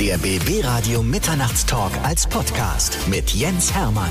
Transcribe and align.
Der 0.00 0.16
BB 0.16 0.64
Radio 0.64 1.02
Mitternachtstalk 1.02 1.92
als 2.02 2.26
Podcast 2.26 2.96
mit 3.06 3.34
Jens 3.34 3.74
Hermann. 3.74 4.10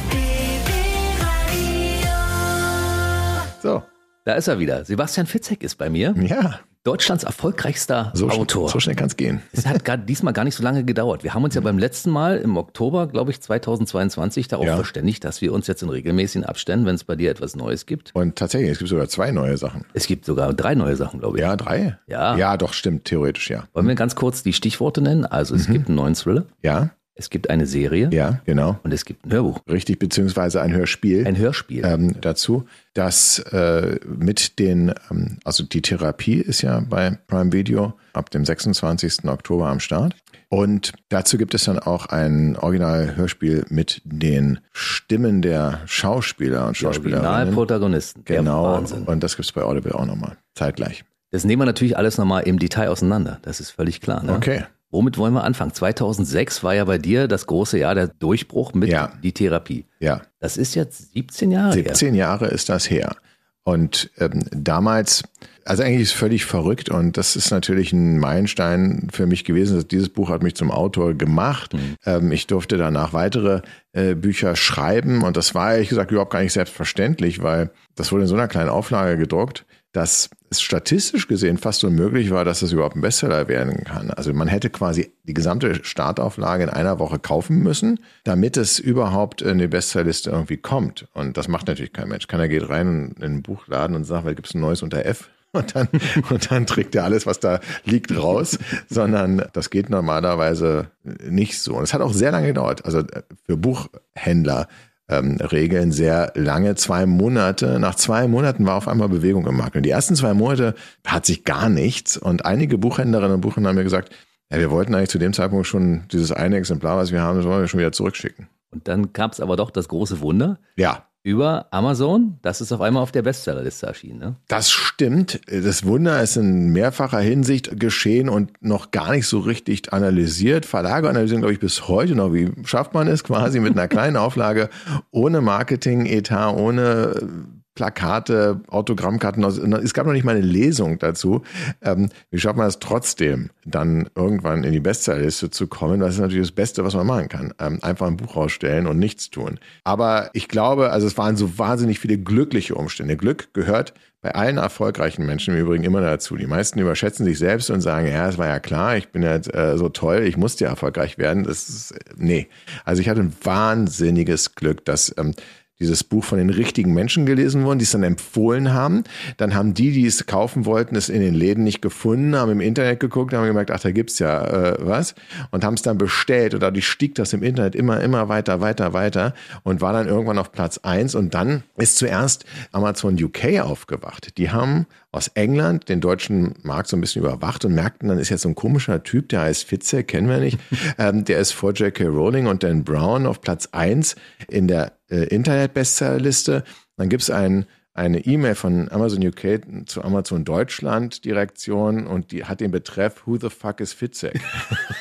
So, 3.64 3.82
Da 4.24 4.34
ist 4.34 4.48
er 4.48 4.60
wieder. 4.60 4.86
Sebastian 4.86 5.26
Fitzek 5.26 5.64
ist 5.64 5.80
bei 5.80 5.90
mir. 5.90 6.14
ja, 6.22 6.60
Deutschlands 6.90 7.24
erfolgreichster 7.24 8.12
so, 8.16 8.30
Autor. 8.30 8.68
so 8.70 8.80
schnell 8.80 8.96
kann 8.96 9.06
es 9.06 9.16
gehen. 9.16 9.42
Es 9.52 9.68
hat 9.68 9.86
gar, 9.86 9.96
diesmal 9.96 10.34
gar 10.34 10.44
nicht 10.44 10.56
so 10.56 10.64
lange 10.64 10.84
gedauert. 10.84 11.24
Wir 11.24 11.36
haben 11.36 11.44
uns 11.44 11.54
ja 11.54 11.62
beim 11.62 11.78
letzten 11.78 12.10
Mal 12.10 12.38
im 12.38 12.58
Oktober, 12.58 13.06
glaube 13.06 13.30
ich, 13.30 13.40
2022 13.42 14.48
darauf 14.48 14.66
Ja. 14.66 14.76
verständigt, 14.76 15.24
dass 15.24 15.40
wir 15.42 15.54
uns 15.54 15.68
jetzt 15.68 15.84
in 15.84 15.90
regelmäßigen 15.90 16.46
Abständen, 16.46 16.88
wenn 16.88 16.96
es 16.96 17.04
bei 17.04 17.16
dir 17.16 17.30
etwas 17.30 17.56
Neues 17.56 17.86
gibt. 17.86 18.10
Und 18.16 18.38
tatsächlich, 18.38 18.72
es 18.72 18.78
gibt 18.80 18.90
sogar 18.90 19.08
zwei 19.08 19.30
neue 19.30 19.56
Sachen. 19.58 19.86
Es 19.94 20.08
gibt 20.08 20.26
sogar 20.26 20.52
drei 20.54 20.74
neue 20.74 20.96
Sachen, 20.96 21.20
glaube 21.20 21.38
ich. 21.38 21.42
Ja, 21.44 21.56
drei? 21.56 22.00
Ja. 22.08 22.36
Ja, 22.38 22.58
doch, 22.58 22.74
stimmt, 22.74 23.06
theoretisch, 23.06 23.52
ja. 23.52 23.66
Wollen 23.74 23.88
wir 23.88 23.94
ganz 23.94 24.16
kurz 24.16 24.42
die 24.42 24.54
Stichworte 24.54 25.02
nennen? 25.02 25.26
Also 25.26 25.54
es 25.54 25.68
gibt 25.68 25.90
einen 25.90 25.96
neuen 25.96 26.16
Thriller, 26.16 26.46
Ja, 26.64 26.90
es 27.20 27.30
gibt 27.30 27.50
eine 27.50 27.66
Serie 27.66 28.10
ja, 28.14 28.40
genau. 28.46 28.80
und 28.84 28.94
es 28.94 29.04
gibt 29.04 29.26
ein 29.26 29.34
Hörbuch, 29.34 29.60
Richtig, 29.70 30.00
beziehungsweise 30.00 30.62
ein 30.62 30.74
Hörspiel. 30.74 31.28
ein 31.28 31.38
Hörspiel. 31.38 31.86
ähm, 31.86 32.16
dazu, 32.22 32.66
dass 32.94 33.40
äh, 33.40 34.00
mit 34.08 34.58
den, 34.58 34.94
ähm, 35.12 35.38
also 35.44 35.64
die 35.64 35.82
Therapie 35.82 36.40
ist 36.40 36.62
ja 36.62 36.80
bei 36.80 37.18
Prime 37.28 37.52
Video 37.52 37.94
ab 38.14 38.30
dem 38.30 38.46
26. 38.46 39.26
Oktober 39.26 39.68
am 39.68 39.82
Start. 39.82 40.16
Und 40.48 40.94
dazu 41.10 41.38
gibt 41.38 41.54
es 41.54 41.66
dann 41.66 41.78
auch 41.78 42.08
ein 42.08 42.56
Original-Hörspiel 42.56 43.66
mit 43.70 44.02
den 44.06 44.62
Stimmen 44.72 45.42
der 45.42 45.82
Schauspieler 45.86 46.68
und 46.68 46.78
Schauspielerinnen. 46.78 47.30
Originalprotagonisten. 47.30 48.24
Genau, 48.24 48.64
Wahnsinn. 48.64 49.04
und 49.04 49.22
das 49.22 49.36
gibt's 49.36 49.52
bei 49.52 49.62
Audible 49.62 49.94
auch 49.94 50.06
nochmal, 50.06 50.38
zeitgleich. 50.56 51.04
Das 51.32 51.44
nehmen 51.44 51.62
wir 51.62 51.66
natürlich 51.66 51.98
alles 51.98 52.18
nochmal 52.18 52.44
im 52.44 52.58
Detail 52.58 52.88
auseinander. 52.90 53.40
Das 53.42 53.60
ist 53.60 53.72
völlig 53.72 54.00
klar. 54.02 54.24
Ne? 54.24 54.34
Okay. 54.34 54.64
Womit 54.92 55.18
wollen 55.18 55.34
wir 55.34 55.44
anfangen? 55.44 55.74
2006 55.74 56.64
war 56.64 56.74
ja 56.76 56.86
bei 56.86 56.98
dir 56.98 57.28
das 57.28 57.46
große 57.48 57.78
Jahr 57.78 57.96
der 57.96 58.08
Durchbruch 58.08 58.74
mit 58.74 58.90
Ja. 58.90 59.12
die 59.22 59.32
Therapie. 59.34 59.86
Ja, 60.00 60.22
Das 60.40 60.58
ist 60.58 60.76
jetzt 60.76 61.14
17 61.14 61.52
Jahre 61.52 61.76
her. 61.76 61.84
17 61.90 62.16
Jahre 62.16 62.48
ist 62.48 62.70
das 62.70 62.90
her. 62.90 63.16
Und 63.64 64.10
ähm, 64.18 64.46
damals, 64.52 65.22
also 65.64 65.84
eigentlich 65.84 66.02
ist 66.02 66.08
es 66.08 66.14
völlig 66.14 66.46
verrückt 66.46 66.90
und 66.90 67.18
das 67.18 67.36
ist 67.36 67.52
natürlich 67.52 67.94
ein 67.94 68.18
Meilenstein 68.18 69.10
für 69.12 69.28
mich 69.28 69.44
gewesen. 69.44 69.88
Dieses 69.88 70.10
Buch 70.10 70.30
hat 70.30 70.42
mich 70.42 70.56
zum 70.56 70.72
Autor 70.72 71.14
gemacht. 71.14 71.76
Ähm, 72.06 72.32
ich 72.32 72.48
durfte 72.48 72.78
danach 72.78 73.14
weitere 73.14 73.62
äh, 73.92 74.16
Bücher 74.16 74.56
schreiben 74.56 75.24
und 75.24 75.38
das 75.38 75.54
war 75.54 75.74
ehrlich 75.74 75.90
gesagt 75.90 76.10
überhaupt 76.10 76.32
gar 76.32 76.42
nicht 76.42 76.54
selbstverständlich, 76.54 77.44
weil 77.44 77.70
das 77.96 78.12
wurde 78.12 78.24
in 78.24 78.28
so 78.30 78.36
einer 78.36 78.48
kleinen 78.48 78.70
Auflage 78.70 79.18
gedruckt, 79.20 79.66
dass 79.92 80.30
es 80.52 80.62
statistisch 80.62 81.28
gesehen 81.28 81.58
fast 81.58 81.84
unmöglich 81.84 82.32
war, 82.32 82.46
dass 82.46 82.62
es 82.62 82.72
überhaupt 82.72 82.96
ein 82.96 83.02
Bestseller 83.02 83.48
werden 83.48 83.84
kann. 83.84 84.12
Also 84.12 84.34
man 84.34 84.48
hätte 84.48 84.70
quasi 84.70 85.12
die 85.24 85.34
gesamte 85.34 85.84
Startauflage 85.84 86.64
in 86.64 86.70
einer 86.70 87.00
Woche 87.00 87.20
kaufen 87.20 87.60
müssen, 87.60 88.00
damit 88.24 88.58
es 88.58 88.80
überhaupt 88.80 89.42
in 89.42 89.58
die 89.58 89.68
Bestsellerliste 89.68 90.32
irgendwie 90.32 90.58
kommt. 90.58 91.08
Und 91.14 91.38
das 91.38 91.48
macht 91.48 91.68
natürlich 91.68 91.94
kein 91.94 92.10
Mensch. 92.10 92.28
Keiner 92.28 92.48
geht 92.48 92.70
rein 92.70 93.16
in 93.18 93.24
einen 93.24 93.42
Buchladen 93.42 93.96
und 93.96 94.06
sagt, 94.06 94.26
weil 94.26 94.36
gibt 94.36 94.48
es 94.48 94.56
ein 94.56 94.62
neues 94.62 94.82
unter 94.82 95.06
F? 95.06 95.30
Und 95.52 95.76
dann, 95.76 95.88
und 96.30 96.52
dann 96.52 96.68
trägt 96.68 96.94
er 96.94 97.06
alles, 97.06 97.26
was 97.26 97.40
da 97.40 97.60
liegt, 97.84 98.16
raus, 98.16 98.60
sondern 98.88 99.48
das 99.54 99.72
geht 99.72 99.90
normalerweise 99.90 100.92
nicht 101.28 101.60
so. 101.60 101.76
Und 101.76 101.86
es 101.86 101.94
hat 101.96 102.02
auch 102.02 102.14
sehr 102.14 102.30
lange 102.30 102.46
gedauert. 102.46 102.86
Also 102.86 103.02
für 103.48 103.58
Buchhändler 103.58 104.68
ähm, 105.10 105.38
Regeln 105.42 105.92
sehr 105.92 106.32
lange, 106.36 106.76
zwei 106.76 107.06
Monate. 107.06 107.80
Nach 107.80 107.96
zwei 107.96 108.28
Monaten 108.28 108.66
war 108.66 108.76
auf 108.76 108.88
einmal 108.88 109.10
Bewegung 109.10 109.48
im 109.48 109.58
Markt. 109.58 109.76
Und 109.76 109.84
die 109.84 109.90
ersten 109.90 110.16
zwei 110.16 110.34
Monate 110.34 110.76
hat 111.06 111.26
sich 111.26 111.44
gar 111.44 111.70
nichts. 111.70 112.18
Und 112.18 112.46
einige 112.46 112.78
Buchhändlerinnen 112.78 113.36
und 113.36 113.42
Buchhändler 113.42 113.70
haben 113.70 113.78
mir 113.78 113.84
gesagt, 113.84 114.14
ja, 114.52 114.60
wir 114.60 114.72
wollten 114.72 114.96
eigentlich 114.96 115.10
zu 115.10 115.20
dem 115.20 115.34
Zeitpunkt 115.34 115.68
schon 115.68 116.06
dieses 116.12 116.32
eine 116.32 116.58
Exemplar, 116.58 116.98
was 116.98 117.12
wir 117.12 117.22
haben, 117.22 117.38
das 117.38 117.46
wollen 117.46 117.62
wir 117.62 117.68
schon 117.68 117.80
wieder 117.80 117.92
zurückschicken. 117.92 118.48
Und 118.72 118.88
dann 118.88 119.14
gab 119.14 119.34
es 119.34 119.40
aber 119.40 119.56
doch 119.56 119.72
das 119.72 119.88
große 119.88 120.22
Wunder. 120.22 120.60
Ja, 120.76 121.09
Über 121.22 121.68
Amazon, 121.72 122.40
das 122.42 122.62
ist 122.62 122.72
auf 122.72 122.80
einmal 122.80 123.04
auf 123.04 123.12
der 123.12 123.24
Bestsellerliste 123.24 123.86
erschienen. 123.88 124.20
Ne? 124.20 124.36
Das 124.48 124.72
stimmt. 124.72 125.42
Das 125.48 125.86
Wunder 125.86 126.22
ist 126.24 126.38
in 126.38 126.70
mehrfacher 126.70 127.20
Hinsicht 127.20 127.78
geschehen 127.78 128.30
und 128.30 128.54
noch 128.62 128.92
gar 128.92 129.12
nicht 129.12 129.28
so 129.28 129.40
richtig 129.40 129.92
analysiert. 129.92 130.66
Verlage 130.66 131.10
analysieren, 131.10 131.42
glaube 131.42 131.54
ich, 131.54 131.60
bis 131.60 131.90
heute 131.90 132.16
noch. 132.16 132.34
Wie 132.34 132.52
schafft 132.64 132.94
man 132.94 133.08
es 133.08 133.26
quasi 133.26 133.60
mit 133.60 133.74
einer 133.74 133.88
kleinen 133.90 134.16
Auflage, 134.16 134.70
ohne 135.12 135.42
Marketing-Etat, 135.42 136.54
ohne 136.56 137.59
Plakate, 137.80 138.60
Autogrammkarten. 138.68 139.42
Es 139.42 139.94
gab 139.94 140.06
noch 140.06 140.12
nicht 140.12 140.26
mal 140.26 140.36
eine 140.36 140.46
Lesung 140.46 141.00
dazu. 141.00 141.44
Ähm, 141.82 142.10
wie 142.30 142.38
schafft 142.38 142.58
man 142.58 142.68
es 142.68 142.80
trotzdem, 142.80 143.52
dann 143.64 144.10
irgendwann 144.16 144.66
in 144.66 144.74
die 144.74 144.82
Bestsellerliste 144.82 145.50
zu 145.50 145.68
kommen? 145.68 146.02
Das 146.02 146.16
ist 146.16 146.20
natürlich 146.20 146.50
das 146.50 146.52
Beste, 146.52 146.84
was 146.84 146.94
man 146.94 147.08
machen 147.08 147.30
kann. 147.30 147.54
Ähm, 147.58 147.80
einfach 147.82 148.08
ein 148.08 148.18
Buch 148.18 148.36
rausstellen 148.36 148.86
und 148.86 149.00
nichts 149.00 149.30
tun. 149.30 149.62
Aber 149.86 150.30
ich 150.34 150.50
glaube, 150.50 150.92
also 150.92 151.08
es 151.08 151.18
waren 151.18 151.38
so 151.38 151.58
wahnsinnig 151.58 152.00
viele 152.00 152.18
glückliche 152.18 152.76
Umstände. 152.76 153.16
Glück 153.16 153.54
gehört 153.54 153.94
bei 154.22 154.36
allen 154.36 154.58
erfolgreichen 154.58 155.26
Menschen 155.26 155.56
im 155.56 155.62
Übrigen 155.62 155.86
immer 155.86 156.02
dazu. 156.02 156.36
Die 156.36 156.48
meisten 156.48 156.80
überschätzen 156.80 157.26
sich 157.26 157.40
selbst 157.40 157.70
und 157.70 157.80
sagen, 157.80 158.08
ja, 158.08 158.28
es 158.28 158.38
war 158.38 158.48
ja 158.48 158.60
klar, 158.60 158.98
ich 158.98 159.10
bin 159.10 159.24
jetzt 159.24 159.54
äh, 159.54 159.78
so 159.78 159.88
toll, 159.88 160.24
ich 160.26 160.36
musste 160.36 160.66
ja 160.66 160.72
erfolgreich 160.72 161.18
werden. 161.18 161.46
Das 161.46 161.70
ist, 161.70 161.92
äh, 161.92 162.00
nee. 162.18 162.50
Also 162.84 163.02
ich 163.02 163.08
hatte 163.08 163.22
ein 163.22 163.34
wahnsinniges 163.42 164.56
Glück, 164.56 164.84
dass 164.84 165.16
ähm, 165.18 165.34
dieses 165.80 166.04
Buch 166.04 166.24
von 166.24 166.38
den 166.38 166.50
richtigen 166.50 166.94
Menschen 166.94 167.26
gelesen 167.26 167.64
worden, 167.64 167.80
die 167.80 167.86
es 167.86 167.92
dann 167.92 168.04
empfohlen 168.04 168.74
haben. 168.74 169.04
Dann 169.38 169.56
haben 169.56 169.74
die, 169.74 169.92
die 169.92 170.06
es 170.06 170.26
kaufen 170.26 170.66
wollten, 170.66 170.96
es 170.96 171.08
in 171.08 171.22
den 171.22 171.34
Läden 171.34 171.64
nicht 171.64 171.82
gefunden, 171.82 172.36
haben 172.36 172.52
im 172.52 172.60
Internet 172.60 173.00
geguckt, 173.00 173.34
haben 173.34 173.46
gemerkt, 173.46 173.72
ach, 173.72 173.80
da 173.80 173.92
gibt's 173.92 174.20
ja 174.20 174.46
äh, 174.46 174.76
was 174.80 175.16
und 175.52 175.64
haben 175.64 175.76
es 175.76 175.82
dann 175.82 175.98
bestellt 175.98 176.54
und 176.54 176.62
dadurch 176.62 176.88
stieg 176.88 177.16
das 177.16 177.32
im 177.34 177.44
Internet 177.44 177.76
immer, 177.76 178.02
immer 178.02 178.28
weiter, 178.28 178.60
weiter, 178.60 178.94
weiter 178.94 179.34
und 179.64 179.80
war 179.80 179.94
dann 179.94 180.08
irgendwann 180.08 180.38
auf 180.38 180.52
Platz 180.52 180.80
eins 180.80 181.16
und 181.16 181.34
dann 181.34 181.64
ist 181.78 181.98
zuerst 181.98 182.46
Amazon 182.72 183.22
UK 183.22 183.62
aufgewacht. 183.62 184.38
Die 184.38 184.52
haben 184.52 184.86
aus 185.12 185.30
England 185.30 185.90
den 185.90 186.02
deutschen 186.02 186.56
Markt 186.62 186.88
so 186.88 186.98
ein 186.98 187.02
bisschen 187.02 187.24
überwacht 187.24 187.66
und 187.66 187.74
merkten, 187.74 188.10
dann 188.10 188.20
ist 188.20 188.30
jetzt 188.30 188.44
so 188.44 188.50
ein 188.50 188.56
komischer 188.56 189.04
Typ, 189.04 189.30
der 189.30 189.42
heißt 189.42 189.64
Fitze, 189.64 190.04
kennen 190.04 190.30
wir 190.30 190.40
nicht, 190.40 190.60
ähm, 190.98 191.26
der 191.26 191.40
ist 191.40 191.52
vor 191.52 191.74
J.K. 191.74 192.06
Rowling 192.06 192.48
und 192.48 192.64
Dan 192.64 192.84
Brown 192.84 193.26
auf 193.26 193.42
Platz 193.42 193.70
eins 193.72 194.16
in 194.48 194.68
der 194.68 194.94
äh, 195.10 195.24
Internet-Bestsellerliste. 195.26 196.64
Dann 196.98 197.10
gibt's 197.10 197.30
ein 197.30 197.66
eine 198.00 198.26
E-Mail 198.26 198.56
von 198.56 198.90
Amazon 198.90 199.26
UK 199.28 199.88
zu 199.88 200.04
Amazon 200.04 200.46
Deutschland 200.46 201.26
Direktion 201.26 202.08
und 202.08 202.32
die 202.32 202.46
hat 202.46 202.62
den 202.62 202.72
Betreff 202.72 203.28
Who 203.28 203.38
the 203.38 203.50
fuck 203.50 203.82
is 203.82 203.92
Fitzek? 203.92 204.40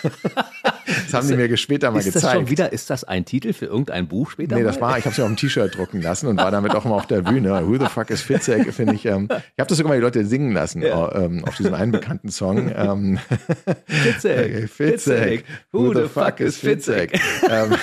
das 1.11 1.21
haben 1.21 1.29
die 1.29 1.37
mir 1.37 1.57
später 1.57 1.91
mal 1.91 1.99
Ist 1.99 2.07
gezeigt. 2.07 2.25
das 2.25 2.33
schon 2.33 2.51
wieder, 2.51 2.73
ist 2.73 2.91
das 2.91 3.05
ein 3.05 3.25
Titel 3.25 3.53
für 3.53 3.67
irgendein 3.67 4.09
Buch 4.09 4.31
später? 4.31 4.55
Nee, 4.57 4.63
mal? 4.63 4.69
das 4.69 4.81
war, 4.81 4.99
ich 4.99 5.05
habe 5.05 5.13
es 5.13 5.17
ja 5.17 5.25
auf 5.25 5.31
dem 5.31 5.37
T-Shirt 5.37 5.77
drucken 5.77 6.01
lassen 6.03 6.27
und 6.27 6.37
war 6.39 6.51
damit 6.51 6.75
auch 6.75 6.85
immer 6.85 6.95
auf 6.97 7.07
der 7.07 7.23
Bühne. 7.23 7.67
Who 7.67 7.79
the 7.79 7.87
fuck 7.87 8.11
is 8.11 8.23
Fitzek, 8.23 8.73
finde 8.73 8.95
ich. 8.95 9.05
Ähm, 9.07 9.25
ich 9.31 9.59
habe 9.61 9.69
das 9.69 9.77
sogar 9.79 9.91
mal 9.91 9.97
die 9.97 10.03
Leute 10.03 10.25
singen 10.27 10.53
lassen 10.53 10.83
Ja. 10.83 11.09
äh, 11.09 11.25
ähm, 11.25 11.45
auf 11.45 11.57
diesem 11.57 11.75
einen 11.75 11.93
bekannten 11.93 12.31
Song. 12.31 12.71
Ähm, 12.75 13.19
Fitzek, 13.87 14.69
Fitzek, 14.71 15.45
who 15.73 15.93
the 15.95 16.09
fuck 16.09 16.41
is 16.41 16.57
Fitzek? 16.59 17.19
ähm, 17.49 17.75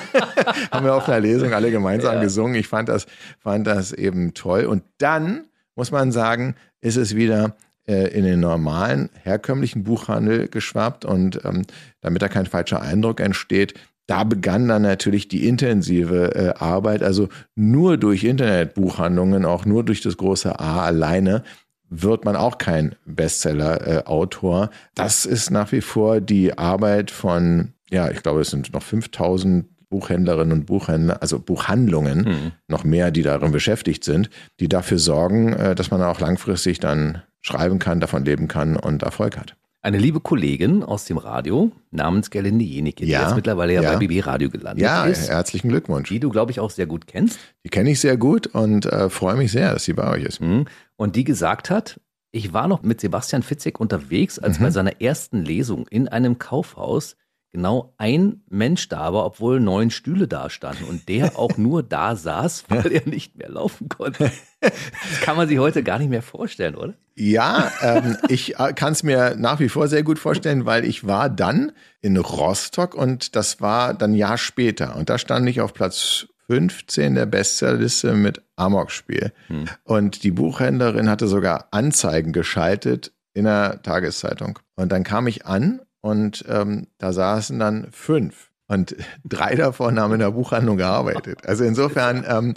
haben 0.70 0.84
wir 0.84 0.94
auf 0.94 1.08
einer 1.08 1.20
Lesung 1.20 1.52
alle 1.52 1.70
gemeinsam 1.70 2.14
Ja. 2.16 2.20
gesungen. 2.22 2.54
Ich 2.56 2.68
fand 2.68 2.88
das, 2.88 3.06
fand 3.38 3.66
das 3.66 3.92
eben 3.92 4.34
toll. 4.34 4.64
Und 4.64 4.82
dann 4.98 5.46
muss 5.74 5.90
man 5.90 6.12
sagen, 6.12 6.54
ist 6.80 6.96
es 6.96 7.14
wieder 7.16 7.56
in 7.86 8.24
den 8.24 8.40
normalen, 8.40 9.10
herkömmlichen 9.22 9.82
Buchhandel 9.84 10.48
geschwappt 10.48 11.04
und 11.04 11.44
ähm, 11.44 11.62
damit 12.00 12.22
da 12.22 12.28
kein 12.28 12.46
falscher 12.46 12.80
Eindruck 12.80 13.20
entsteht, 13.20 13.74
da 14.06 14.24
begann 14.24 14.68
dann 14.68 14.82
natürlich 14.82 15.28
die 15.28 15.46
intensive 15.46 16.34
äh, 16.34 16.62
Arbeit, 16.62 17.02
also 17.02 17.28
nur 17.54 17.96
durch 17.96 18.24
Internetbuchhandlungen, 18.24 19.44
auch 19.44 19.64
nur 19.64 19.84
durch 19.84 20.00
das 20.00 20.16
große 20.16 20.58
A 20.58 20.84
alleine 20.84 21.42
wird 21.88 22.24
man 22.24 22.36
auch 22.36 22.58
kein 22.58 22.94
Bestseller-Autor. 23.04 24.70
das 24.94 25.26
ist 25.26 25.50
nach 25.50 25.72
wie 25.72 25.82
vor 25.82 26.20
die 26.20 26.56
Arbeit 26.56 27.10
von, 27.10 27.74
ja, 27.90 28.10
ich 28.10 28.22
glaube, 28.22 28.40
es 28.40 28.50
sind 28.50 28.72
noch 28.72 28.82
5000 28.82 29.66
Buchhändlerinnen 29.90 30.52
und 30.52 30.66
Buchhändler, 30.66 31.20
also 31.20 31.38
Buchhandlungen, 31.38 32.52
noch 32.66 32.82
mehr, 32.82 33.10
die 33.10 33.22
darin 33.22 33.52
beschäftigt 33.52 34.04
sind, 34.04 34.30
die 34.58 34.68
dafür 34.68 34.98
sorgen, 34.98 35.52
äh, 35.52 35.74
dass 35.74 35.90
man 35.90 36.00
auch 36.02 36.18
langfristig 36.18 36.80
dann 36.80 37.22
schreiben 37.42 37.78
kann, 37.78 38.00
davon 38.00 38.24
leben 38.24 38.48
kann 38.48 38.76
und 38.76 39.02
Erfolg 39.02 39.36
hat. 39.36 39.56
Eine 39.84 39.98
liebe 39.98 40.20
Kollegin 40.20 40.84
aus 40.84 41.06
dem 41.06 41.18
Radio 41.18 41.72
namens 41.90 42.30
Gerlinde 42.30 42.64
Jenicke, 42.64 43.04
die 43.04 43.10
Ja, 43.10 43.22
jetzt 43.24 43.34
mittlerweile 43.34 43.74
ja, 43.74 43.82
ja. 43.82 43.92
bei 43.98 44.06
BB 44.06 44.24
Radio 44.24 44.48
gelandet 44.48 44.82
Ja, 44.84 45.06
ist, 45.06 45.28
herzlichen 45.28 45.68
Glückwunsch. 45.70 46.08
die 46.08 46.20
du, 46.20 46.30
glaube 46.30 46.52
ich, 46.52 46.60
auch 46.60 46.70
sehr 46.70 46.86
gut 46.86 47.08
kennst. 47.08 47.38
Die 47.64 47.68
kenne 47.68 47.90
ich 47.90 47.98
sehr 48.00 48.16
gut 48.16 48.46
und 48.46 48.86
äh, 48.86 49.10
freue 49.10 49.34
mich 49.36 49.50
sehr, 49.50 49.72
dass 49.72 49.84
sie 49.84 49.92
bei 49.92 50.08
euch 50.08 50.22
ist. 50.22 50.40
Mhm. 50.40 50.66
Und 50.96 51.16
die 51.16 51.24
gesagt 51.24 51.68
hat, 51.68 52.00
ich 52.30 52.52
war 52.52 52.68
noch 52.68 52.82
mit 52.82 53.00
Sebastian 53.00 53.42
Fitzek 53.42 53.80
unterwegs, 53.80 54.38
als 54.38 54.60
Mhm. 54.60 54.64
bei 54.64 54.70
seiner 54.70 55.00
ersten 55.02 55.44
Lesung 55.44 55.88
in 55.88 56.06
einem 56.06 56.38
Kaufhaus 56.38 57.16
genau 57.52 57.94
ein 57.98 58.42
Mensch 58.48 58.88
da 58.88 59.12
war, 59.12 59.26
obwohl 59.26 59.60
neun 59.60 59.90
Stühle 59.90 60.26
da 60.26 60.50
standen 60.50 60.84
und 60.84 61.08
der 61.08 61.38
auch 61.38 61.56
nur 61.58 61.82
da 61.82 62.16
saß, 62.16 62.64
weil 62.68 62.92
er 62.92 63.06
nicht 63.06 63.36
mehr 63.36 63.50
laufen 63.50 63.88
konnte. 63.88 64.32
Das 64.60 65.20
kann 65.20 65.36
man 65.36 65.48
sich 65.48 65.58
heute 65.58 65.82
gar 65.82 65.98
nicht 65.98 66.08
mehr 66.08 66.22
vorstellen, 66.22 66.74
oder? 66.74 66.94
Ja, 67.14 67.70
ähm, 67.82 68.16
ich 68.28 68.58
äh, 68.58 68.72
kann 68.72 68.92
es 68.92 69.02
mir 69.02 69.36
nach 69.36 69.60
wie 69.60 69.68
vor 69.68 69.86
sehr 69.86 70.02
gut 70.02 70.18
vorstellen, 70.18 70.64
weil 70.64 70.84
ich 70.84 71.06
war 71.06 71.28
dann 71.28 71.72
in 72.00 72.16
Rostock 72.16 72.94
und 72.94 73.36
das 73.36 73.60
war 73.60 73.92
dann 73.92 74.12
ein 74.12 74.14
Jahr 74.14 74.38
später 74.38 74.96
und 74.96 75.10
da 75.10 75.18
stand 75.18 75.48
ich 75.48 75.60
auf 75.60 75.74
Platz 75.74 76.26
15 76.46 77.14
der 77.14 77.26
Bestsellerliste 77.26 78.14
mit 78.14 78.42
Amok-Spiel. 78.56 79.32
Hm. 79.48 79.68
Und 79.84 80.22
die 80.22 80.30
Buchhändlerin 80.30 81.08
hatte 81.08 81.28
sogar 81.28 81.68
Anzeigen 81.70 82.32
geschaltet 82.32 83.12
in 83.34 83.44
der 83.44 83.82
Tageszeitung. 83.82 84.58
Und 84.74 84.92
dann 84.92 85.04
kam 85.04 85.26
ich 85.26 85.46
an 85.46 85.80
und 86.02 86.44
ähm, 86.48 86.88
da 86.98 87.14
saßen 87.14 87.58
dann 87.58 87.88
fünf. 87.92 88.50
Und 88.68 88.94
drei 89.24 89.54
davon 89.54 89.98
haben 89.98 90.12
in 90.12 90.20
der 90.20 90.32
Buchhandlung 90.32 90.76
gearbeitet. 90.76 91.46
Also 91.46 91.64
insofern, 91.64 92.24
ähm, 92.28 92.54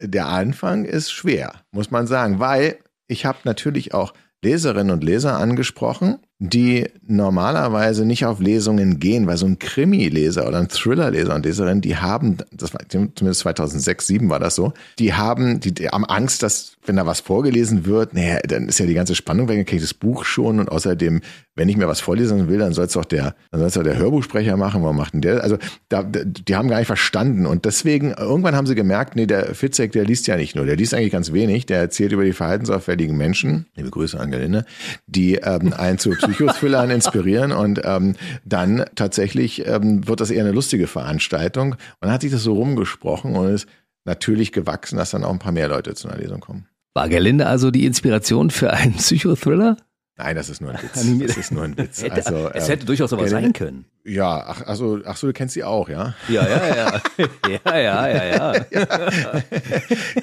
der 0.00 0.26
Anfang 0.26 0.84
ist 0.84 1.10
schwer, 1.10 1.54
muss 1.72 1.90
man 1.90 2.06
sagen, 2.06 2.38
weil 2.38 2.78
ich 3.08 3.26
habe 3.26 3.38
natürlich 3.44 3.94
auch 3.94 4.12
Leserinnen 4.42 4.92
und 4.92 5.02
Leser 5.02 5.38
angesprochen, 5.38 6.18
die 6.40 6.88
normalerweise 7.04 8.04
nicht 8.04 8.24
auf 8.24 8.38
Lesungen 8.38 9.00
gehen, 9.00 9.26
weil 9.26 9.36
so 9.36 9.46
ein 9.46 9.58
Krimi-Leser 9.58 10.46
oder 10.46 10.58
ein 10.58 10.68
Thriller-Leser 10.68 11.34
und 11.34 11.44
Leserin, 11.44 11.80
die 11.80 11.96
haben, 11.96 12.36
das 12.52 12.72
war 12.72 12.80
zumindest 12.88 13.40
2006, 13.40 14.06
2007 14.06 14.30
war 14.30 14.38
das 14.38 14.54
so, 14.54 14.72
die 15.00 15.14
haben, 15.14 15.58
die, 15.58 15.74
die 15.74 15.88
haben 15.88 16.04
Angst, 16.04 16.44
dass 16.44 16.76
wenn 16.84 16.96
da 16.96 17.06
was 17.06 17.20
vorgelesen 17.20 17.86
wird, 17.86 18.14
naja, 18.14 18.38
dann 18.46 18.68
ist 18.68 18.78
ja 18.78 18.86
die 18.86 18.94
ganze 18.94 19.16
Spannung 19.16 19.48
weg, 19.48 19.58
dann 19.58 19.66
kenne 19.66 19.78
ich 19.78 19.84
das 19.84 19.94
Buch 19.94 20.24
schon 20.24 20.60
und 20.60 20.70
außerdem, 20.70 21.20
wenn 21.56 21.68
ich 21.68 21.76
mir 21.76 21.88
was 21.88 22.00
vorlesen 22.00 22.48
will, 22.48 22.58
dann 22.58 22.72
soll 22.72 22.86
es 22.86 22.92
doch 22.92 23.04
der, 23.04 23.34
dann 23.50 23.60
soll 23.60 23.66
es 23.66 23.74
der 23.74 23.98
Hörbuchsprecher 23.98 24.56
machen, 24.56 24.82
warum 24.82 24.96
macht 24.96 25.14
denn 25.14 25.20
der? 25.20 25.42
Also 25.42 25.58
da, 25.88 26.04
die 26.04 26.54
haben 26.54 26.68
gar 26.68 26.78
nicht 26.78 26.86
verstanden 26.86 27.46
und 27.46 27.64
deswegen, 27.64 28.12
irgendwann 28.12 28.54
haben 28.54 28.66
sie 28.66 28.76
gemerkt, 28.76 29.16
nee, 29.16 29.26
der 29.26 29.54
Fitzek, 29.56 29.90
der 29.92 30.04
liest 30.04 30.28
ja 30.28 30.36
nicht 30.36 30.54
nur, 30.54 30.66
der 30.66 30.76
liest 30.76 30.94
eigentlich 30.94 31.12
ganz 31.12 31.32
wenig, 31.32 31.66
der 31.66 31.80
erzählt 31.80 32.12
über 32.12 32.24
die 32.24 32.32
verhaltensauffälligen 32.32 33.16
Menschen, 33.16 33.66
liebe 33.74 33.90
Grüße 33.90 34.18
an 34.18 34.30
Gelinde, 34.30 34.64
die 35.08 35.34
ähm, 35.34 35.72
einen 35.72 35.98
zu 35.98 36.14
Psychothrillern 36.28 36.90
inspirieren 36.98 37.52
und 37.52 37.80
ähm, 37.84 38.16
dann 38.44 38.84
tatsächlich 38.94 39.66
ähm, 39.66 40.06
wird 40.06 40.20
das 40.20 40.30
eher 40.30 40.44
eine 40.44 40.52
lustige 40.52 40.86
Veranstaltung. 40.86 41.72
Und 41.72 41.78
dann 42.00 42.12
hat 42.12 42.22
sich 42.22 42.30
das 42.30 42.42
so 42.42 42.54
rumgesprochen 42.54 43.34
und 43.36 43.48
ist 43.48 43.68
natürlich 44.04 44.52
gewachsen, 44.52 44.96
dass 44.96 45.10
dann 45.10 45.24
auch 45.24 45.32
ein 45.32 45.38
paar 45.38 45.52
mehr 45.52 45.68
Leute 45.68 45.94
zu 45.94 46.08
einer 46.08 46.18
Lesung 46.18 46.40
kommen. 46.40 46.66
War 46.94 47.08
Gerlinde 47.08 47.46
also 47.46 47.70
die 47.70 47.86
Inspiration 47.86 48.50
für 48.50 48.72
einen 48.72 48.94
Psychothriller? 48.94 49.76
Nein, 50.18 50.34
das 50.34 50.50
ist 50.50 50.60
nur 50.60 50.72
ein 50.72 50.78
Witz. 50.82 51.28
Das 51.28 51.36
ist 51.36 51.52
nur 51.52 51.62
ein 51.62 51.78
Witz. 51.78 52.02
Also, 52.02 52.50
es 52.52 52.68
hätte 52.68 52.80
ähm, 52.82 52.86
durchaus 52.86 53.12
aber 53.12 53.28
sein 53.28 53.52
können. 53.52 53.84
Ja, 54.04 54.44
ach, 54.48 54.66
also, 54.66 54.98
ach 55.04 55.16
so, 55.16 55.28
du 55.28 55.32
kennst 55.32 55.54
sie 55.54 55.62
auch, 55.62 55.88
ja? 55.88 56.14
Ja, 56.28 56.46
ja, 56.48 56.76
ja. 56.76 57.00
ja, 57.48 57.78
ja, 57.78 58.08
ja, 58.08 58.24
ja. 58.24 58.54
ja, 58.72 59.42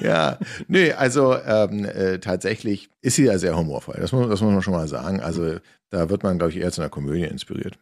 ja. 0.00 0.38
nee, 0.68 0.92
also 0.92 1.34
ähm, 1.34 1.86
äh, 1.86 2.18
tatsächlich 2.18 2.90
ist 3.00 3.16
sie 3.16 3.24
ja 3.24 3.38
sehr 3.38 3.56
humorvoll. 3.56 3.96
Das 3.98 4.12
muss, 4.12 4.28
das 4.28 4.42
muss 4.42 4.52
man 4.52 4.62
schon 4.62 4.74
mal 4.74 4.86
sagen. 4.86 5.20
Also 5.20 5.56
da 5.90 6.10
wird 6.10 6.22
man, 6.22 6.36
glaube 6.36 6.52
ich, 6.52 6.58
eher 6.58 6.72
zu 6.72 6.82
einer 6.82 6.90
Komödie 6.90 7.24
inspiriert. 7.24 7.78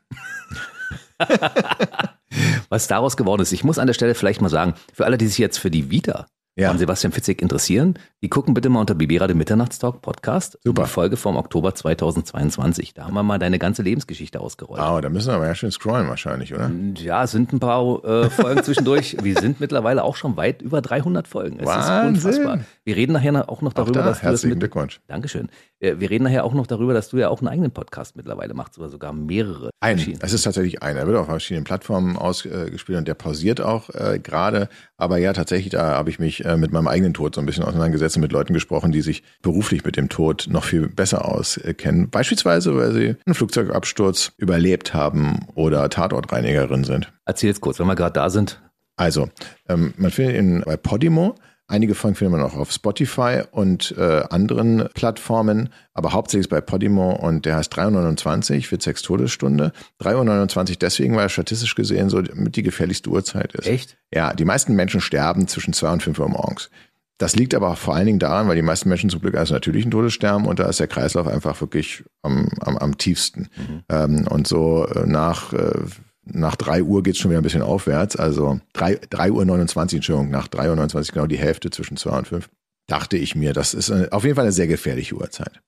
Was 2.69 2.87
daraus 2.87 3.17
geworden 3.17 3.43
ist, 3.43 3.53
ich 3.53 3.65
muss 3.65 3.79
an 3.79 3.89
der 3.89 3.95
Stelle 3.95 4.15
vielleicht 4.15 4.41
mal 4.41 4.51
sagen, 4.51 4.75
für 4.93 5.05
alle, 5.05 5.19
die 5.19 5.27
sich 5.27 5.39
jetzt 5.39 5.59
für 5.59 5.71
die 5.71 5.91
Vita 5.91 6.27
ja. 6.57 6.69
von 6.69 6.79
Sebastian 6.79 7.13
Fitzek 7.13 7.43
interessieren, 7.43 7.95
die 8.23 8.29
gucken 8.29 8.55
bitte 8.55 8.69
mal 8.69 8.81
unter 8.81 8.95
Bibera 8.95 9.27
den 9.27 9.39
Mitternachtstalk 9.39 10.01
Podcast. 10.01 10.59
Super. 10.65 10.85
Die 10.85 10.89
Folge 10.89 11.17
vom 11.17 11.37
Oktober 11.37 11.75
2022. 11.75 12.95
Da 12.95 13.05
haben 13.05 13.15
wir 13.15 13.23
mal 13.23 13.39
deine 13.39 13.59
ganze 13.59 13.83
Lebensgeschichte 13.83 14.41
ausgerollt. 14.41 14.81
Ah, 14.81 14.97
oh, 14.97 15.01
da 15.01 15.09
müssen 15.09 15.29
wir 15.29 15.35
aber 15.35 15.47
ja 15.47 15.55
schön 15.55 15.71
scrollen 15.71 16.09
wahrscheinlich, 16.09 16.55
oder? 16.55 16.71
Ja, 16.97 17.25
es 17.25 17.33
sind 17.33 17.53
ein 17.53 17.61
paar 17.61 18.05
äh, 18.05 18.31
Folgen 18.31 18.63
zwischendurch. 18.63 19.17
wir 19.23 19.39
sind 19.41 19.61
mittlerweile 19.61 20.05
auch 20.05 20.17
schon 20.17 20.37
weit 20.37 20.63
über 20.63 20.81
300 20.81 21.27
Folgen. 21.27 21.59
Es 21.61 21.67
Wahnsinn. 21.67 22.15
ist 22.15 22.25
unfassbar. 22.25 22.61
Wir 22.85 22.97
reden 22.97 23.13
nachher 23.13 23.49
auch 23.49 23.63
noch 23.63 23.73
darüber, 23.73 24.01
auch 24.01 24.05
da, 24.05 24.09
dass 24.11 24.21
du 24.21 24.25
Herzlichen 24.25 24.51
das 24.51 24.55
mit, 24.55 24.61
Glückwunsch. 24.61 25.01
Dankeschön. 25.07 25.49
Äh, 25.81 25.97
wir 25.99 26.11
reden 26.11 26.25
nachher 26.25 26.45
auch 26.45 26.55
noch 26.55 26.67
darüber, 26.67 26.95
dass 26.95 27.09
du 27.09 27.19
ja 27.19 27.29
auch 27.29 27.41
einen 27.41 27.49
eigenen 27.49 27.73
Podcast 27.73 28.17
mittlerweile 28.17 28.55
machst 28.55 28.79
oder 28.79 28.89
sogar 28.89 29.13
mehrere. 29.13 29.71
Ein. 29.81 30.19
Es 30.21 30.33
ist 30.33 30.43
tatsächlich 30.43 30.83
einer. 30.83 31.01
Er 31.01 31.07
wird 31.07 31.17
auf 31.17 31.27
verschiedenen 31.27 31.65
Plattformen 31.65 32.17
ausgespielt 32.17 32.99
und 32.99 33.09
der 33.09 33.15
pausiert 33.15 33.61
auch 33.61 33.91
äh, 33.91 34.19
gerade. 34.19 34.69
Aber 34.97 35.19
ja, 35.19 35.33
tatsächlich, 35.33 35.71
da 35.71 35.95
habe 35.95 36.11
ich 36.11 36.19
mich 36.19 36.44
äh, 36.45 36.57
mit 36.57 36.73
meinem 36.73 36.89
eigenen 36.89 37.15
Tod 37.15 37.35
so 37.35 37.41
ein 37.41 37.47
bisschen 37.47 37.65
auseinandergesetzt 37.65 38.17
und 38.17 38.23
mit 38.23 38.33
Leuten 38.33 38.55
gesprochen, 38.55 38.93
die 38.93 39.01
sich 39.01 39.23
beruflich 39.43 39.85
mit 39.85 39.97
dem 39.97 40.09
Tod 40.09 40.47
noch 40.49 40.65
viel 40.65 40.89
besser 40.89 41.25
auskennen. 41.25 42.11
Beispielsweise, 42.11 42.77
weil 42.77 42.93
sie 42.93 43.17
einen 43.27 43.35
Flugzeugabsturz 43.35 44.33
überlebt 44.37 44.95
haben 44.95 45.47
oder 45.55 45.89
Tatortreinigerin 45.89 46.85
sind. 46.85 47.13
Erzähl 47.25 47.49
jetzt 47.49 47.61
kurz, 47.61 47.79
wenn 47.79 47.87
wir 47.87 47.97
gerade 47.97 48.13
da 48.13 48.31
sind. 48.31 48.61
Also, 48.97 49.29
ähm, 49.69 49.93
man 49.97 50.11
findet 50.11 50.37
ihn 50.37 50.63
bei 50.65 50.77
Podimo 50.77 51.35
Einige 51.67 51.95
Folgen 51.95 52.15
findet 52.15 52.39
man 52.39 52.47
auch 52.47 52.55
auf 52.55 52.71
Spotify 52.73 53.43
und 53.51 53.95
äh, 53.97 54.25
anderen 54.29 54.89
Plattformen, 54.93 55.71
aber 55.95 56.13
hauptsächlich 56.13 56.51
bei 56.51 56.61
Podimo 56.61 57.13
und 57.13 57.47
der 57.47 57.57
heißt 57.57 57.75
329 57.75 58.69
für 58.69 58.79
sechs 58.79 59.01
Todesstunde. 59.01 59.73
329 59.99 60.79
deswegen, 60.79 61.17
weil 61.17 61.25
er 61.25 61.29
statistisch 61.31 61.75
gesehen 61.75 62.11
so 62.11 62.23
mit 62.35 62.57
die 62.57 62.63
gefährlichste 62.63 63.09
Uhrzeit 63.09 63.55
ist. 63.55 63.67
Echt? 63.67 63.97
Ja, 64.13 64.35
die 64.35 64.45
meisten 64.45 64.75
Menschen 64.75 65.01
sterben 65.01 65.49
zwischen 65.49 65.73
zwei 65.73 65.91
und 65.91 66.03
fünf 66.03 66.19
Uhr 66.19 66.29
morgens. 66.29 66.69
Das 67.17 67.37
liegt 67.37 67.55
aber 67.55 67.77
vor 67.77 67.95
allen 67.95 68.07
Dingen 68.07 68.19
daran, 68.19 68.49
weil 68.49 68.57
die 68.57 68.63
meisten 68.63 68.89
Menschen 68.89 69.09
zum 69.09 69.21
Glück 69.21 69.37
als 69.37 69.51
natürlichen 69.51 69.91
Todes 69.91 70.13
sterben 70.13 70.47
und 70.47 70.59
da 70.59 70.69
ist 70.69 70.81
der 70.81 70.89
Kreislauf 70.89 71.29
einfach 71.29 71.61
wirklich 71.61 72.05
am, 72.23 72.49
am, 72.61 72.77
am 72.77 72.99
tiefsten. 72.99 73.49
Mhm. 73.57 73.83
Ähm, 73.89 74.27
und 74.29 74.47
so 74.47 74.87
äh, 74.87 75.07
nach 75.07 75.53
äh, 75.53 75.79
nach 76.27 76.57
drei 76.57 76.83
Uhr 76.83 77.03
geht's 77.03 77.19
schon 77.19 77.31
wieder 77.31 77.41
ein 77.41 77.45
bisschen 77.45 77.63
aufwärts. 77.63 78.17
Also 78.17 78.61
drei 78.73 78.99
drei 79.11 79.31
Uhr, 79.31 79.45
29, 79.45 79.99
Entschuldigung, 79.99 80.31
nach 80.31 80.49
drei 80.49 80.69
Uhr 80.69 80.77
29, 80.77 81.13
genau 81.13 81.27
die 81.27 81.39
Hälfte 81.39 81.71
zwischen 81.71 81.97
zwei 81.97 82.17
und 82.19 82.29
fünf. 82.29 82.49
Dachte 82.87 83.17
ich 83.17 83.35
mir, 83.35 83.55
das 83.55 83.73
ist 83.73 83.91
auf 83.91 84.25
jeden 84.25 84.37
Fall 84.37 84.45
eine 84.45 84.53
sehr 84.53 84.67
gefährliche 84.67 85.15
Uhrzeit. 85.15 85.63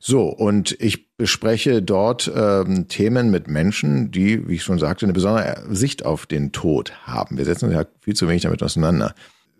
So, 0.00 0.28
und 0.28 0.76
ich 0.80 1.16
bespreche 1.16 1.80
dort 1.80 2.30
ähm, 2.34 2.88
Themen 2.88 3.30
mit 3.30 3.48
Menschen, 3.48 4.10
die, 4.10 4.46
wie 4.46 4.56
ich 4.56 4.64
schon 4.64 4.78
sagte, 4.78 5.06
eine 5.06 5.14
besondere 5.14 5.64
Sicht 5.70 6.04
auf 6.04 6.26
den 6.26 6.52
Tod 6.52 6.92
haben. 7.04 7.38
Wir 7.38 7.46
setzen 7.46 7.66
uns 7.66 7.74
ja 7.74 7.86
viel 8.02 8.14
zu 8.14 8.28
wenig 8.28 8.42
damit 8.42 8.62
auseinander. 8.62 9.14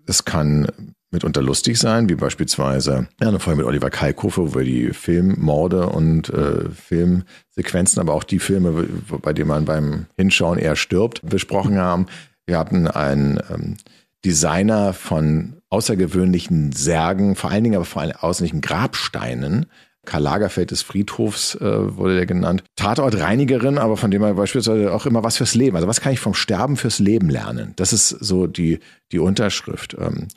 Es 0.07 0.27
kann 0.27 0.67
mitunter 1.11 1.43
lustig 1.43 1.79
sein, 1.79 2.09
wie 2.09 2.15
beispielsweise 2.15 3.09
ja, 3.21 3.29
eine 3.29 3.39
Folge 3.39 3.59
mit 3.59 3.67
Oliver 3.67 3.91
Kalkofe, 3.91 4.53
wo 4.53 4.55
wir 4.59 4.65
die 4.65 4.93
Filmmorde 4.93 5.89
und 5.89 6.29
äh, 6.31 6.69
Filmsequenzen, 6.71 8.01
aber 8.01 8.13
auch 8.13 8.25
die 8.25 8.39
Filme, 8.39 8.87
bei 9.23 9.33
denen 9.33 9.49
man 9.49 9.65
beim 9.65 10.07
Hinschauen 10.17 10.59
eher 10.59 10.77
stirbt, 10.77 11.23
besprochen 11.27 11.79
haben. 11.79 12.07
Wir 12.47 12.59
hatten 12.59 12.89
einen 12.89 13.41
ähm, 13.51 13.77
Designer 14.25 14.93
von 14.93 15.55
außergewöhnlichen 15.71 16.73
Särgen, 16.73 17.37
vor 17.37 17.51
allen 17.51 17.65
Dingen 17.65 17.77
aber 17.77 17.85
vor 17.85 18.03
allem 18.03 18.13
außergewöhnlichen 18.13 18.61
Grabsteinen. 18.61 19.67
Karl 20.05 20.23
Lagerfeld 20.23 20.71
des 20.71 20.81
Friedhofs 20.81 21.55
äh, 21.57 21.97
wurde 21.97 22.17
der 22.17 22.27
genannt. 22.27 22.65
Tatortreinigerin, 22.77 23.77
aber 23.77 23.99
von 23.99 24.11
dem 24.11 24.23
er 24.23 24.35
beispielsweise 24.35 24.93
auch 24.93 25.05
immer 25.05 25.23
was 25.23 25.37
fürs 25.37 25.55
Leben. 25.55 25.77
Also 25.77 25.87
was 25.87 26.01
kann 26.01 26.13
ich 26.13 26.21
vom 26.21 26.33
Sterben 26.33 26.77
fürs 26.77 26.99
Leben 26.99 27.29
lernen? 27.29 27.75
Das 27.77 27.93
ist 27.93 28.09
so 28.09 28.47
die, 28.47 28.81
die 29.13 29.19
Unterschrift. 29.19 29.95
Ähm, 29.99 30.29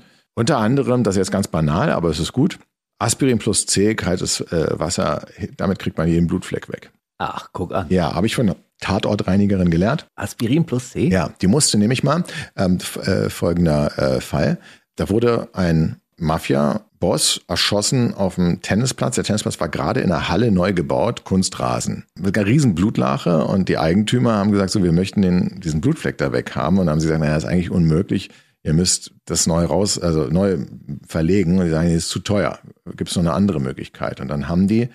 unter 0.42 0.58
anderem, 0.58 1.04
das 1.04 1.14
ist 1.14 1.20
jetzt 1.20 1.32
ganz 1.32 1.48
banal, 1.48 1.92
aber 1.92 2.10
es 2.10 2.20
ist 2.20 2.34
gut, 2.34 2.58
Aspirin 2.98 3.38
plus 3.38 3.68
C, 3.68 3.94
kaltes 3.94 4.42
äh, 4.42 4.70
Wasser, 4.72 5.28
damit 5.56 5.78
kriegt 5.78 6.00
man 6.00 6.08
jeden 6.08 6.26
Blutfleck 6.26 6.68
weg. 6.68 6.92
Ach, 7.20 7.50
guck 7.54 7.72
an. 7.76 7.86
Ja, 7.90 8.16
habe 8.16 8.26
ich 8.26 8.34
von 8.34 8.50
einer 8.50 8.58
Tatortreinigerin 8.80 9.70
gelernt. 9.70 10.08
Aspirin 10.16 10.66
plus 10.66 10.90
C? 10.90 11.10
Ja, 11.10 11.30
die 11.44 11.46
musste 11.46 11.78
nämlich 11.78 12.04
mal, 12.04 12.24
ähm, 12.58 12.80
äh, 13.04 13.30
folgender 13.30 13.96
äh, 14.00 14.20
Fall, 14.20 14.58
da 14.96 15.10
wurde 15.10 15.50
ein 15.54 15.98
Mafia-Boss 16.18 17.42
erschossen 17.48 18.16
auf 18.16 18.34
dem 18.36 18.64
Tennisplatz. 18.64 19.14
Der 19.14 19.24
Tennisplatz 19.24 19.60
war 19.60 19.70
gerade 19.70 20.02
in 20.02 20.10
der 20.10 20.28
Halle 20.28 20.50
neu 20.50 20.74
gebaut, 20.74 21.24
Kunstrasen. 21.24 22.06
Mit 22.20 22.36
einer 22.36 22.48
riesen 22.48 22.74
Blutlache 22.74 23.46
und 23.46 23.70
die 23.70 23.78
Eigentümer 23.78 24.38
haben 24.38 24.52
gesagt, 24.52 24.72
so, 24.72 24.84
wir 24.84 24.92
möchten 24.92 25.22
den, 25.22 25.60
diesen 25.60 25.82
Blutfleck 25.82 26.18
da 26.18 26.32
weg 26.32 26.56
haben. 26.56 26.80
Und 26.80 26.88
dann 26.88 26.94
haben 26.94 27.00
sie 27.00 27.06
gesagt, 27.06 27.22
naja, 27.22 27.36
das 27.36 27.44
ist 27.44 27.50
eigentlich 27.50 27.70
unmöglich 27.70 28.32
ihr 28.64 28.74
müsst 28.74 29.14
das 29.26 29.48
neu 29.48 29.66
raus, 29.66 29.98
also 29.98 30.26
neu 30.28 30.66
verlegen 31.08 31.60
und 31.60 31.66
die 31.66 31.72
sagen, 31.72 31.90
das 31.90 32.04
ist 32.04 32.10
zu 32.10 32.20
teuer. 32.20 32.60
Gibt 32.96 33.10
es 33.10 33.16
noch 33.16 33.24
eine 33.24 33.34
andere 33.34 33.60
Möglichkeit? 33.60 34.20
Und 34.20 34.28
dann 34.28 34.48
haben 34.48 34.68
die 34.68 34.90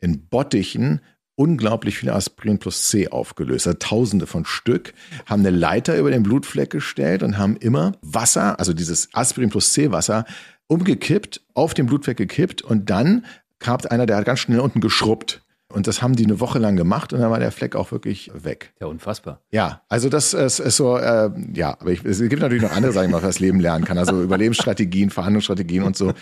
in 0.00 0.26
Bottichen 0.28 1.00
unglaublich 1.36 1.98
viele 1.98 2.14
Aspirin 2.14 2.58
plus 2.58 2.88
C 2.88 3.08
aufgelöst, 3.08 3.66
also 3.66 3.78
tausende 3.78 4.26
von 4.26 4.44
Stück, 4.44 4.94
haben 5.26 5.40
eine 5.40 5.56
Leiter 5.56 5.96
über 5.98 6.10
den 6.10 6.22
Blutfleck 6.22 6.70
gestellt 6.70 7.22
und 7.22 7.38
haben 7.38 7.56
immer 7.56 7.92
Wasser, 8.02 8.58
also 8.58 8.72
dieses 8.72 9.08
Aspirin 9.12 9.50
plus 9.50 9.72
C 9.72 9.90
Wasser, 9.90 10.24
umgekippt, 10.68 11.42
auf 11.54 11.74
den 11.74 11.86
Blutfleck 11.86 12.16
gekippt 12.16 12.62
und 12.62 12.88
dann 12.90 13.24
kam 13.58 13.80
einer, 13.88 14.06
der 14.06 14.16
hat 14.16 14.26
ganz 14.26 14.40
schnell 14.40 14.60
unten 14.60 14.80
geschrubbt. 14.80 15.43
Und 15.74 15.86
das 15.88 16.02
haben 16.02 16.14
die 16.14 16.24
eine 16.24 16.38
Woche 16.38 16.58
lang 16.60 16.76
gemacht 16.76 17.12
und 17.12 17.20
dann 17.20 17.30
war 17.30 17.40
der 17.40 17.50
Fleck 17.50 17.74
auch 17.74 17.90
wirklich 17.90 18.30
weg. 18.32 18.72
Ja, 18.80 18.86
unfassbar. 18.86 19.40
Ja, 19.50 19.82
also 19.88 20.08
das 20.08 20.32
ist, 20.32 20.60
ist 20.60 20.76
so, 20.76 20.96
äh, 20.96 21.30
ja, 21.52 21.76
aber 21.80 21.90
ich, 21.90 22.04
es 22.04 22.20
gibt 22.20 22.40
natürlich 22.40 22.62
noch 22.62 22.72
andere 22.72 22.92
Sachen, 22.92 23.10
man 23.10 23.20
das 23.22 23.40
Leben 23.40 23.58
lernen 23.58 23.84
kann. 23.84 23.98
Also 23.98 24.22
Überlebensstrategien, 24.22 25.10
Verhandlungsstrategien 25.10 25.82
und 25.82 25.96
so. 25.96 26.12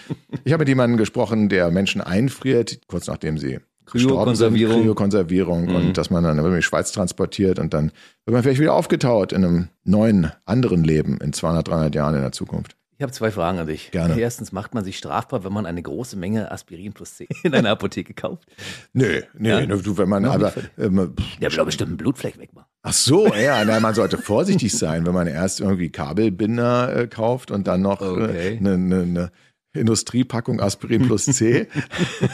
Ich 0.44 0.52
habe 0.52 0.62
mit 0.62 0.68
jemandem 0.68 0.96
gesprochen, 0.96 1.48
der 1.50 1.70
Menschen 1.70 2.00
einfriert, 2.00 2.80
kurz 2.88 3.06
nachdem 3.08 3.36
sie 3.36 3.60
gestorben 3.90 4.34
sind, 4.34 4.54
Kryokonservierung. 4.54 4.82
Kryokonservierung 4.82 5.64
Mhm. 5.66 5.74
und 5.76 5.98
dass 5.98 6.08
man 6.10 6.24
dann 6.24 6.38
in 6.38 6.54
die 6.54 6.62
Schweiz 6.62 6.92
transportiert 6.92 7.58
und 7.58 7.74
dann 7.74 7.92
wird 8.24 8.32
man 8.32 8.42
vielleicht 8.42 8.60
wieder 8.60 8.74
aufgetaut 8.74 9.32
in 9.32 9.44
einem 9.44 9.68
neuen, 9.84 10.32
anderen 10.46 10.82
Leben 10.84 11.18
in 11.18 11.32
200, 11.32 11.68
300 11.68 11.94
Jahren 11.94 12.14
in 12.14 12.22
der 12.22 12.32
Zukunft. 12.32 12.76
Ich 13.02 13.04
habe 13.04 13.12
zwei 13.12 13.32
Fragen 13.32 13.58
an 13.58 13.66
dich. 13.66 13.90
Gerne. 13.90 14.16
Erstens, 14.16 14.52
macht 14.52 14.74
man 14.74 14.84
sich 14.84 14.96
strafbar, 14.96 15.42
wenn 15.42 15.52
man 15.52 15.66
eine 15.66 15.82
große 15.82 16.16
Menge 16.16 16.52
Aspirin 16.52 16.92
plus 16.92 17.16
C 17.16 17.26
in 17.42 17.52
einer 17.52 17.70
Apotheke 17.70 18.14
kauft? 18.14 18.46
Nö, 18.92 19.22
nee, 19.36 19.48
Ja? 19.48 19.66
du, 19.66 19.98
wenn 19.98 20.08
man 20.08 20.22
Noch 20.22 20.34
aber, 20.34 20.52
ähm, 20.78 21.12
will 21.40 21.48
doch 21.50 21.64
bestimmt 21.64 21.88
einen 21.88 21.96
Blutfleck 21.96 22.38
wegmachen. 22.38 22.68
ach 22.82 22.92
so, 22.92 23.26
ja, 23.34 23.64
na, 23.64 23.80
man 23.80 23.92
sollte 23.96 24.18
vorsichtig 24.18 24.72
sein, 24.78 25.04
wenn 25.04 25.14
man 25.14 25.26
erst 25.26 25.58
irgendwie 25.58 25.90
Kabelbinder 25.90 26.96
äh, 26.96 27.08
kauft 27.08 27.50
und 27.50 27.66
dann 27.66 27.82
noch 27.82 28.00
Okay. 28.02 28.54
äh, 28.54 28.58
eine, 28.58 28.74
eine, 28.74 29.02
eine 29.02 29.32
Industriepackung 29.74 30.60
Aspirin 30.60 31.06
plus 31.06 31.24
C 31.24 31.66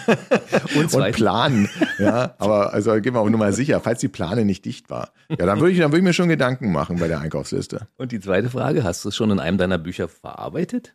Und 0.77 0.93
und 0.93 1.13
planen. 1.13 1.69
Ja, 1.99 2.35
aber 2.39 2.73
also 2.73 2.93
gehen 3.01 3.15
wir 3.15 3.21
auch 3.21 3.29
nur 3.29 3.39
mal 3.39 3.53
sicher, 3.53 3.81
falls 3.81 4.01
die 4.01 4.09
Plane 4.09 4.45
nicht 4.45 4.65
dicht 4.65 4.91
war. 4.91 5.13
Ja, 5.29 5.47
dann 5.47 5.61
würde 5.61 5.73
ich, 5.73 5.79
dann 5.79 5.91
würde 5.91 5.99
ich 5.99 6.05
mir 6.05 6.13
schon 6.13 6.29
Gedanken 6.29 6.73
machen 6.73 6.99
bei 6.99 7.09
der 7.09 7.21
Einkaufsliste. 7.21 7.89
und 7.97 8.13
die 8.13 8.21
zweite 8.21 8.51
Frage, 8.51 8.85
hast 8.85 9.05
du 9.05 9.11
es 9.11 9.17
schon 9.17 9.31
in 9.31 9.39
einem 9.39 9.59
deiner 9.59 9.79
Bücher 9.79 10.09
verarbeitet? 10.09 10.95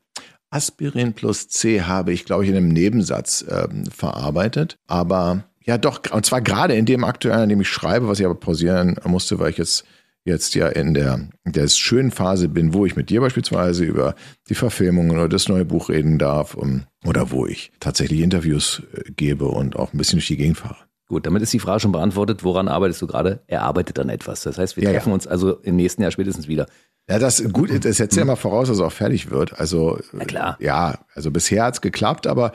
Aspirin 0.50 1.14
plus 1.14 1.48
C 1.48 1.82
habe 1.82 2.14
ich, 2.14 2.26
glaube 2.26 2.44
ich, 2.44 2.50
in 2.50 2.56
einem 2.56 2.70
Nebensatz 2.70 3.44
ähm, 3.50 3.86
verarbeitet. 3.88 4.78
Aber 4.88 5.46
ja, 5.66 5.78
doch, 5.78 6.02
und 6.12 6.26
zwar 6.26 6.42
gerade 6.42 6.76
in 6.76 6.86
dem 6.86 7.04
aktuellen, 7.04 7.44
in 7.44 7.50
dem 7.50 7.62
ich 7.62 7.70
schreibe, 7.70 8.08
was 8.08 8.20
ich 8.20 8.26
aber 8.26 8.36
pausieren 8.36 8.98
musste, 9.06 9.40
weil 9.40 9.50
ich 9.52 9.58
jetzt 9.58 9.86
jetzt 10.26 10.56
ja 10.56 10.68
in 10.68 10.94
der, 10.94 11.28
der 11.46 11.68
schönen 11.68 12.12
Phase 12.12 12.48
bin, 12.50 12.74
wo 12.74 12.86
ich 12.86 12.96
mit 12.96 13.10
dir 13.10 13.22
beispielsweise 13.22 13.84
über 13.84 14.16
die 14.50 14.56
Verfilmungen 14.56 15.12
oder 15.12 15.28
das 15.28 15.50
neue 15.50 15.66
Buch 15.66 15.90
reden 15.90 16.18
darf 16.18 16.56
um, 16.56 16.84
oder 17.06 17.32
wo 17.32 17.46
ich 17.46 17.72
tatsächlich 17.80 18.22
Interviews 18.22 18.82
äh, 18.94 19.12
gebe 19.12 19.46
und 19.46 19.76
auch 19.76 19.94
ein 19.94 19.98
bisschen 19.98 20.18
durch 20.18 20.28
die 20.28 20.38
Gegend 20.38 20.58
fahre. 20.58 20.78
Gut, 21.10 21.26
damit 21.26 21.42
ist 21.44 21.52
die 21.54 21.60
Frage 21.60 21.82
schon 21.82 21.92
beantwortet. 21.92 22.44
Woran 22.44 22.68
arbeitest 22.70 23.02
du 23.02 23.08
gerade? 23.08 23.42
Er 23.48 23.62
arbeitet 23.64 24.00
an 24.00 24.10
etwas. 24.10 24.42
Das 24.44 24.58
heißt, 24.58 24.78
wir 24.78 24.84
Ja, 24.84 24.92
ja. 24.92 24.96
treffen 25.00 25.14
uns 25.14 25.28
also 25.28 25.58
im 25.60 25.76
nächsten 25.76 26.02
Jahr 26.02 26.12
spätestens 26.12 26.48
wieder. 26.48 26.68
Ja, 27.10 27.20
das 27.20 27.44
gut, 27.52 27.70
das 27.84 27.98
setzt 27.98 28.16
ja 28.16 28.24
mal 28.24 28.38
voraus, 28.38 28.70
dass 28.70 28.78
es 28.78 28.84
auch 28.84 28.92
fertig 28.94 29.30
wird. 29.30 29.60
Also 29.60 30.00
Na 30.14 30.24
klar. 30.24 30.58
ja, 30.62 31.00
also 31.14 31.30
bisher 31.32 31.66
hat's 31.66 31.82
geklappt, 31.82 32.26
aber 32.26 32.54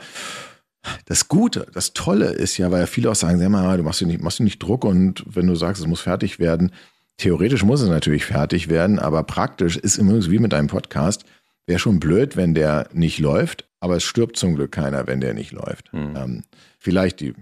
das 1.05 1.27
Gute, 1.27 1.67
das 1.73 1.93
Tolle 1.93 2.27
ist 2.31 2.57
ja, 2.57 2.71
weil 2.71 2.81
ja 2.81 2.85
viele 2.87 3.11
auch 3.11 3.15
sagen, 3.15 3.37
sag 3.37 3.49
mal, 3.49 3.77
du 3.77 3.83
machst 3.83 4.01
dir 4.01 4.07
nicht, 4.07 4.21
machst 4.21 4.39
dir 4.39 4.43
nicht 4.43 4.61
Druck 4.63 4.85
und 4.85 5.23
wenn 5.27 5.45
du 5.45 5.55
sagst, 5.55 5.81
es 5.81 5.87
muss 5.87 6.01
fertig 6.01 6.39
werden, 6.39 6.71
theoretisch 7.19 7.63
muss 7.63 7.81
es 7.81 7.89
natürlich 7.89 8.25
fertig 8.25 8.69
werden, 8.69 8.97
aber 8.97 9.23
praktisch 9.23 9.77
ist 9.77 9.97
immer 9.97 10.19
so 10.21 10.31
wie 10.31 10.39
mit 10.39 10.53
einem 10.53 10.67
Podcast. 10.67 11.25
Wäre 11.67 11.79
schon 11.79 11.99
blöd, 11.99 12.35
wenn 12.35 12.55
der 12.55 12.89
nicht 12.93 13.19
läuft, 13.19 13.69
aber 13.79 13.97
es 13.97 14.03
stirbt 14.03 14.37
zum 14.37 14.55
Glück 14.55 14.71
keiner, 14.71 15.05
wenn 15.05 15.21
der 15.21 15.35
nicht 15.35 15.51
läuft. 15.51 15.91
Hm. 15.91 16.15
Ähm, 16.15 16.43
vielleicht 16.79 17.19
die 17.19 17.35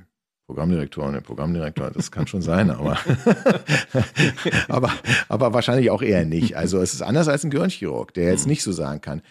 Programmdirektorin, 0.48 1.14
der 1.14 1.22
Programmdirektor, 1.22 1.92
das 1.92 2.12
kann 2.12 2.28
schon 2.28 2.42
sein, 2.42 2.70
aber, 2.70 2.98
aber, 4.68 4.92
aber 5.30 5.54
wahrscheinlich 5.54 5.92
auch 5.92 6.02
eher 6.02 6.26
nicht. 6.26 6.58
Also 6.58 6.82
es 6.82 6.94
ist 6.94 7.02
anders 7.02 7.28
als 7.28 7.44
ein 7.44 7.52
Gehirnchirurg, 7.52 8.14
der 8.14 8.32
jetzt 8.32 8.48
nicht 8.48 8.64
so 8.64 8.72
sagen 8.72 9.02
kann, 9.02 9.22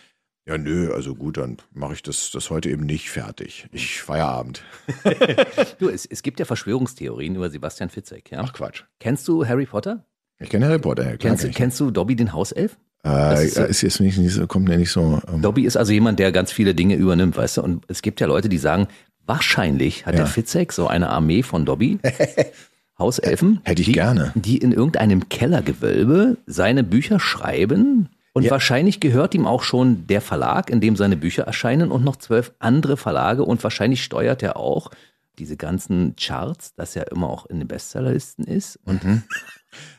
ja, 0.48 0.56
nö, 0.56 0.92
also 0.92 1.16
gut, 1.16 1.38
dann 1.38 1.56
mache 1.72 1.94
ich 1.94 2.02
das, 2.02 2.30
das 2.30 2.50
heute 2.50 2.70
eben 2.70 2.86
nicht 2.86 3.10
fertig. 3.10 3.66
Ich 3.72 4.00
Feierabend. 4.00 4.62
Du, 5.78 5.88
es, 5.88 6.06
es 6.06 6.22
gibt 6.22 6.38
ja 6.38 6.44
Verschwörungstheorien 6.44 7.34
über 7.34 7.50
Sebastian 7.50 7.90
Fitzek. 7.90 8.30
Ja? 8.30 8.42
Ach 8.44 8.52
Quatsch. 8.52 8.84
Kennst 9.00 9.26
du 9.26 9.44
Harry 9.44 9.66
Potter? 9.66 10.04
Ich 10.38 10.50
kenne 10.50 10.66
Harry 10.66 10.78
Potter, 10.78 11.02
ja, 11.04 11.16
klar. 11.16 11.30
Kennst, 11.32 11.44
ich. 11.44 11.54
kennst 11.54 11.80
du 11.80 11.90
Dobby 11.90 12.14
den 12.16 12.32
Hauself? 12.32 12.76
Äh, 13.04 13.44
ist 13.46 13.56
ist 13.56 13.82
jetzt 13.82 14.00
nicht, 14.00 14.18
nicht 14.18 14.34
so, 14.34 14.46
kommt 14.46 14.68
mir 14.68 14.76
nicht 14.76 14.90
so. 14.90 15.20
Ähm, 15.32 15.40
Dobby 15.42 15.64
ist 15.64 15.76
also 15.76 15.92
jemand, 15.92 16.18
der 16.18 16.32
ganz 16.32 16.50
viele 16.52 16.74
Dinge 16.74 16.96
übernimmt, 16.96 17.36
weißt 17.36 17.58
du? 17.58 17.62
Und 17.62 17.84
es 17.88 18.02
gibt 18.02 18.20
ja 18.20 18.26
Leute, 18.26 18.48
die 18.48 18.58
sagen, 18.58 18.88
wahrscheinlich 19.24 20.06
hat 20.06 20.14
Ja. 20.14 20.20
der 20.20 20.26
Fitzek 20.26 20.72
so 20.72 20.88
eine 20.88 21.08
Armee 21.10 21.42
von 21.42 21.64
Dobby, 21.64 21.98
Hauselfen, 22.98 23.60
Hätte 23.64 23.82
ich 23.82 23.86
die, 23.88 23.92
gerne. 23.92 24.32
die 24.34 24.56
in 24.58 24.72
irgendeinem 24.72 25.28
Kellergewölbe 25.28 26.38
seine 26.46 26.82
Bücher 26.82 27.20
schreiben. 27.20 28.08
Und 28.32 28.42
Ja. 28.44 28.50
wahrscheinlich 28.50 29.00
gehört 29.00 29.34
ihm 29.34 29.46
auch 29.46 29.62
schon 29.62 30.06
der 30.06 30.20
Verlag, 30.20 30.68
in 30.70 30.80
dem 30.80 30.96
seine 30.96 31.16
Bücher 31.16 31.44
erscheinen 31.44 31.90
und 31.90 32.04
noch 32.04 32.16
zwölf 32.16 32.52
andere 32.58 32.96
Verlage. 32.96 33.44
Und 33.44 33.62
wahrscheinlich 33.62 34.02
steuert 34.02 34.42
er 34.42 34.56
auch 34.56 34.90
diese 35.38 35.56
ganzen 35.56 36.16
Charts, 36.16 36.74
dass 36.74 36.96
er 36.96 37.10
immer 37.12 37.28
auch 37.28 37.46
in 37.46 37.58
den 37.58 37.68
Bestsellerlisten 37.68 38.44
ist. 38.46 38.78
Und 38.86 39.00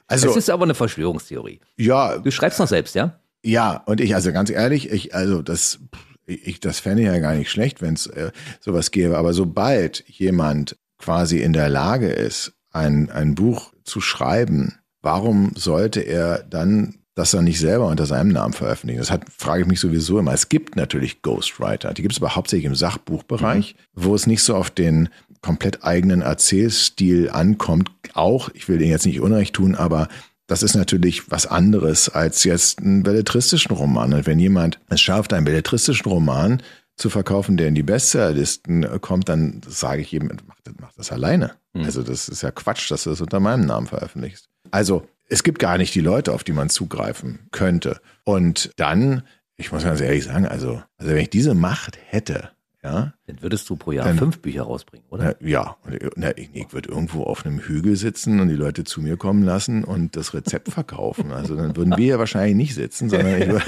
also, 0.07 0.29
es 0.29 0.37
ist 0.37 0.49
aber 0.49 0.63
eine 0.63 0.75
Verschwörungstheorie. 0.75 1.59
ja, 1.77 2.17
Du 2.17 2.31
schreibst 2.31 2.59
noch 2.59 2.67
selbst, 2.67 2.95
ja? 2.95 3.19
Ja, 3.43 3.83
und 3.85 4.01
ich, 4.01 4.15
also 4.15 4.31
ganz 4.31 4.49
ehrlich, 4.49 4.91
ich, 4.91 5.13
also 5.15 5.41
das, 5.41 5.79
ich, 6.25 6.59
das 6.59 6.79
fände 6.79 7.01
ich 7.01 7.07
ja 7.07 7.19
gar 7.19 7.35
nicht 7.35 7.51
schlecht, 7.51 7.81
wenn 7.81 7.93
es 7.93 8.07
äh, 8.07 8.31
sowas 8.59 8.91
gäbe. 8.91 9.17
Aber 9.17 9.33
sobald 9.33 10.03
jemand 10.07 10.77
quasi 10.97 11.39
in 11.39 11.53
der 11.53 11.69
Lage 11.69 12.09
ist, 12.09 12.53
ein, 12.71 13.09
ein 13.09 13.35
Buch 13.35 13.73
zu 13.83 14.01
schreiben, 14.01 14.79
warum 15.01 15.51
sollte 15.55 16.01
er 16.01 16.43
dann 16.43 16.95
das 17.15 17.31
dann 17.31 17.45
nicht 17.45 17.59
selber 17.59 17.87
unter 17.87 18.05
seinem 18.05 18.29
Namen 18.29 18.53
veröffentlichen? 18.53 18.99
Das 18.99 19.09
hat, 19.09 19.23
frage 19.35 19.61
ich 19.61 19.67
mich 19.67 19.79
sowieso 19.79 20.19
immer. 20.19 20.33
Es 20.33 20.49
gibt 20.49 20.75
natürlich 20.75 21.21
Ghostwriter, 21.21 21.93
die 21.93 22.01
gibt 22.01 22.13
es 22.13 22.21
aber 22.21 22.35
hauptsächlich 22.35 22.65
im 22.65 22.75
Sachbuchbereich, 22.75 23.75
wo 23.93 24.13
es 24.13 24.27
nicht 24.27 24.43
so 24.43 24.55
auf 24.55 24.69
den 24.69 25.09
komplett 25.41 25.83
eigenen 25.83 26.21
Erzählstil 26.21 27.29
ankommt. 27.29 27.91
Auch, 28.13 28.49
ich 28.53 28.67
will 28.67 28.77
denen 28.77 28.91
jetzt 28.91 29.05
nicht 29.05 29.21
Unrecht 29.21 29.55
tun, 29.55 29.75
aber 29.75 30.07
das 30.47 30.63
ist 30.63 30.75
natürlich 30.75 31.29
was 31.29 31.45
anderes 31.45 32.09
als 32.09 32.43
jetzt 32.43 32.79
einen 32.79 33.03
belletristischen 33.03 33.75
Roman. 33.75 34.13
Und 34.13 34.25
wenn 34.25 34.39
jemand 34.39 34.79
es 34.89 35.01
schafft, 35.01 35.33
einen 35.33 35.45
belletristischen 35.45 36.09
Roman 36.09 36.63
zu 36.95 37.09
verkaufen, 37.09 37.57
der 37.57 37.67
in 37.67 37.75
die 37.75 37.83
Bestsellerlisten 37.83 39.01
kommt, 39.01 39.29
dann 39.29 39.61
sage 39.67 40.01
ich 40.01 40.11
jedem, 40.11 40.31
mach 40.47 40.59
das, 40.63 40.73
mach 40.79 40.93
das 40.93 41.11
alleine. 41.11 41.51
Also 41.85 42.01
das 42.01 42.27
ist 42.29 42.41
ja 42.41 42.51
Quatsch, 42.51 42.89
dass 42.89 43.03
du 43.03 43.11
das 43.11 43.21
unter 43.21 43.39
meinem 43.39 43.65
Namen 43.65 43.87
veröffentlichst. 43.87 44.49
Also 44.71 45.07
es 45.29 45.43
gibt 45.43 45.59
gar 45.59 45.77
nicht 45.77 45.93
die 45.93 46.01
Leute, 46.01 46.33
auf 46.33 46.43
die 46.43 46.53
man 46.53 46.69
zugreifen 46.69 47.39
könnte. 47.51 47.99
Und 48.23 48.71
dann, 48.77 49.23
ich 49.57 49.71
muss 49.71 49.83
ganz 49.83 50.01
ehrlich 50.01 50.23
sagen, 50.23 50.47
also, 50.47 50.81
also 50.97 51.11
wenn 51.11 51.21
ich 51.21 51.29
diese 51.29 51.53
Macht 51.53 51.99
hätte, 52.07 52.51
ja, 52.87 53.13
Dann 53.27 53.41
würdest 53.41 53.69
du 53.69 53.75
pro 53.75 53.91
Jahr 53.91 54.05
Dann- 54.05 54.17
fünf 54.17 54.39
Bücher 54.39 54.63
rausbringen, 54.63 55.05
oder? 55.09 55.35
na, 55.39 55.47
ja, 55.47 55.75
na, 56.15 56.37
ich, 56.37 56.49
ich 56.53 56.71
würde 56.73 56.89
irgendwo 56.89 57.23
auf 57.23 57.45
einem 57.45 57.59
Hügel 57.59 57.95
sitzen 57.95 58.39
und 58.39 58.47
die 58.49 58.55
Leute 58.55 58.83
zu 58.83 59.01
mir 59.01 59.17
kommen 59.17 59.43
lassen 59.43 59.83
und 59.83 60.15
das 60.15 60.33
Rezept 60.33 60.69
verkaufen. 60.71 61.31
Also 61.31 61.55
dann 61.55 61.75
würden 61.75 61.91
wir 61.97 62.03
hier 62.03 62.19
wahrscheinlich 62.19 62.55
nicht 62.55 62.75
sitzen, 62.75 63.09
sondern 63.09 63.41
ich 63.41 63.47
würde 63.49 63.65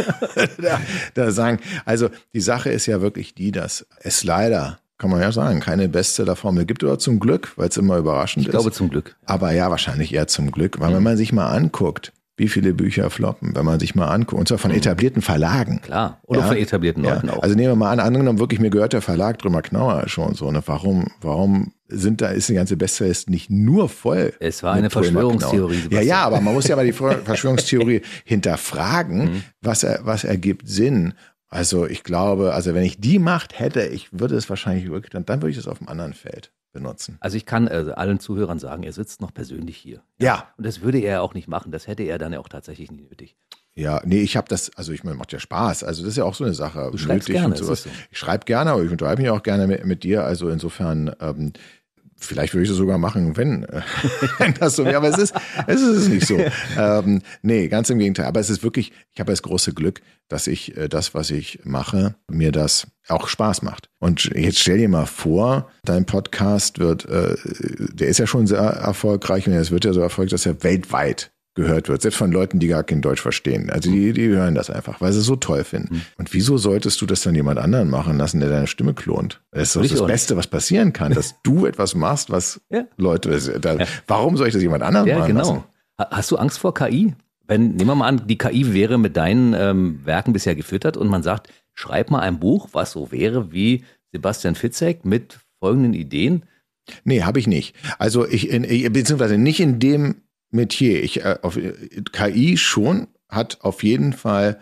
da, 0.62 0.80
da 1.14 1.32
sagen, 1.32 1.60
also 1.86 2.10
die 2.34 2.42
Sache 2.42 2.70
ist 2.72 2.86
ja 2.86 3.02
wirklich 3.02 3.34
die, 3.36 3.52
dass 3.52 3.86
es 4.02 4.24
leider, 4.24 4.80
kann 4.98 5.10
man 5.10 5.22
ja 5.22 5.32
sagen, 5.32 5.60
keine 5.60 5.88
Bestsellerformel 5.90 6.66
gibt 6.66 6.84
oder 6.84 7.00
zum 7.00 7.20
Glück, 7.20 7.54
weil 7.58 7.70
es 7.70 7.78
immer 7.78 7.98
überraschend 7.98 8.46
Ich 8.46 8.52
glaube 8.52 8.70
ist. 8.70 8.76
zum 8.76 8.90
Glück. 8.90 9.16
Aber 9.26 9.52
ja, 9.52 9.70
wahrscheinlich 9.70 10.14
eher 10.14 10.28
zum 10.28 10.52
Glück, 10.52 10.80
weil 10.80 10.94
wenn 10.94 11.04
man 11.04 11.18
sich 11.18 11.32
mal 11.34 11.50
anguckt, 11.50 12.12
wie 12.40 12.48
viele 12.48 12.74
Bücher 12.74 13.10
floppen, 13.10 13.56
wenn 13.56 13.66
man 13.66 13.80
sich 13.80 13.94
mal 13.96 14.08
anguckt, 14.08 14.40
und 14.40 14.48
zwar 14.48 14.58
von 14.58 14.72
etablierten 14.72 15.22
Verlagen. 15.22 15.82
Klar. 15.82 16.20
Oder 16.24 16.40
Ja. 16.42 16.48
von 16.48 16.58
etablierten 16.58 17.04
Ja, 17.04 17.16
Leuten 17.16 17.30
auch. 17.30 17.44
Also 17.44 17.56
nehmen 17.56 17.70
wir 17.70 17.76
mal 17.76 17.92
an, 17.92 18.00
angenommen 18.00 18.40
wirklich, 18.40 18.60
mir 18.60 18.70
gehört 18.70 18.94
der 18.94 19.02
Verlag 19.02 19.38
Drümmer 19.40 19.62
Knauer 19.62 20.08
schon 20.08 20.34
so. 20.34 20.50
Ne? 20.52 20.64
Warum, 20.66 21.08
warum 21.22 21.74
sind 21.88 22.22
da, 22.22 22.30
ist 22.30 22.50
die 22.50 22.54
ganze 22.54 22.78
Bestsellers 22.78 23.28
nicht 23.28 23.50
nur 23.50 23.90
voll? 23.90 24.34
Es 24.40 24.64
war 24.64 24.74
eine 24.74 24.90
Verschwörungstheorie? 24.90 25.88
Ja, 25.90 26.02
ja, 26.02 26.22
aber 26.24 26.40
man 26.42 26.54
muss 26.54 26.68
ja 26.68 26.76
mal 26.76 26.86
die 26.86 26.94
Ver- 26.94 27.18
Verschwörungstheorie 27.26 28.00
Mhm. 28.00 28.04
hinterfragen, 28.26 29.44
was, 29.62 29.84
er, 29.84 30.00
was 30.04 30.24
ergibt 30.24 30.68
Sinn. 30.68 31.14
Also 31.50 31.88
ich 31.88 32.04
glaube, 32.04 32.54
also 32.54 32.74
wenn 32.76 32.84
ich 32.84 33.00
die 33.00 33.18
Macht 33.20 33.60
hätte, 33.60 33.82
ich 33.88 34.10
würde 34.12 34.36
es 34.36 34.50
wahrscheinlich 34.50 34.90
wirklich, 34.90 35.10
dann, 35.12 35.26
dann 35.26 35.42
würde 35.42 35.50
ich 35.52 35.58
das 35.58 35.68
auf 35.68 35.80
einem 35.80 35.88
anderen 35.90 36.14
Feld 36.14 36.52
benutzen. 36.72 37.18
Also 37.20 37.38
ich 37.38 37.46
kann 37.46 37.68
äh, 37.68 37.94
allen 37.96 38.20
Zuhörern 38.20 38.60
sagen, 38.60 38.84
er 38.84 38.94
sitzt 38.94 39.22
noch 39.22 39.34
persönlich 39.34 39.78
hier. 39.78 40.02
Ja, 40.20 40.50
Und 40.58 40.66
das 40.66 40.82
würde 40.82 41.00
er 41.00 41.22
auch 41.22 41.34
nicht 41.34 41.48
machen. 41.48 41.72
Das 41.72 41.88
hätte 41.88 42.04
er 42.04 42.18
dann 42.18 42.34
ja 42.34 42.40
auch 42.40 42.50
tatsächlich 42.50 42.92
nicht 42.92 43.10
nötig. 43.10 43.36
Ja, 43.76 44.02
nee, 44.04 44.20
ich 44.22 44.36
habe 44.36 44.48
das, 44.50 44.76
also 44.76 44.92
ich 44.92 45.04
meine, 45.04 45.16
macht 45.16 45.32
ja 45.32 45.40
Spaß. 45.40 45.84
Also 45.84 46.04
das 46.04 46.12
ist 46.12 46.18
ja 46.18 46.26
auch 46.26 46.34
so 46.34 46.44
eine 46.44 46.54
Sache. 46.54 46.90
Du 46.92 46.98
schreibst 46.98 47.30
gerne, 47.30 47.56
so. 47.56 47.72
Ich 48.12 48.18
schreibe 48.18 48.46
gerne, 48.46 48.72
aber 48.72 48.84
ich 48.84 48.92
unterhalte 48.92 49.22
mich 49.22 49.32
auch 49.32 49.44
gerne 49.44 49.68
mit, 49.68 49.86
mit 49.86 50.04
dir. 50.04 50.26
Also 50.26 50.50
insofern, 50.50 51.16
ähm, 51.22 51.54
vielleicht 52.20 52.54
würde 52.54 52.64
ich 52.64 52.70
das 52.70 52.78
sogar 52.78 52.98
machen, 52.98 53.38
wenn, 53.38 53.64
äh, 53.64 53.82
wenn 54.38 54.54
das 54.54 54.76
so 54.76 54.86
wäre. 54.86 54.98
Aber 54.98 55.10
es 55.10 55.18
ist, 55.18 55.34
es 55.68 55.82
ist 55.82 56.10
nicht 56.10 56.28
so. 56.28 56.38
Ähm, 56.78 57.22
nee, 57.42 57.68
ganz 57.68 57.90
im 57.90 58.00
Gegenteil. 58.00 58.26
Aber 58.26 58.40
es 58.40 58.50
ist 58.50 58.64
wirklich, 58.64 58.92
ich 59.14 59.20
habe 59.20 59.32
das 59.32 59.42
große 59.42 59.74
Glück, 59.74 60.02
dass 60.28 60.48
ich 60.48 60.78
äh, 60.78 60.88
das, 60.88 61.14
was 61.14 61.32
ich 61.32 61.60
mache, 61.64 62.16
mir 62.30 62.52
das 62.52 62.88
auch 63.08 63.28
Spaß 63.28 63.62
macht. 63.64 63.90
Und 64.00 64.26
jetzt 64.36 64.60
stell 64.60 64.78
dir 64.78 64.90
mal 64.90 65.06
vor, 65.06 65.70
dein 65.84 66.06
Podcast 66.06 66.80
wird, 66.80 67.06
äh, 67.06 67.36
der 67.94 68.08
ist 68.08 68.20
ja 68.20 68.28
schon 68.28 68.48
sehr 68.48 68.60
erfolgreich 68.60 69.48
und 69.48 69.54
es 69.54 69.72
wird 69.72 69.86
ja 69.86 69.94
so 69.94 70.02
erfolgreich, 70.02 70.32
dass 70.32 70.46
er 70.46 70.64
weltweit 70.64 71.32
gehört 71.60 71.90
wird, 71.90 72.02
selbst 72.02 72.18
von 72.18 72.32
Leuten, 72.32 72.60
die 72.60 72.68
gar 72.68 72.84
kein 72.84 73.02
Deutsch 73.02 73.22
verstehen. 73.22 73.70
Also 73.70 73.92
die, 73.92 74.14
die 74.14 74.28
hören 74.30 74.56
das 74.56 74.70
einfach, 74.70 75.02
weil 75.02 75.14
sie 75.14 75.20
es 75.20 75.26
so 75.26 75.36
toll 75.36 75.64
finden. 75.64 76.02
Und 76.18 76.34
wieso 76.34 76.58
solltest 76.58 77.00
du 77.02 77.06
das 77.06 77.22
dann 77.22 77.36
jemand 77.36 77.60
anderen 77.60 77.90
machen 77.90 78.18
lassen, 78.18 78.40
der 78.40 78.50
deine 78.50 78.68
Stimme 78.68 78.94
klont? 78.94 79.42
Das 79.52 79.76
ist 79.76 79.76
das 79.76 79.92
nicht. 79.92 80.08
Beste, 80.08 80.36
was 80.38 80.48
passieren 80.48 80.94
kann, 80.94 81.14
dass 81.14 81.36
du 81.44 81.66
etwas 81.68 81.96
machst, 81.96 82.30
was 82.32 82.62
Ja. 82.70 82.86
Leute, 82.98 83.60
da, 83.60 83.78
warum 84.08 84.38
soll 84.38 84.48
ich 84.48 84.54
das 84.54 84.62
jemand 84.64 84.84
anderen 84.84 85.08
Ja, 85.08 85.18
machen 85.20 85.28
genau. 85.28 85.40
lassen? 85.40 85.64
Ha- 86.00 86.08
Hast 86.12 86.32
du 86.32 86.38
Angst 86.38 86.60
vor 86.60 86.74
KI? 86.74 87.14
Wenn, 87.48 87.76
nehmen 87.76 87.88
wir 87.90 87.96
mal 87.96 88.08
an, 88.08 88.28
die 88.28 88.38
KI 88.38 88.74
wäre 88.74 88.98
mit 88.98 89.18
deinen 89.18 89.54
ähm, 89.54 90.00
Werken 90.06 90.34
bisher 90.34 90.56
gefüttert 90.56 90.98
und 90.98 91.08
man 91.08 91.24
sagt, 91.24 91.50
schreib 91.74 92.12
mal 92.12 92.20
ein 92.20 92.40
Buch, 92.40 92.70
was 92.74 92.92
so 92.92 93.12
wäre 93.12 93.52
wie 93.52 93.84
Sebastian 94.12 94.56
Fitzek 94.56 95.04
mit 95.06 95.40
folgenden 95.60 95.94
Ideen. 95.94 96.44
Nee, 97.04 97.24
habe 97.24 97.40
ich 97.40 97.48
nicht. 97.48 97.76
Also 97.98 98.28
ich, 98.28 98.50
in, 98.50 98.64
beziehungsweise 98.94 99.38
nicht 99.38 99.60
in 99.60 99.80
dem 99.80 100.16
Metier. 100.52 101.04
Ich, 101.04 101.24
äh, 101.24 101.38
auf, 101.42 101.58
KI 102.12 102.58
schon 102.58 103.08
hat 103.28 103.60
auf 103.62 103.84
jeden 103.84 104.14
Fall 104.14 104.60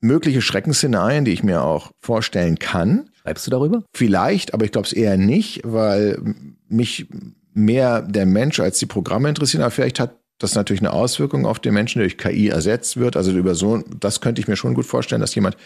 mögliche 0.00 0.42
Schreckensszenarien, 0.42 1.24
die 1.24 1.32
ich 1.32 1.42
mir 1.42 1.62
auch 1.62 1.92
vorstellen 1.98 2.58
kann. 2.58 3.10
Schreibst 3.22 3.46
du 3.46 3.50
darüber? 3.50 3.84
Vielleicht, 3.92 4.54
aber 4.54 4.64
ich 4.64 4.72
glaube 4.72 4.86
es 4.86 4.92
eher 4.92 5.16
nicht, 5.16 5.62
weil 5.64 6.20
mich 6.68 7.06
mehr 7.52 8.02
der 8.02 8.26
Mensch 8.26 8.60
als 8.60 8.78
die 8.78 8.86
Programme 8.86 9.28
interessieren. 9.28 9.62
Aber 9.62 9.70
vielleicht 9.70 10.00
hat 10.00 10.16
das 10.38 10.54
natürlich 10.54 10.82
eine 10.82 10.92
Auswirkung 10.92 11.46
auf 11.46 11.58
den 11.58 11.74
Menschen, 11.74 11.98
der 11.98 12.08
durch 12.08 12.18
KI 12.18 12.48
ersetzt 12.48 12.96
wird. 12.96 13.16
Also 13.16 13.32
über 13.32 13.54
so, 13.54 13.82
das 13.98 14.20
könnte 14.20 14.40
ich 14.40 14.48
mir 14.48 14.56
schon 14.56 14.74
gut 14.74 14.86
vorstellen, 14.86 15.20
dass 15.20 15.34
jemand 15.34 15.56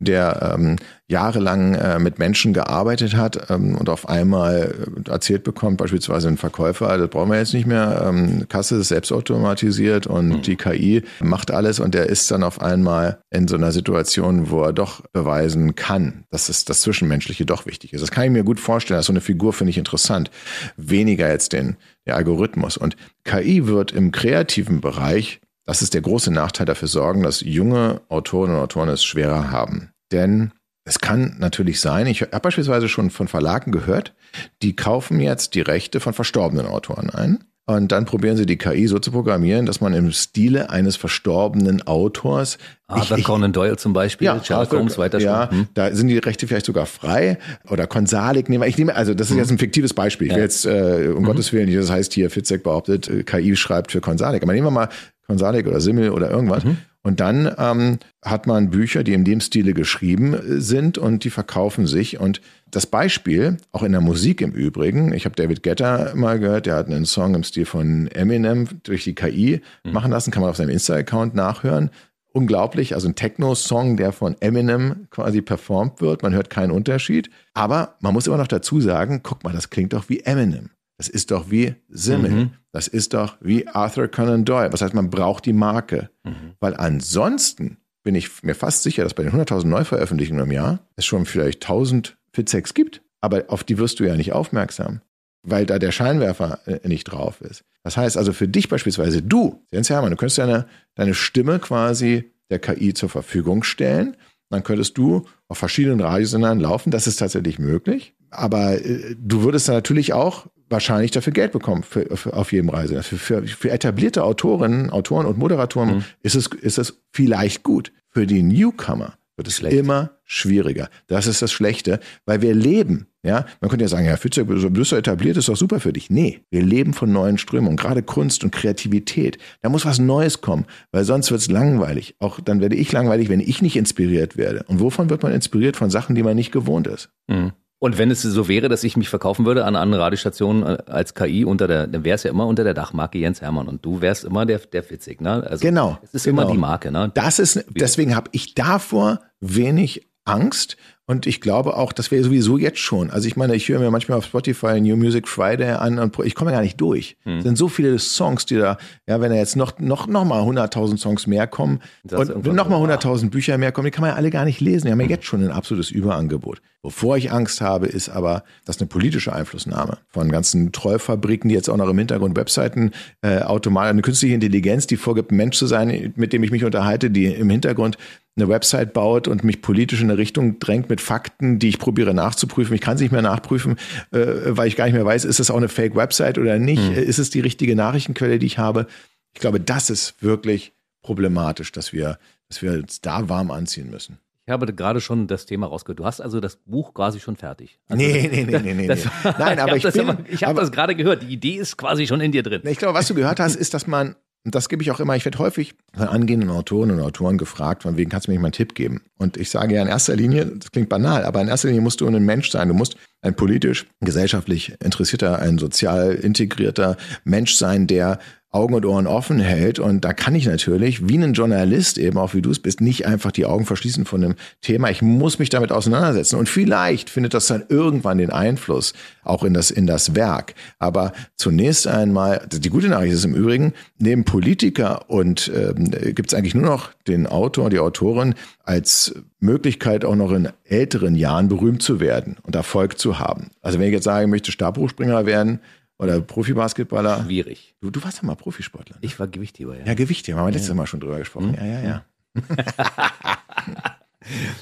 der 0.00 0.54
ähm, 0.54 0.76
jahrelang 1.08 1.74
äh, 1.74 1.98
mit 1.98 2.18
Menschen 2.18 2.52
gearbeitet 2.52 3.16
hat 3.16 3.50
ähm, 3.50 3.74
und 3.74 3.88
auf 3.88 4.08
einmal 4.08 4.74
äh, 5.06 5.10
erzählt 5.10 5.42
bekommt, 5.42 5.78
beispielsweise 5.78 6.28
ein 6.28 6.36
Verkäufer, 6.36 6.96
das 6.98 7.08
brauchen 7.08 7.30
wir 7.30 7.38
jetzt 7.38 7.54
nicht 7.54 7.66
mehr, 7.66 8.04
ähm, 8.06 8.46
Kasse 8.48 8.76
ist 8.76 8.88
selbst 8.88 9.10
automatisiert 9.10 10.06
und 10.06 10.28
mhm. 10.28 10.42
die 10.42 10.56
KI 10.56 11.02
macht 11.20 11.50
alles 11.50 11.80
und 11.80 11.94
der 11.94 12.06
ist 12.06 12.30
dann 12.30 12.42
auf 12.42 12.60
einmal 12.60 13.22
in 13.30 13.48
so 13.48 13.56
einer 13.56 13.72
Situation, 13.72 14.50
wo 14.50 14.62
er 14.62 14.72
doch 14.72 15.02
beweisen 15.12 15.74
kann, 15.74 16.24
dass 16.30 16.48
es 16.48 16.64
das 16.64 16.82
Zwischenmenschliche 16.82 17.46
doch 17.46 17.66
wichtig 17.66 17.92
ist. 17.92 18.02
Das 18.02 18.10
kann 18.10 18.24
ich 18.24 18.30
mir 18.30 18.44
gut 18.44 18.60
vorstellen. 18.60 18.98
Das 18.98 19.06
so 19.06 19.12
eine 19.12 19.20
Figur 19.20 19.52
finde 19.52 19.70
ich 19.70 19.78
interessant. 19.78 20.30
Weniger 20.76 21.28
jetzt 21.28 21.52
den 21.52 21.76
der 22.08 22.16
Algorithmus. 22.16 22.76
Und 22.76 22.96
KI 23.24 23.66
wird 23.66 23.92
im 23.92 24.10
kreativen 24.10 24.80
Bereich 24.80 25.40
das 25.68 25.82
ist 25.82 25.92
der 25.92 26.00
große 26.00 26.30
Nachteil 26.30 26.64
dafür 26.64 26.88
sorgen, 26.88 27.22
dass 27.22 27.42
junge 27.42 28.00
Autoren 28.08 28.52
und 28.52 28.56
Autoren 28.56 28.88
es 28.88 29.04
schwerer 29.04 29.50
haben. 29.50 29.90
Denn 30.10 30.52
es 30.84 30.98
kann 30.98 31.36
natürlich 31.38 31.82
sein, 31.82 32.06
ich 32.06 32.22
habe 32.22 32.40
beispielsweise 32.40 32.88
schon 32.88 33.10
von 33.10 33.28
Verlagen 33.28 33.70
gehört, 33.70 34.14
die 34.62 34.74
kaufen 34.74 35.20
jetzt 35.20 35.54
die 35.54 35.60
Rechte 35.60 36.00
von 36.00 36.14
verstorbenen 36.14 36.64
Autoren 36.64 37.10
ein. 37.10 37.44
Und 37.66 37.92
dann 37.92 38.06
probieren 38.06 38.38
sie 38.38 38.46
die 38.46 38.56
KI 38.56 38.86
so 38.86 38.98
zu 38.98 39.10
programmieren, 39.10 39.66
dass 39.66 39.82
man 39.82 39.92
im 39.92 40.10
Stile 40.10 40.70
eines 40.70 40.96
verstorbenen 40.96 41.86
Autors. 41.86 42.56
Arthur 42.86 43.20
Conan 43.20 43.52
Doyle 43.52 43.76
zum 43.76 43.92
Beispiel, 43.92 44.24
ja, 44.24 44.42
Sherlock 44.42 44.72
Holmes 44.72 44.96
weiter 44.96 45.20
Ja, 45.20 45.50
hm. 45.50 45.68
da 45.74 45.94
sind 45.94 46.08
die 46.08 46.16
Rechte 46.16 46.46
vielleicht 46.46 46.64
sogar 46.64 46.86
frei. 46.86 47.36
Oder 47.68 47.86
Konsalik 47.86 48.48
nehmen. 48.48 48.66
Ich 48.66 48.78
nehme, 48.78 48.96
also 48.96 49.12
das 49.12 49.26
ist 49.26 49.32
hm. 49.32 49.38
jetzt 49.40 49.50
ein 49.50 49.58
fiktives 49.58 49.92
Beispiel. 49.92 50.28
Ich 50.28 50.34
will 50.34 50.40
jetzt, 50.40 50.64
äh, 50.64 51.12
um 51.14 51.20
mhm. 51.20 51.26
Gottes 51.26 51.52
Willen, 51.52 51.70
das 51.74 51.90
heißt 51.90 52.14
hier, 52.14 52.30
Fitzek 52.30 52.62
behauptet, 52.62 53.26
KI 53.26 53.54
schreibt 53.54 53.92
für 53.92 54.00
Konsalik. 54.00 54.42
Aber 54.42 54.54
nehmen 54.54 54.66
wir 54.66 54.70
mal 54.70 54.88
Konsalik 55.28 55.66
oder 55.66 55.80
Simmel 55.80 56.10
oder 56.10 56.30
irgendwas. 56.30 56.64
Mhm. 56.64 56.78
Und 57.02 57.20
dann 57.20 57.54
ähm, 57.58 57.98
hat 58.24 58.46
man 58.46 58.70
Bücher, 58.70 59.04
die 59.04 59.12
in 59.12 59.24
dem 59.24 59.40
Stile 59.40 59.72
geschrieben 59.72 60.34
äh, 60.34 60.60
sind 60.60 60.98
und 60.98 61.22
die 61.24 61.30
verkaufen 61.30 61.86
sich. 61.86 62.18
Und 62.18 62.40
das 62.70 62.86
Beispiel, 62.86 63.58
auch 63.72 63.82
in 63.82 63.92
der 63.92 64.00
Musik 64.00 64.40
im 64.40 64.52
Übrigen, 64.52 65.12
ich 65.12 65.24
habe 65.24 65.36
David 65.36 65.62
Guetta 65.62 66.12
mal 66.14 66.38
gehört, 66.38 66.66
der 66.66 66.76
hat 66.76 66.86
einen 66.86 67.04
Song 67.04 67.34
im 67.34 67.44
Stil 67.44 67.66
von 67.66 68.08
Eminem 68.08 68.68
durch 68.82 69.04
die 69.04 69.14
KI 69.14 69.60
mhm. 69.84 69.92
machen 69.92 70.10
lassen, 70.10 70.30
kann 70.30 70.42
man 70.42 70.50
auf 70.50 70.56
seinem 70.56 70.70
Insta-Account 70.70 71.34
nachhören. 71.34 71.90
Unglaublich, 72.32 72.94
also 72.94 73.08
ein 73.08 73.14
Techno-Song, 73.14 73.96
der 73.96 74.12
von 74.12 74.36
Eminem 74.40 75.08
quasi 75.10 75.40
performt 75.40 76.00
wird. 76.00 76.22
Man 76.22 76.34
hört 76.34 76.50
keinen 76.50 76.70
Unterschied. 76.70 77.30
Aber 77.54 77.96
man 78.00 78.12
muss 78.12 78.26
immer 78.26 78.36
noch 78.36 78.48
dazu 78.48 78.80
sagen, 78.80 79.20
guck 79.22 79.44
mal, 79.44 79.52
das 79.52 79.70
klingt 79.70 79.92
doch 79.92 80.08
wie 80.08 80.20
Eminem. 80.20 80.70
Das 80.98 81.08
ist 81.08 81.30
doch 81.30 81.50
wie 81.50 81.74
Simmel. 81.88 82.30
Mhm. 82.30 82.50
Das 82.72 82.88
ist 82.88 83.14
doch 83.14 83.36
wie 83.40 83.66
Arthur 83.68 84.08
Conan 84.08 84.44
Doyle. 84.44 84.72
Was 84.72 84.82
heißt, 84.82 84.94
man 84.94 85.10
braucht 85.10 85.46
die 85.46 85.52
Marke. 85.52 86.10
Mhm. 86.24 86.54
Weil 86.60 86.74
ansonsten 86.74 87.78
bin 88.02 88.16
ich 88.16 88.42
mir 88.42 88.54
fast 88.54 88.82
sicher, 88.82 89.04
dass 89.04 89.14
bei 89.14 89.22
den 89.22 89.32
100.000 89.32 89.66
Neuveröffentlichungen 89.66 90.44
im 90.44 90.52
Jahr 90.52 90.80
es 90.96 91.06
schon 91.06 91.24
vielleicht 91.24 91.62
1000 91.62 92.18
Fitsex 92.32 92.74
gibt. 92.74 93.02
Aber 93.20 93.44
auf 93.48 93.64
die 93.64 93.78
wirst 93.78 94.00
du 94.00 94.04
ja 94.04 94.16
nicht 94.16 94.32
aufmerksam, 94.32 95.00
weil 95.42 95.66
da 95.66 95.78
der 95.78 95.92
Scheinwerfer 95.92 96.60
äh, 96.66 96.86
nicht 96.86 97.04
drauf 97.04 97.40
ist. 97.40 97.64
Das 97.84 97.96
heißt 97.96 98.16
also 98.16 98.32
für 98.32 98.48
dich 98.48 98.68
beispielsweise, 98.68 99.22
du, 99.22 99.64
Jens 99.70 99.90
Hermann, 99.90 100.10
du 100.10 100.16
könntest 100.16 100.38
deine, 100.38 100.66
deine 100.94 101.14
Stimme 101.14 101.58
quasi 101.60 102.32
der 102.50 102.58
KI 102.58 102.92
zur 102.94 103.08
Verfügung 103.08 103.62
stellen. 103.62 104.16
Dann 104.50 104.64
könntest 104.64 104.98
du 104.98 105.26
auf 105.48 105.58
verschiedenen 105.58 106.00
Radiosendern 106.00 106.58
laufen. 106.58 106.90
Das 106.90 107.06
ist 107.06 107.16
tatsächlich 107.16 107.58
möglich. 107.58 108.14
Aber 108.30 108.84
äh, 108.84 109.14
du 109.16 109.42
würdest 109.42 109.68
natürlich 109.68 110.12
auch 110.12 110.46
wahrscheinlich 110.70 111.10
dafür 111.10 111.32
Geld 111.32 111.52
bekommen 111.52 111.82
für, 111.82 112.16
für 112.16 112.34
auf 112.34 112.52
jedem 112.52 112.68
Reise. 112.68 113.02
Für, 113.02 113.16
für, 113.16 113.46
für 113.46 113.70
etablierte 113.70 114.24
Autorinnen, 114.24 114.90
Autoren 114.90 115.26
und 115.26 115.38
Moderatoren 115.38 115.96
mhm. 115.96 116.04
ist, 116.22 116.34
es, 116.34 116.46
ist 116.46 116.78
es 116.78 117.00
vielleicht 117.12 117.62
gut. 117.62 117.92
Für 118.08 118.26
die 118.26 118.42
Newcomer 118.42 119.14
wird 119.36 119.48
es 119.48 119.58
Schlecht. 119.58 119.76
immer 119.76 120.10
schwieriger. 120.24 120.90
Das 121.06 121.26
ist 121.26 121.40
das 121.40 121.52
Schlechte, 121.52 122.00
weil 122.26 122.42
wir 122.42 122.54
leben. 122.54 123.06
Ja, 123.22 123.46
man 123.60 123.70
könnte 123.70 123.84
ja 123.84 123.88
sagen, 123.88 124.06
ja, 124.06 124.16
Fitzek, 124.16 124.46
du 124.46 124.70
bist 124.70 124.92
doch 124.92 124.96
etabliert, 124.96 125.36
ist 125.36 125.48
doch 125.48 125.56
super 125.56 125.80
für 125.80 125.92
dich. 125.92 126.10
Nee, 126.10 126.40
wir 126.50 126.62
leben 126.62 126.92
von 126.92 127.12
neuen 127.12 127.38
Strömungen, 127.38 127.76
gerade 127.76 128.02
Kunst 128.02 128.44
und 128.44 128.52
Kreativität. 128.52 129.38
Da 129.60 129.68
muss 129.68 129.84
was 129.84 129.98
Neues 129.98 130.40
kommen, 130.40 130.66
weil 130.92 131.04
sonst 131.04 131.30
wird 131.30 131.40
es 131.40 131.48
langweilig. 131.48 132.16
Auch 132.18 132.40
dann 132.40 132.60
werde 132.60 132.76
ich 132.76 132.92
langweilig, 132.92 133.28
wenn 133.28 133.40
ich 133.40 133.62
nicht 133.62 133.76
inspiriert 133.76 134.36
werde. 134.36 134.64
Und 134.68 134.80
wovon 134.80 135.10
wird 135.10 135.22
man 135.22 135.32
inspiriert? 135.32 135.76
Von 135.76 135.90
Sachen, 135.90 136.14
die 136.14 136.22
man 136.22 136.36
nicht 136.36 136.52
gewohnt 136.52 136.86
ist. 136.86 137.10
Mhm. 137.28 137.52
Und 137.80 137.96
wenn 137.96 138.10
es 138.10 138.22
so 138.22 138.48
wäre, 138.48 138.68
dass 138.68 138.82
ich 138.82 138.96
mich 138.96 139.08
verkaufen 139.08 139.46
würde 139.46 139.64
an 139.64 139.76
andere 139.76 140.02
Radiostationen 140.02 140.64
äh, 140.64 140.78
als 140.86 141.14
KI 141.14 141.44
unter 141.44 141.68
der, 141.68 141.86
dann 141.86 142.04
wäre 142.04 142.16
es 142.16 142.24
ja 142.24 142.30
immer 142.30 142.46
unter 142.46 142.64
der 142.64 142.74
Dachmarke 142.74 143.18
Jens 143.18 143.40
Hermann 143.40 143.68
und 143.68 143.84
du 143.84 144.00
wärst 144.00 144.24
immer 144.24 144.46
der, 144.46 144.58
der 144.58 144.82
Fitzig, 144.82 145.20
ne? 145.20 145.44
Also 145.48 145.62
genau. 145.62 145.98
Es 146.02 146.14
ist 146.14 146.24
genau. 146.24 146.42
immer 146.42 146.50
die 146.50 146.58
Marke, 146.58 146.90
ne? 146.90 147.12
Das 147.14 147.38
ist, 147.38 147.64
deswegen 147.70 148.16
habe 148.16 148.30
ich 148.32 148.54
davor 148.54 149.20
wenig 149.40 150.08
Angst 150.24 150.76
und 151.08 151.26
ich 151.26 151.40
glaube 151.40 151.74
auch, 151.78 151.94
das 151.94 152.10
wäre 152.10 152.22
sowieso 152.22 152.58
jetzt 152.58 152.80
schon. 152.80 153.10
Also 153.10 153.26
ich 153.28 153.34
meine, 153.34 153.54
ich 153.54 153.66
höre 153.66 153.80
mir 153.80 153.90
manchmal 153.90 154.18
auf 154.18 154.26
Spotify 154.26 154.78
New 154.78 154.94
Music 154.94 155.26
Friday 155.26 155.70
an 155.70 155.98
und 155.98 156.18
ich 156.22 156.34
komme 156.34 156.50
gar 156.50 156.60
nicht 156.60 156.78
durch. 156.78 157.16
Hm. 157.24 157.38
Es 157.38 157.44
sind 157.44 157.56
so 157.56 157.68
viele 157.68 157.98
Songs, 157.98 158.44
die 158.44 158.56
da, 158.56 158.76
ja, 159.06 159.18
wenn 159.18 159.30
da 159.30 159.36
jetzt 159.36 159.56
noch, 159.56 159.78
noch, 159.78 160.06
noch 160.06 160.26
mal 160.26 160.42
100.000 160.42 160.98
Songs 160.98 161.26
mehr 161.26 161.46
kommen 161.46 161.80
das 162.04 162.28
und 162.28 162.44
noch 162.52 162.68
mal 162.68 162.76
100.000 162.76 163.30
Bücher 163.30 163.56
mehr 163.56 163.72
kommen, 163.72 163.86
die 163.86 163.90
kann 163.90 164.02
man 164.02 164.10
ja 164.10 164.16
alle 164.16 164.28
gar 164.28 164.44
nicht 164.44 164.60
lesen. 164.60 164.84
Die 164.84 164.92
haben 164.92 165.00
ja 165.00 165.06
hm. 165.06 165.10
jetzt 165.10 165.24
schon 165.24 165.42
ein 165.42 165.50
absolutes 165.50 165.90
Überangebot. 165.90 166.60
Wovor 166.82 167.16
ich 167.16 167.32
Angst 167.32 167.62
habe, 167.62 167.86
ist 167.86 168.10
aber, 168.10 168.44
dass 168.66 168.78
eine 168.78 168.86
politische 168.86 169.32
Einflussnahme 169.32 169.96
von 170.08 170.30
ganzen 170.30 170.72
Trollfabriken, 170.72 171.48
die 171.48 171.54
jetzt 171.54 171.70
auch 171.70 171.76
noch 171.78 171.88
im 171.88 171.98
Hintergrund 171.98 172.36
Webseiten 172.36 172.92
äh, 173.22 173.40
automatisch, 173.40 173.90
eine 173.90 174.02
künstliche 174.02 174.34
Intelligenz, 174.34 174.86
die 174.86 174.96
vorgibt, 174.96 175.32
ein 175.32 175.36
Mensch 175.36 175.56
zu 175.56 175.66
sein, 175.66 176.12
mit 176.16 176.34
dem 176.34 176.42
ich 176.42 176.50
mich 176.50 176.64
unterhalte, 176.64 177.10
die 177.10 177.26
im 177.26 177.48
Hintergrund 177.48 177.96
eine 178.40 178.48
Website 178.48 178.92
baut 178.92 179.28
und 179.28 179.44
mich 179.44 179.62
politisch 179.62 180.00
in 180.00 180.10
eine 180.10 180.18
Richtung 180.18 180.58
drängt 180.58 180.88
mit 180.88 181.00
Fakten, 181.00 181.58
die 181.58 181.68
ich 181.68 181.78
probiere 181.78 182.14
nachzuprüfen. 182.14 182.74
Ich 182.74 182.80
kann 182.80 182.94
es 182.94 183.00
nicht 183.00 183.12
mehr 183.12 183.22
nachprüfen, 183.22 183.76
äh, 184.12 184.26
weil 184.46 184.68
ich 184.68 184.76
gar 184.76 184.84
nicht 184.84 184.94
mehr 184.94 185.04
weiß, 185.04 185.24
ist 185.24 185.40
es 185.40 185.50
auch 185.50 185.56
eine 185.56 185.68
Fake-Website 185.68 186.38
oder 186.38 186.58
nicht? 186.58 186.82
Mhm. 186.82 186.96
Ist 186.96 187.18
es 187.18 187.30
die 187.30 187.40
richtige 187.40 187.76
Nachrichtenquelle, 187.76 188.38
die 188.38 188.46
ich 188.46 188.58
habe? 188.58 188.86
Ich 189.34 189.40
glaube, 189.40 189.60
das 189.60 189.90
ist 189.90 190.22
wirklich 190.22 190.72
problematisch, 191.02 191.72
dass 191.72 191.92
wir, 191.92 192.18
dass 192.48 192.62
wir 192.62 192.72
uns 192.72 193.00
da 193.00 193.28
warm 193.28 193.50
anziehen 193.50 193.90
müssen. 193.90 194.18
Ich 194.48 194.52
habe 194.52 194.72
gerade 194.72 195.02
schon 195.02 195.26
das 195.26 195.44
Thema 195.44 195.66
rausgehört. 195.66 195.98
Du 195.98 196.06
hast 196.06 196.22
also 196.22 196.40
das 196.40 196.56
Buch 196.56 196.94
quasi 196.94 197.20
schon 197.20 197.36
fertig. 197.36 197.78
Also 197.86 198.02
nee, 198.02 198.30
nee, 198.32 198.44
nee, 198.44 198.58
nee, 198.58 198.72
nee. 198.72 198.86
Das, 198.86 199.00
Nein, 199.38 199.58
aber 199.58 199.76
ich, 199.76 199.84
ich, 199.84 199.94
ich 200.30 200.44
habe 200.44 200.58
das 200.58 200.72
gerade 200.72 200.94
gehört. 200.94 201.22
Die 201.22 201.26
Idee 201.26 201.56
ist 201.56 201.76
quasi 201.76 202.06
schon 202.06 202.22
in 202.22 202.32
dir 202.32 202.42
drin. 202.42 202.62
Ich 202.64 202.78
glaube, 202.78 202.94
was 202.94 203.06
du 203.08 203.14
gehört 203.14 203.40
hast, 203.40 203.56
ist, 203.56 203.74
dass 203.74 203.86
man 203.86 204.16
und 204.44 204.54
das 204.54 204.68
gebe 204.68 204.82
ich 204.82 204.90
auch 204.90 205.00
immer. 205.00 205.16
Ich 205.16 205.24
werde 205.24 205.38
häufig 205.38 205.74
von 205.94 206.08
angehenden 206.08 206.50
Autoren 206.50 206.90
und 206.90 207.00
Autoren 207.00 207.38
gefragt, 207.38 207.82
von 207.82 207.96
wegen 207.96 208.10
kannst 208.10 208.26
du 208.26 208.30
mir 208.30 208.34
nicht 208.36 208.42
mal 208.42 208.46
einen 208.46 208.52
Tipp 208.52 208.74
geben? 208.74 209.02
Und 209.18 209.36
ich 209.36 209.50
sage 209.50 209.74
ja 209.74 209.82
in 209.82 209.88
erster 209.88 210.16
Linie, 210.16 210.46
das 210.46 210.70
klingt 210.70 210.88
banal, 210.88 211.24
aber 211.24 211.40
in 211.40 211.48
erster 211.48 211.68
Linie 211.68 211.82
musst 211.82 212.00
du 212.00 212.06
ein 212.06 212.24
Mensch 212.24 212.50
sein. 212.50 212.68
Du 212.68 212.74
musst 212.74 212.96
ein 213.20 213.34
politisch, 213.34 213.86
gesellschaftlich 214.00 214.74
interessierter, 214.82 215.40
ein 215.40 215.58
sozial 215.58 216.14
integrierter 216.14 216.96
Mensch 217.24 217.56
sein, 217.56 217.86
der 217.86 218.20
Augen 218.50 218.74
und 218.74 218.86
Ohren 218.86 219.06
offen 219.06 219.40
hält. 219.40 219.78
Und 219.78 220.04
da 220.04 220.14
kann 220.14 220.34
ich 220.34 220.46
natürlich, 220.46 221.06
wie 221.06 221.18
ein 221.18 221.34
Journalist 221.34 221.98
eben, 221.98 222.16
auch 222.16 222.32
wie 222.32 222.40
du 222.40 222.50
es 222.50 222.58
bist, 222.58 222.80
nicht 222.80 223.06
einfach 223.06 223.30
die 223.30 223.44
Augen 223.44 223.66
verschließen 223.66 224.06
von 224.06 224.22
dem 224.22 224.36
Thema. 224.62 224.90
Ich 224.90 225.02
muss 225.02 225.38
mich 225.38 225.50
damit 225.50 225.70
auseinandersetzen. 225.70 226.36
Und 226.36 226.48
vielleicht 226.48 227.10
findet 227.10 227.34
das 227.34 227.46
dann 227.46 227.64
irgendwann 227.68 228.18
den 228.18 228.30
Einfluss 228.30 228.94
auch 229.22 229.44
in 229.44 229.52
das, 229.52 229.70
in 229.70 229.86
das 229.86 230.14
Werk. 230.14 230.54
Aber 230.78 231.12
zunächst 231.36 231.86
einmal, 231.86 232.46
die 232.50 232.70
gute 232.70 232.88
Nachricht 232.88 233.14
ist 233.14 233.24
im 233.24 233.34
Übrigen, 233.34 233.74
neben 233.98 234.24
Politiker 234.24 235.10
und 235.10 235.52
ähm, 235.54 235.90
gibt 236.14 236.32
es 236.32 236.34
eigentlich 236.34 236.54
nur 236.54 236.64
noch 236.64 236.90
den 237.06 237.26
Autor, 237.26 237.68
die 237.68 237.78
Autorin 237.78 238.34
als 238.64 239.14
Möglichkeit 239.40 240.04
auch 240.04 240.16
noch 240.16 240.32
in 240.32 240.48
älteren 240.64 241.14
Jahren 241.14 241.48
berühmt 241.48 241.82
zu 241.82 242.00
werden 242.00 242.36
und 242.42 242.56
Erfolg 242.56 242.98
zu 242.98 243.18
haben. 243.18 243.50
Also 243.62 243.78
wenn 243.78 243.86
ich 243.86 243.92
jetzt 243.92 244.04
sage, 244.04 244.24
ich 244.24 244.30
möchte 244.30 244.52
Stabhochspringer 244.52 245.26
werden, 245.26 245.60
oder 245.98 246.20
Profibasketballer. 246.20 247.24
Schwierig. 247.24 247.74
Du, 247.80 247.90
du 247.90 248.02
warst 248.02 248.18
ja 248.18 248.26
mal 248.26 248.36
Profisportler. 248.36 248.96
Ne? 248.96 249.00
Ich 249.02 249.18
war 249.18 249.26
Gewichtheber, 249.26 249.76
ja. 249.76 249.84
Ja, 249.84 249.94
Gewichtheber, 249.94 250.38
haben 250.38 250.46
wir 250.46 250.50
ja. 250.50 250.56
letztes 250.56 250.74
Mal 250.74 250.86
schon 250.86 251.00
drüber 251.00 251.18
gesprochen. 251.18 251.56
Hm? 251.56 251.66
Ja, 251.66 251.80
ja, 251.80 251.82
ja. 251.82 252.04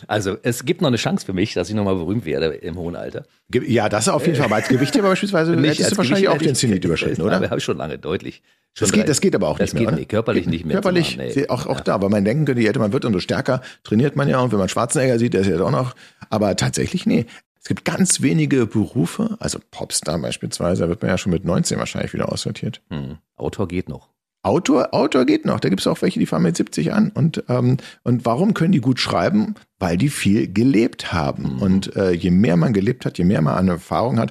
Also 0.07 0.37
es 0.42 0.64
gibt 0.64 0.81
noch 0.81 0.88
eine 0.88 0.96
Chance 0.96 1.27
für 1.27 1.33
mich, 1.33 1.55
dass 1.55 1.68
ich 1.68 1.75
nochmal 1.75 1.96
berühmt 1.96 2.25
werde 2.25 2.46
im 2.46 2.77
hohen 2.77 2.96
Alter. 2.96 3.25
Ja, 3.53 3.88
das 3.88 4.09
auf 4.09 4.25
jeden 4.27 4.37
Fall. 4.37 4.46
Aber 4.46 4.57
als 4.57 4.68
Gewichtheber 4.68 5.09
beispielsweise 5.09 5.53
nicht, 5.57 5.79
hättest 5.79 5.92
du 5.92 5.96
wahrscheinlich 5.96 6.29
auch 6.29 6.38
den 6.38 6.55
Zenit 6.55 6.85
überschritten, 6.85 7.22
oder? 7.22 7.40
Habe 7.51 7.59
ich 7.59 7.64
schon 7.64 7.77
lange, 7.77 7.99
deutlich. 7.99 8.42
Schon 8.75 8.88
das, 8.88 8.92
geht, 8.92 9.09
das 9.09 9.20
geht 9.20 9.35
aber 9.35 9.49
auch 9.49 9.59
das 9.59 9.72
nicht 9.72 9.83
mehr, 9.83 9.90
geht, 9.90 10.01
nee, 10.01 10.05
körperlich 10.05 10.46
nicht 10.46 10.66
mehr. 10.66 10.75
Körperlich, 10.75 11.16
nee. 11.16 11.49
auch, 11.49 11.66
auch 11.66 11.79
ja. 11.79 11.85
da, 11.85 12.03
weil 12.03 12.11
man 12.11 12.25
denken 12.25 12.44
könnte, 12.44 12.61
je 12.61 12.66
älter 12.66 12.81
man 12.81 12.92
wird, 12.92 13.07
umso 13.07 13.20
stärker 13.20 13.62
trainiert 13.85 14.16
man 14.16 14.29
ja. 14.29 14.38
Und 14.40 14.53
wenn 14.53 14.59
man 14.59 14.68
Schwarzenegger 14.68 15.18
sieht, 15.18 15.33
der 15.33 15.40
ist 15.40 15.46
ja 15.49 15.59
auch 15.61 15.70
noch. 15.70 15.94
Aber 16.29 16.55
tatsächlich, 16.57 17.07
nee. 17.07 17.27
Es 17.66 17.68
gibt 17.68 17.85
ganz 17.85 18.22
wenige 18.22 18.64
Berufe, 18.64 19.37
also 19.40 19.59
Popstar 19.72 20.20
beispielsweise, 20.20 20.85
da 20.85 20.88
wird 20.88 21.02
man 21.02 21.11
ja 21.11 21.18
schon 21.18 21.33
mit 21.33 21.44
19 21.44 21.81
wahrscheinlich 21.81 22.12
wieder 22.12 22.31
aussortiert. 22.31 22.81
Hm. 22.90 23.18
Autor 23.35 23.66
geht 23.66 23.88
noch. 23.88 24.11
Autor, 24.44 24.94
Autor 24.94 25.24
geht 25.24 25.44
noch. 25.44 25.59
Da 25.59 25.68
gibt 25.68 25.81
es 25.81 25.88
auch 25.88 26.00
welche, 26.00 26.20
die 26.20 26.26
fangen 26.26 26.44
mit 26.44 26.57
70 26.57 26.92
an. 26.92 27.11
Und, 27.11 27.42
ähm, 27.48 27.79
und 28.05 28.24
warum 28.24 28.55
können 28.55 28.70
die 28.70 28.81
gut 28.81 29.00
schreiben? 29.00 29.57
Weil 29.81 29.96
die 29.96 30.11
viel 30.11 30.46
gelebt 30.46 31.12
haben. 31.12 31.57
Mhm. 31.57 31.62
Und 31.62 31.96
äh, 31.96 32.12
je 32.12 32.31
mehr 32.31 32.57
man 32.57 32.72
gelebt 32.72 33.05
hat, 33.05 33.18
je 33.18 33.24
mehr 33.24 33.42
man 33.42 33.57
eine 33.57 33.72
Erfahrung 33.72 34.20
hat, 34.20 34.31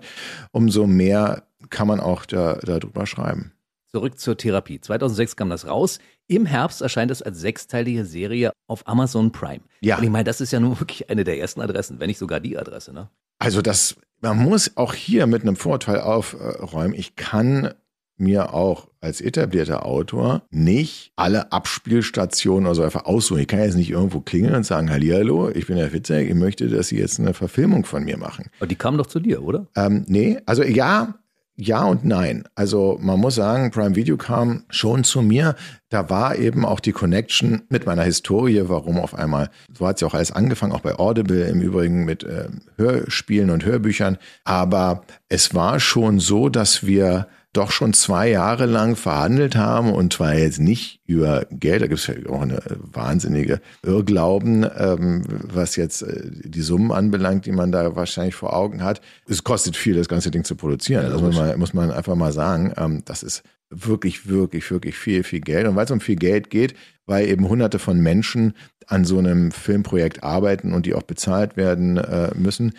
umso 0.53 0.87
mehr 0.87 1.43
kann 1.69 1.89
man 1.89 1.99
auch 1.99 2.23
da, 2.25 2.53
darüber 2.63 3.05
schreiben. 3.05 3.51
Zurück 3.91 4.17
zur 4.17 4.37
Therapie. 4.37 4.79
2006 4.79 5.35
kam 5.35 5.49
das 5.49 5.67
raus. 5.67 5.99
Im 6.27 6.45
Herbst 6.45 6.81
erscheint 6.81 7.11
es 7.11 7.21
als 7.21 7.41
sechsteilige 7.41 8.05
Serie 8.05 8.53
auf 8.67 8.87
Amazon 8.87 9.33
Prime. 9.33 9.65
Ja. 9.81 9.97
Und 9.97 10.05
ich 10.05 10.09
meine, 10.09 10.23
das 10.23 10.39
ist 10.39 10.51
ja 10.51 10.61
nun 10.61 10.79
wirklich 10.79 11.09
eine 11.09 11.25
der 11.25 11.37
ersten 11.37 11.59
Adressen, 11.59 11.99
wenn 11.99 12.07
nicht 12.07 12.17
sogar 12.17 12.39
die 12.39 12.57
Adresse, 12.57 12.93
ne? 12.93 13.09
Also 13.39 13.61
das, 13.61 13.95
man 14.21 14.37
muss 14.37 14.77
auch 14.77 14.93
hier 14.93 15.27
mit 15.27 15.43
einem 15.43 15.55
Vorteil 15.55 15.99
aufräumen. 15.99 16.93
Ich 16.93 17.15
kann 17.15 17.73
mir 18.17 18.53
auch 18.53 18.87
als 19.01 19.21
etablierter 19.21 19.85
Autor 19.85 20.43
nicht 20.49 21.11
alle 21.15 21.51
Abspielstationen 21.51 22.65
oder 22.65 22.75
so 22.75 22.83
einfach 22.83 23.05
aussuchen. 23.05 23.41
Ich 23.41 23.47
kann 23.47 23.59
jetzt 23.59 23.75
nicht 23.75 23.91
irgendwo 23.91 24.21
klingeln 24.21 24.55
und 24.55 24.65
sagen, 24.65 24.89
Hallihallo, 24.89 25.49
ich 25.49 25.67
bin 25.67 25.75
der 25.75 25.91
Fitzek, 25.91 26.29
ich 26.29 26.35
möchte, 26.35 26.69
dass 26.69 26.87
Sie 26.87 26.97
jetzt 26.97 27.19
eine 27.19 27.33
Verfilmung 27.33 27.85
von 27.85 28.03
mir 28.03 28.17
machen. 28.17 28.49
Aber 28.59 28.67
die 28.67 28.75
kamen 28.75 28.97
doch 28.97 29.07
zu 29.07 29.19
dir, 29.19 29.43
oder? 29.43 29.67
Ähm, 29.75 30.05
nee, 30.07 30.39
also 30.45 30.63
ja, 30.63 31.15
ja 31.55 31.83
und 31.83 32.03
nein. 32.05 32.43
Also 32.55 32.97
man 33.01 33.19
muss 33.19 33.35
sagen, 33.35 33.71
Prime 33.71 33.95
Video 33.95 34.17
kam 34.17 34.63
schon 34.69 35.03
zu 35.03 35.21
mir. 35.21 35.55
Da 35.89 36.09
war 36.09 36.35
eben 36.35 36.65
auch 36.65 36.79
die 36.79 36.91
Connection 36.91 37.61
mit 37.69 37.85
meiner 37.85 38.03
Historie, 38.03 38.63
warum 38.65 38.97
auf 38.97 39.15
einmal, 39.15 39.49
so 39.73 39.87
hat 39.87 39.95
es 39.95 40.01
ja 40.01 40.07
auch 40.07 40.13
alles 40.13 40.31
angefangen, 40.31 40.73
auch 40.73 40.81
bei 40.81 40.97
Audible 40.97 41.47
im 41.47 41.61
Übrigen 41.61 42.05
mit 42.05 42.23
äh, 42.23 42.49
Hörspielen 42.77 43.49
und 43.49 43.65
Hörbüchern. 43.65 44.17
Aber 44.43 45.03
es 45.29 45.53
war 45.53 45.79
schon 45.79 46.19
so, 46.19 46.49
dass 46.49 46.85
wir 46.85 47.27
doch 47.55 47.71
schon 47.71 47.93
zwei 47.93 48.29
Jahre 48.29 48.65
lang 48.65 48.95
verhandelt 48.95 49.55
haben 49.55 49.93
und 49.93 50.13
zwar 50.13 50.35
jetzt 50.35 50.59
nicht 50.59 50.99
über 51.05 51.45
Geld, 51.51 51.81
da 51.81 51.87
gibt 51.87 51.99
es 51.99 52.07
ja 52.07 52.15
auch 52.29 52.41
eine 52.41 52.61
wahnsinnige 52.67 53.61
Irrglauben, 53.83 54.65
ähm, 54.77 55.23
was 55.27 55.75
jetzt 55.75 56.01
äh, 56.01 56.21
die 56.25 56.61
Summen 56.61 56.91
anbelangt, 56.91 57.45
die 57.45 57.51
man 57.51 57.71
da 57.71 57.95
wahrscheinlich 57.95 58.35
vor 58.35 58.55
Augen 58.55 58.83
hat. 58.83 59.01
Es 59.27 59.43
kostet 59.43 59.77
viel, 59.77 59.95
das 59.95 60.07
ganze 60.07 60.31
Ding 60.31 60.43
zu 60.43 60.55
produzieren. 60.55 61.03
Ja, 61.03 61.09
das 61.09 61.21
muss 61.21 61.35
man, 61.35 61.59
muss 61.59 61.73
man 61.73 61.91
einfach 61.91 62.15
mal 62.15 62.33
sagen. 62.33 62.73
Ähm, 62.77 63.03
das 63.05 63.23
ist 63.23 63.43
wirklich, 63.69 64.27
wirklich, 64.27 64.69
wirklich 64.71 64.97
viel, 64.97 65.23
viel 65.23 65.41
Geld. 65.41 65.67
Und 65.67 65.75
weil 65.75 65.85
es 65.85 65.91
um 65.91 66.01
viel 66.01 66.15
Geld 66.15 66.49
geht, 66.49 66.75
weil 67.05 67.27
eben 67.27 67.47
hunderte 67.47 67.79
von 67.79 67.99
Menschen 67.99 68.53
an 68.87 69.05
so 69.05 69.17
einem 69.17 69.51
Filmprojekt 69.51 70.23
arbeiten 70.23 70.73
und 70.73 70.85
die 70.85 70.93
auch 70.93 71.03
bezahlt 71.03 71.57
werden 71.57 71.97
äh, 71.97 72.31
müssen, 72.35 72.73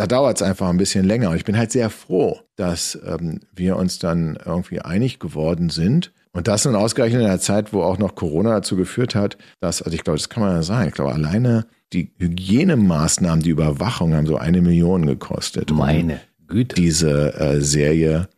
da 0.00 0.06
dauert 0.06 0.38
es 0.38 0.42
einfach 0.42 0.70
ein 0.70 0.78
bisschen 0.78 1.04
länger. 1.04 1.28
Und 1.28 1.36
ich 1.36 1.44
bin 1.44 1.58
halt 1.58 1.72
sehr 1.72 1.90
froh, 1.90 2.40
dass 2.56 2.98
ähm, 3.06 3.40
wir 3.54 3.76
uns 3.76 3.98
dann 3.98 4.38
irgendwie 4.42 4.80
einig 4.80 5.18
geworden 5.18 5.68
sind. 5.68 6.14
Und 6.32 6.48
das 6.48 6.64
nun 6.64 6.74
ausgerechnet 6.74 7.20
in 7.20 7.26
einer 7.26 7.38
Zeit, 7.38 7.74
wo 7.74 7.82
auch 7.82 7.98
noch 7.98 8.14
Corona 8.14 8.54
dazu 8.54 8.76
geführt 8.76 9.14
hat, 9.14 9.36
dass, 9.60 9.82
also 9.82 9.94
ich 9.94 10.02
glaube, 10.02 10.18
das 10.18 10.30
kann 10.30 10.42
man 10.42 10.54
ja 10.54 10.62
sagen, 10.62 10.88
ich 10.88 10.94
glaube, 10.94 11.12
alleine 11.12 11.66
die 11.92 12.12
Hygienemaßnahmen, 12.16 13.42
die 13.42 13.50
Überwachung 13.50 14.14
haben 14.14 14.26
so 14.26 14.38
eine 14.38 14.62
Million 14.62 15.04
gekostet. 15.04 15.70
Meine 15.70 16.18
Güte. 16.48 16.76
Diese 16.76 17.34
äh, 17.34 17.60
Serie 17.60 18.28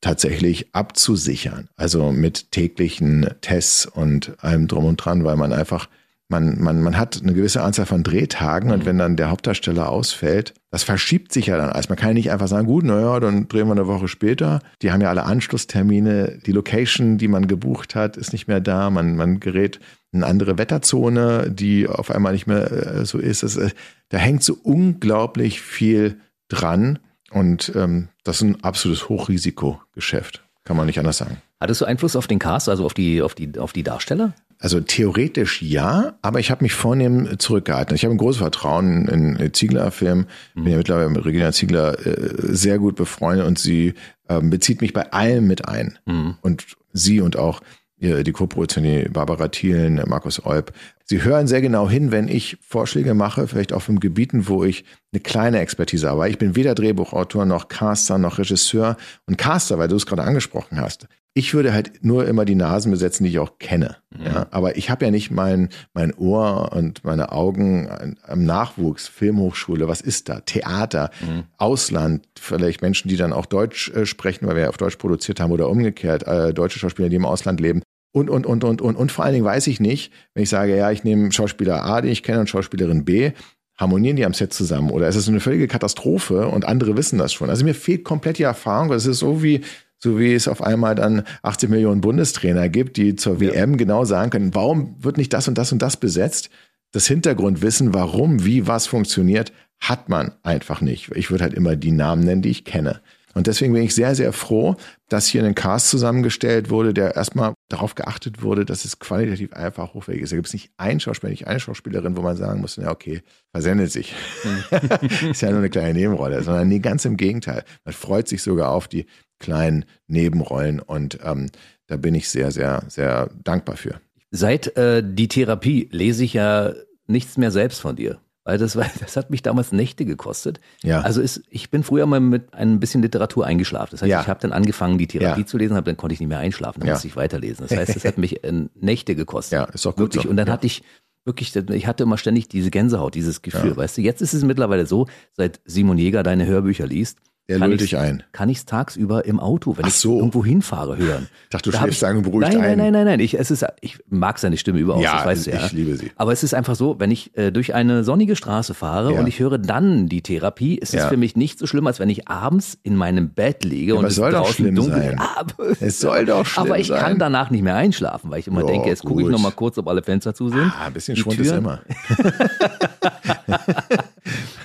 tatsächlich 0.00 0.74
abzusichern. 0.74 1.68
Also 1.76 2.10
mit 2.10 2.50
täglichen 2.50 3.28
Tests 3.42 3.86
und 3.86 4.32
allem 4.42 4.66
drum 4.66 4.86
und 4.86 4.96
dran, 4.96 5.22
weil 5.22 5.36
man 5.36 5.52
einfach 5.52 5.88
man, 6.28 6.60
man, 6.60 6.82
man 6.82 6.96
hat 6.96 7.20
eine 7.22 7.34
gewisse 7.34 7.62
Anzahl 7.62 7.86
von 7.86 8.02
Drehtagen 8.02 8.72
und 8.72 8.80
mhm. 8.80 8.86
wenn 8.86 8.98
dann 8.98 9.16
der 9.16 9.30
Hauptdarsteller 9.30 9.88
ausfällt, 9.88 10.54
das 10.72 10.84
verschiebt 10.84 11.32
sich 11.32 11.46
ja 11.46 11.58
dann 11.58 11.68
alles. 11.68 11.90
Man 11.90 11.98
kann 11.98 12.08
ja 12.08 12.14
nicht 12.14 12.32
einfach 12.32 12.48
sagen, 12.48 12.66
gut, 12.66 12.82
naja, 12.84 13.20
dann 13.20 13.46
drehen 13.46 13.66
wir 13.66 13.72
eine 13.72 13.86
Woche 13.86 14.08
später. 14.08 14.60
Die 14.80 14.90
haben 14.90 15.02
ja 15.02 15.10
alle 15.10 15.24
Anschlusstermine. 15.24 16.38
Die 16.46 16.52
Location, 16.52 17.18
die 17.18 17.28
man 17.28 17.46
gebucht 17.46 17.94
hat, 17.94 18.16
ist 18.16 18.32
nicht 18.32 18.48
mehr 18.48 18.60
da. 18.60 18.88
Man, 18.88 19.14
man 19.14 19.38
gerät 19.38 19.80
in 20.12 20.22
eine 20.22 20.30
andere 20.30 20.56
Wetterzone, 20.56 21.50
die 21.50 21.86
auf 21.86 22.10
einmal 22.10 22.32
nicht 22.32 22.46
mehr 22.46 22.72
äh, 22.72 23.04
so 23.04 23.18
ist. 23.18 23.42
Das, 23.42 23.58
äh, 23.58 23.68
da 24.08 24.16
hängt 24.16 24.42
so 24.42 24.56
unglaublich 24.62 25.60
viel 25.60 26.16
dran. 26.48 26.98
Und 27.30 27.72
ähm, 27.76 28.08
das 28.24 28.36
ist 28.36 28.42
ein 28.42 28.64
absolutes 28.64 29.10
Hochrisikogeschäft. 29.10 30.42
Kann 30.64 30.78
man 30.78 30.86
nicht 30.86 30.98
anders 30.98 31.18
sagen. 31.18 31.36
Hattest 31.60 31.82
du 31.82 31.84
Einfluss 31.84 32.16
auf 32.16 32.26
den 32.26 32.38
Cast, 32.38 32.70
also 32.70 32.86
auf 32.86 32.94
die, 32.94 33.20
auf 33.20 33.34
die, 33.34 33.58
auf 33.58 33.74
die 33.74 33.82
Darsteller? 33.82 34.32
Also 34.62 34.80
theoretisch 34.80 35.60
ja, 35.60 36.14
aber 36.22 36.38
ich 36.38 36.52
habe 36.52 36.62
mich 36.62 36.72
vornehm 36.72 37.36
zurückgehalten. 37.40 37.96
Ich 37.96 38.04
habe 38.04 38.14
ein 38.14 38.18
großes 38.18 38.38
Vertrauen 38.38 39.08
in 39.08 39.52
Ziegler-Film. 39.52 40.26
Bin 40.54 40.68
ja 40.68 40.76
mittlerweile 40.76 41.10
mit 41.10 41.24
Regina 41.24 41.50
Ziegler 41.50 41.98
äh, 42.06 42.54
sehr 42.54 42.78
gut 42.78 42.94
befreundet 42.94 43.44
und 43.44 43.58
sie 43.58 43.94
ähm, 44.28 44.50
bezieht 44.50 44.80
mich 44.80 44.92
bei 44.92 45.10
allem 45.12 45.48
mit 45.48 45.66
ein. 45.66 45.98
Mhm. 46.06 46.36
Und 46.42 46.76
sie 46.92 47.20
und 47.20 47.36
auch 47.36 47.60
die 48.02 48.32
Co-Produzentin 48.32 49.12
Barbara 49.12 49.46
Thielen, 49.46 50.02
Markus 50.08 50.44
Olb. 50.44 50.72
Sie 51.04 51.22
hören 51.22 51.46
sehr 51.46 51.60
genau 51.60 51.88
hin, 51.88 52.10
wenn 52.10 52.26
ich 52.26 52.58
Vorschläge 52.60 53.14
mache, 53.14 53.46
vielleicht 53.46 53.72
auch 53.72 53.88
in 53.88 54.00
Gebieten, 54.00 54.48
wo 54.48 54.64
ich 54.64 54.84
eine 55.12 55.20
kleine 55.20 55.60
Expertise 55.60 56.10
habe. 56.10 56.28
Ich 56.28 56.38
bin 56.38 56.56
weder 56.56 56.74
Drehbuchautor 56.74 57.46
noch 57.46 57.68
Caster 57.68 58.18
noch 58.18 58.38
Regisseur. 58.38 58.96
Und 59.26 59.38
Caster, 59.38 59.78
weil 59.78 59.86
du 59.86 59.94
es 59.94 60.06
gerade 60.06 60.24
angesprochen 60.24 60.80
hast, 60.80 61.06
ich 61.34 61.54
würde 61.54 61.72
halt 61.72 62.04
nur 62.04 62.26
immer 62.26 62.44
die 62.44 62.54
Nasen 62.54 62.90
besetzen, 62.90 63.24
die 63.24 63.30
ich 63.30 63.38
auch 63.38 63.58
kenne. 63.58 63.96
Mhm. 64.10 64.26
Ja, 64.26 64.46
aber 64.50 64.76
ich 64.76 64.90
habe 64.90 65.04
ja 65.04 65.10
nicht 65.10 65.30
mein, 65.30 65.70
mein 65.94 66.12
Ohr 66.14 66.72
und 66.72 67.04
meine 67.04 67.32
Augen 67.32 68.16
am 68.26 68.44
Nachwuchs, 68.44 69.08
Filmhochschule, 69.08 69.88
was 69.88 70.02
ist 70.02 70.28
da? 70.28 70.40
Theater, 70.40 71.10
mhm. 71.20 71.44
Ausland, 71.56 72.26
vielleicht 72.38 72.82
Menschen, 72.82 73.08
die 73.08 73.16
dann 73.16 73.32
auch 73.32 73.46
Deutsch 73.46 73.90
äh, 73.90 74.04
sprechen, 74.04 74.46
weil 74.46 74.56
wir 74.56 74.68
auf 74.68 74.76
Deutsch 74.76 74.96
produziert 74.96 75.40
haben 75.40 75.52
oder 75.52 75.70
umgekehrt, 75.70 76.26
äh, 76.26 76.52
deutsche 76.52 76.78
Schauspieler, 76.78 77.08
die 77.08 77.16
im 77.16 77.24
Ausland 77.24 77.60
leben. 77.60 77.82
Und, 78.14 78.28
und, 78.28 78.44
und, 78.44 78.62
und, 78.62 78.82
und, 78.82 78.96
und 78.96 79.10
vor 79.10 79.24
allen 79.24 79.32
Dingen 79.32 79.46
weiß 79.46 79.66
ich 79.68 79.80
nicht, 79.80 80.12
wenn 80.34 80.42
ich 80.42 80.50
sage, 80.50 80.76
ja, 80.76 80.90
ich 80.90 81.02
nehme 81.02 81.32
Schauspieler 81.32 81.82
A, 81.82 82.02
den 82.02 82.12
ich 82.12 82.22
kenne, 82.22 82.40
und 82.40 82.50
Schauspielerin 82.50 83.06
B, 83.06 83.32
harmonieren 83.78 84.16
die 84.16 84.26
am 84.26 84.34
Set 84.34 84.52
zusammen 84.52 84.90
oder 84.90 85.08
ist 85.08 85.16
es 85.16 85.28
eine 85.28 85.40
völlige 85.40 85.66
Katastrophe 85.66 86.46
und 86.46 86.66
andere 86.66 86.94
wissen 86.96 87.18
das 87.18 87.32
schon. 87.32 87.48
Also 87.48 87.64
mir 87.64 87.74
fehlt 87.74 88.04
komplett 88.04 88.36
die 88.36 88.42
Erfahrung. 88.42 88.90
Das 88.90 89.06
ist 89.06 89.18
so 89.18 89.42
wie, 89.42 89.62
so 90.02 90.18
wie 90.18 90.34
es 90.34 90.48
auf 90.48 90.62
einmal 90.62 90.94
dann 90.94 91.22
80 91.42 91.70
Millionen 91.70 92.00
Bundestrainer 92.00 92.68
gibt, 92.68 92.96
die 92.96 93.14
zur 93.14 93.34
ja. 93.34 93.52
WM 93.52 93.76
genau 93.76 94.04
sagen 94.04 94.30
können, 94.30 94.54
warum 94.54 94.96
wird 94.98 95.16
nicht 95.16 95.32
das 95.32 95.46
und 95.46 95.56
das 95.56 95.70
und 95.72 95.80
das 95.80 95.96
besetzt? 95.96 96.50
Das 96.90 97.06
Hintergrundwissen, 97.06 97.94
warum, 97.94 98.44
wie, 98.44 98.66
was 98.66 98.86
funktioniert, 98.86 99.52
hat 99.80 100.08
man 100.08 100.32
einfach 100.42 100.80
nicht. 100.80 101.10
Ich 101.14 101.30
würde 101.30 101.44
halt 101.44 101.54
immer 101.54 101.76
die 101.76 101.92
Namen 101.92 102.24
nennen, 102.24 102.42
die 102.42 102.50
ich 102.50 102.64
kenne. 102.64 103.00
Und 103.34 103.46
deswegen 103.46 103.72
bin 103.72 103.82
ich 103.82 103.94
sehr, 103.94 104.14
sehr 104.14 104.32
froh, 104.32 104.76
dass 105.08 105.26
hier 105.26 105.42
ein 105.42 105.54
Cast 105.54 105.88
zusammengestellt 105.88 106.68
wurde, 106.68 106.92
der 106.92 107.16
erstmal 107.16 107.54
darauf 107.70 107.94
geachtet 107.94 108.42
wurde, 108.42 108.66
dass 108.66 108.84
es 108.84 108.98
qualitativ 108.98 109.54
einfach 109.54 109.94
hochwertig 109.94 110.22
ist. 110.22 110.32
Da 110.32 110.36
gibt 110.36 110.48
es 110.48 110.52
nicht 110.52 110.70
einen 110.76 111.00
Schauspieler, 111.00 111.30
nicht 111.30 111.46
eine 111.46 111.60
Schauspielerin, 111.60 112.16
wo 112.16 112.22
man 112.22 112.36
sagen 112.36 112.60
muss, 112.60 112.76
ja, 112.76 112.90
okay, 112.90 113.22
versendet 113.50 113.90
sich. 113.90 114.14
Hm. 114.42 115.30
ist 115.30 115.40
ja 115.40 115.48
nur 115.48 115.60
eine 115.60 115.70
kleine 115.70 115.94
Nebenrolle, 115.94 116.42
sondern 116.42 116.68
nee, 116.68 116.80
ganz 116.80 117.04
im 117.04 117.16
Gegenteil. 117.16 117.64
Man 117.84 117.94
freut 117.94 118.28
sich 118.28 118.42
sogar 118.42 118.70
auf 118.70 118.86
die 118.86 119.06
kleinen 119.42 119.84
Nebenrollen 120.06 120.80
und 120.80 121.18
ähm, 121.22 121.50
da 121.86 121.98
bin 121.98 122.14
ich 122.14 122.30
sehr, 122.30 122.50
sehr, 122.50 122.84
sehr 122.88 123.28
dankbar 123.44 123.76
für. 123.76 124.00
Seit 124.30 124.76
äh, 124.78 125.02
die 125.04 125.28
Therapie 125.28 125.90
lese 125.92 126.24
ich 126.24 126.32
ja 126.32 126.72
nichts 127.06 127.36
mehr 127.36 127.50
selbst 127.50 127.80
von 127.80 127.96
dir. 127.96 128.18
Weil 128.44 128.58
das, 128.58 128.76
war, 128.76 128.86
das 128.98 129.16
hat 129.16 129.30
mich 129.30 129.42
damals 129.42 129.72
Nächte 129.72 130.04
gekostet. 130.04 130.60
Ja. 130.82 131.02
Also 131.02 131.20
ist, 131.20 131.42
ich 131.50 131.70
bin 131.70 131.82
früher 131.82 132.06
mal 132.06 132.20
mit 132.20 132.54
ein 132.54 132.80
bisschen 132.80 133.02
Literatur 133.02 133.46
eingeschlafen. 133.46 133.90
Das 133.92 134.02
heißt, 134.02 134.10
ja. 134.10 134.22
ich 134.22 134.28
habe 134.28 134.40
dann 134.40 134.52
angefangen, 134.52 134.98
die 134.98 135.06
Therapie 135.06 135.42
ja. 135.42 135.46
zu 135.46 135.58
lesen, 135.58 135.76
hab, 135.76 135.84
dann 135.84 135.96
konnte 135.96 136.14
ich 136.14 136.20
nicht 136.20 136.28
mehr 136.28 136.38
einschlafen, 136.38 136.80
dann 136.80 136.88
ja. 136.88 136.94
musste 136.94 137.08
ich 137.08 137.16
weiterlesen. 137.16 137.66
Das 137.68 137.76
heißt, 137.76 137.94
das 137.94 138.04
hat 138.04 138.18
mich 138.18 138.42
äh, 138.42 138.52
Nächte 138.74 139.14
gekostet. 139.14 139.58
Ja, 139.58 139.64
ist 139.64 139.86
auch 139.86 139.92
gut. 139.92 140.14
Wirklich. 140.14 140.22
So. 140.24 140.30
Und 140.30 140.36
dann 140.36 140.50
hatte 140.50 140.66
ich 140.66 140.82
wirklich, 141.24 141.54
ich 141.54 141.86
hatte 141.86 142.02
immer 142.02 142.18
ständig 142.18 142.48
diese 142.48 142.70
Gänsehaut, 142.70 143.14
dieses 143.14 143.42
Gefühl. 143.42 143.76
Weißt 143.76 143.96
du, 143.96 144.00
jetzt 144.00 144.22
ist 144.22 144.32
es 144.32 144.44
mittlerweile 144.44 144.86
so, 144.86 145.06
seit 145.34 145.60
Simon 145.64 145.98
Jäger 145.98 146.22
deine 146.22 146.46
Hörbücher 146.46 146.86
liest, 146.86 147.18
der 147.48 147.58
lullt 147.58 147.80
dich 147.80 147.96
ein. 147.96 148.22
Kann 148.32 148.48
ich 148.48 148.58
es 148.58 148.66
tagsüber 148.66 149.24
im 149.24 149.40
Auto, 149.40 149.76
wenn 149.76 149.84
Ach 149.84 149.90
so. 149.90 150.12
ich 150.12 150.18
irgendwo 150.18 150.44
hinfahre, 150.44 150.96
hören. 150.96 151.28
Ich 151.44 151.50
dachte, 151.50 151.70
du 151.70 151.72
da 151.72 151.82
schläfst 151.82 152.00
sagen 152.00 152.22
beruhigt 152.22 152.52
nein, 152.52 152.60
ein. 152.60 152.62
Nein, 152.62 152.78
nein, 152.78 152.92
nein, 152.92 153.04
nein. 153.04 153.20
Ich, 153.20 153.38
es 153.38 153.50
ist, 153.50 153.66
ich 153.80 153.98
mag 154.08 154.38
seine 154.38 154.56
Stimme 154.56 154.78
überhaupt, 154.78 155.04
ja, 155.04 155.16
das 155.16 155.26
weißt 155.26 155.46
du 155.46 155.50
ja. 155.50 155.66
ich 155.66 155.72
liebe 155.72 155.96
sie. 155.96 156.12
Aber 156.16 156.32
es 156.32 156.44
ist 156.44 156.54
einfach 156.54 156.76
so, 156.76 157.00
wenn 157.00 157.10
ich 157.10 157.36
äh, 157.36 157.50
durch 157.50 157.74
eine 157.74 158.04
sonnige 158.04 158.36
Straße 158.36 158.74
fahre 158.74 159.14
ja. 159.14 159.20
und 159.20 159.26
ich 159.26 159.40
höre 159.40 159.58
dann 159.58 160.06
die 160.06 160.22
Therapie, 160.22 160.76
ist 160.76 160.94
es 160.94 161.02
ja. 161.02 161.08
für 161.08 161.16
mich 161.16 161.34
nicht 161.34 161.58
so 161.58 161.66
schlimm, 161.66 161.86
als 161.88 161.98
wenn 161.98 162.10
ich 162.10 162.28
abends 162.28 162.78
in 162.84 162.94
meinem 162.94 163.30
Bett 163.30 163.64
liege 163.64 163.94
ja, 163.94 163.98
und 163.98 164.04
es 164.04 164.14
soll 164.14 164.30
draußen 164.30 164.46
doch 164.46 164.54
schlimm 164.54 164.74
dunkel 164.76 165.02
sein. 165.02 165.18
Aber, 165.18 165.76
es 165.80 166.00
soll 166.00 166.26
doch 166.26 166.46
schlimm 166.46 166.66
Aber 166.66 166.78
ich 166.78 166.86
sein. 166.86 167.00
kann 167.00 167.18
danach 167.18 167.50
nicht 167.50 167.62
mehr 167.62 167.74
einschlafen, 167.74 168.30
weil 168.30 168.38
ich 168.38 168.46
immer 168.46 168.62
oh, 168.62 168.68
denke, 168.68 168.88
jetzt 168.88 169.04
gucke 169.04 169.22
ich 169.22 169.28
noch 169.28 169.40
mal 169.40 169.50
kurz, 169.50 169.76
ob 169.78 169.88
alle 169.88 170.04
Fenster 170.04 170.32
zu 170.32 170.48
sind. 170.48 170.72
Ah, 170.78 170.86
ein 170.86 170.92
bisschen 170.92 171.16
Schwund 171.16 171.40
ist 171.40 171.50
immer. 171.50 171.80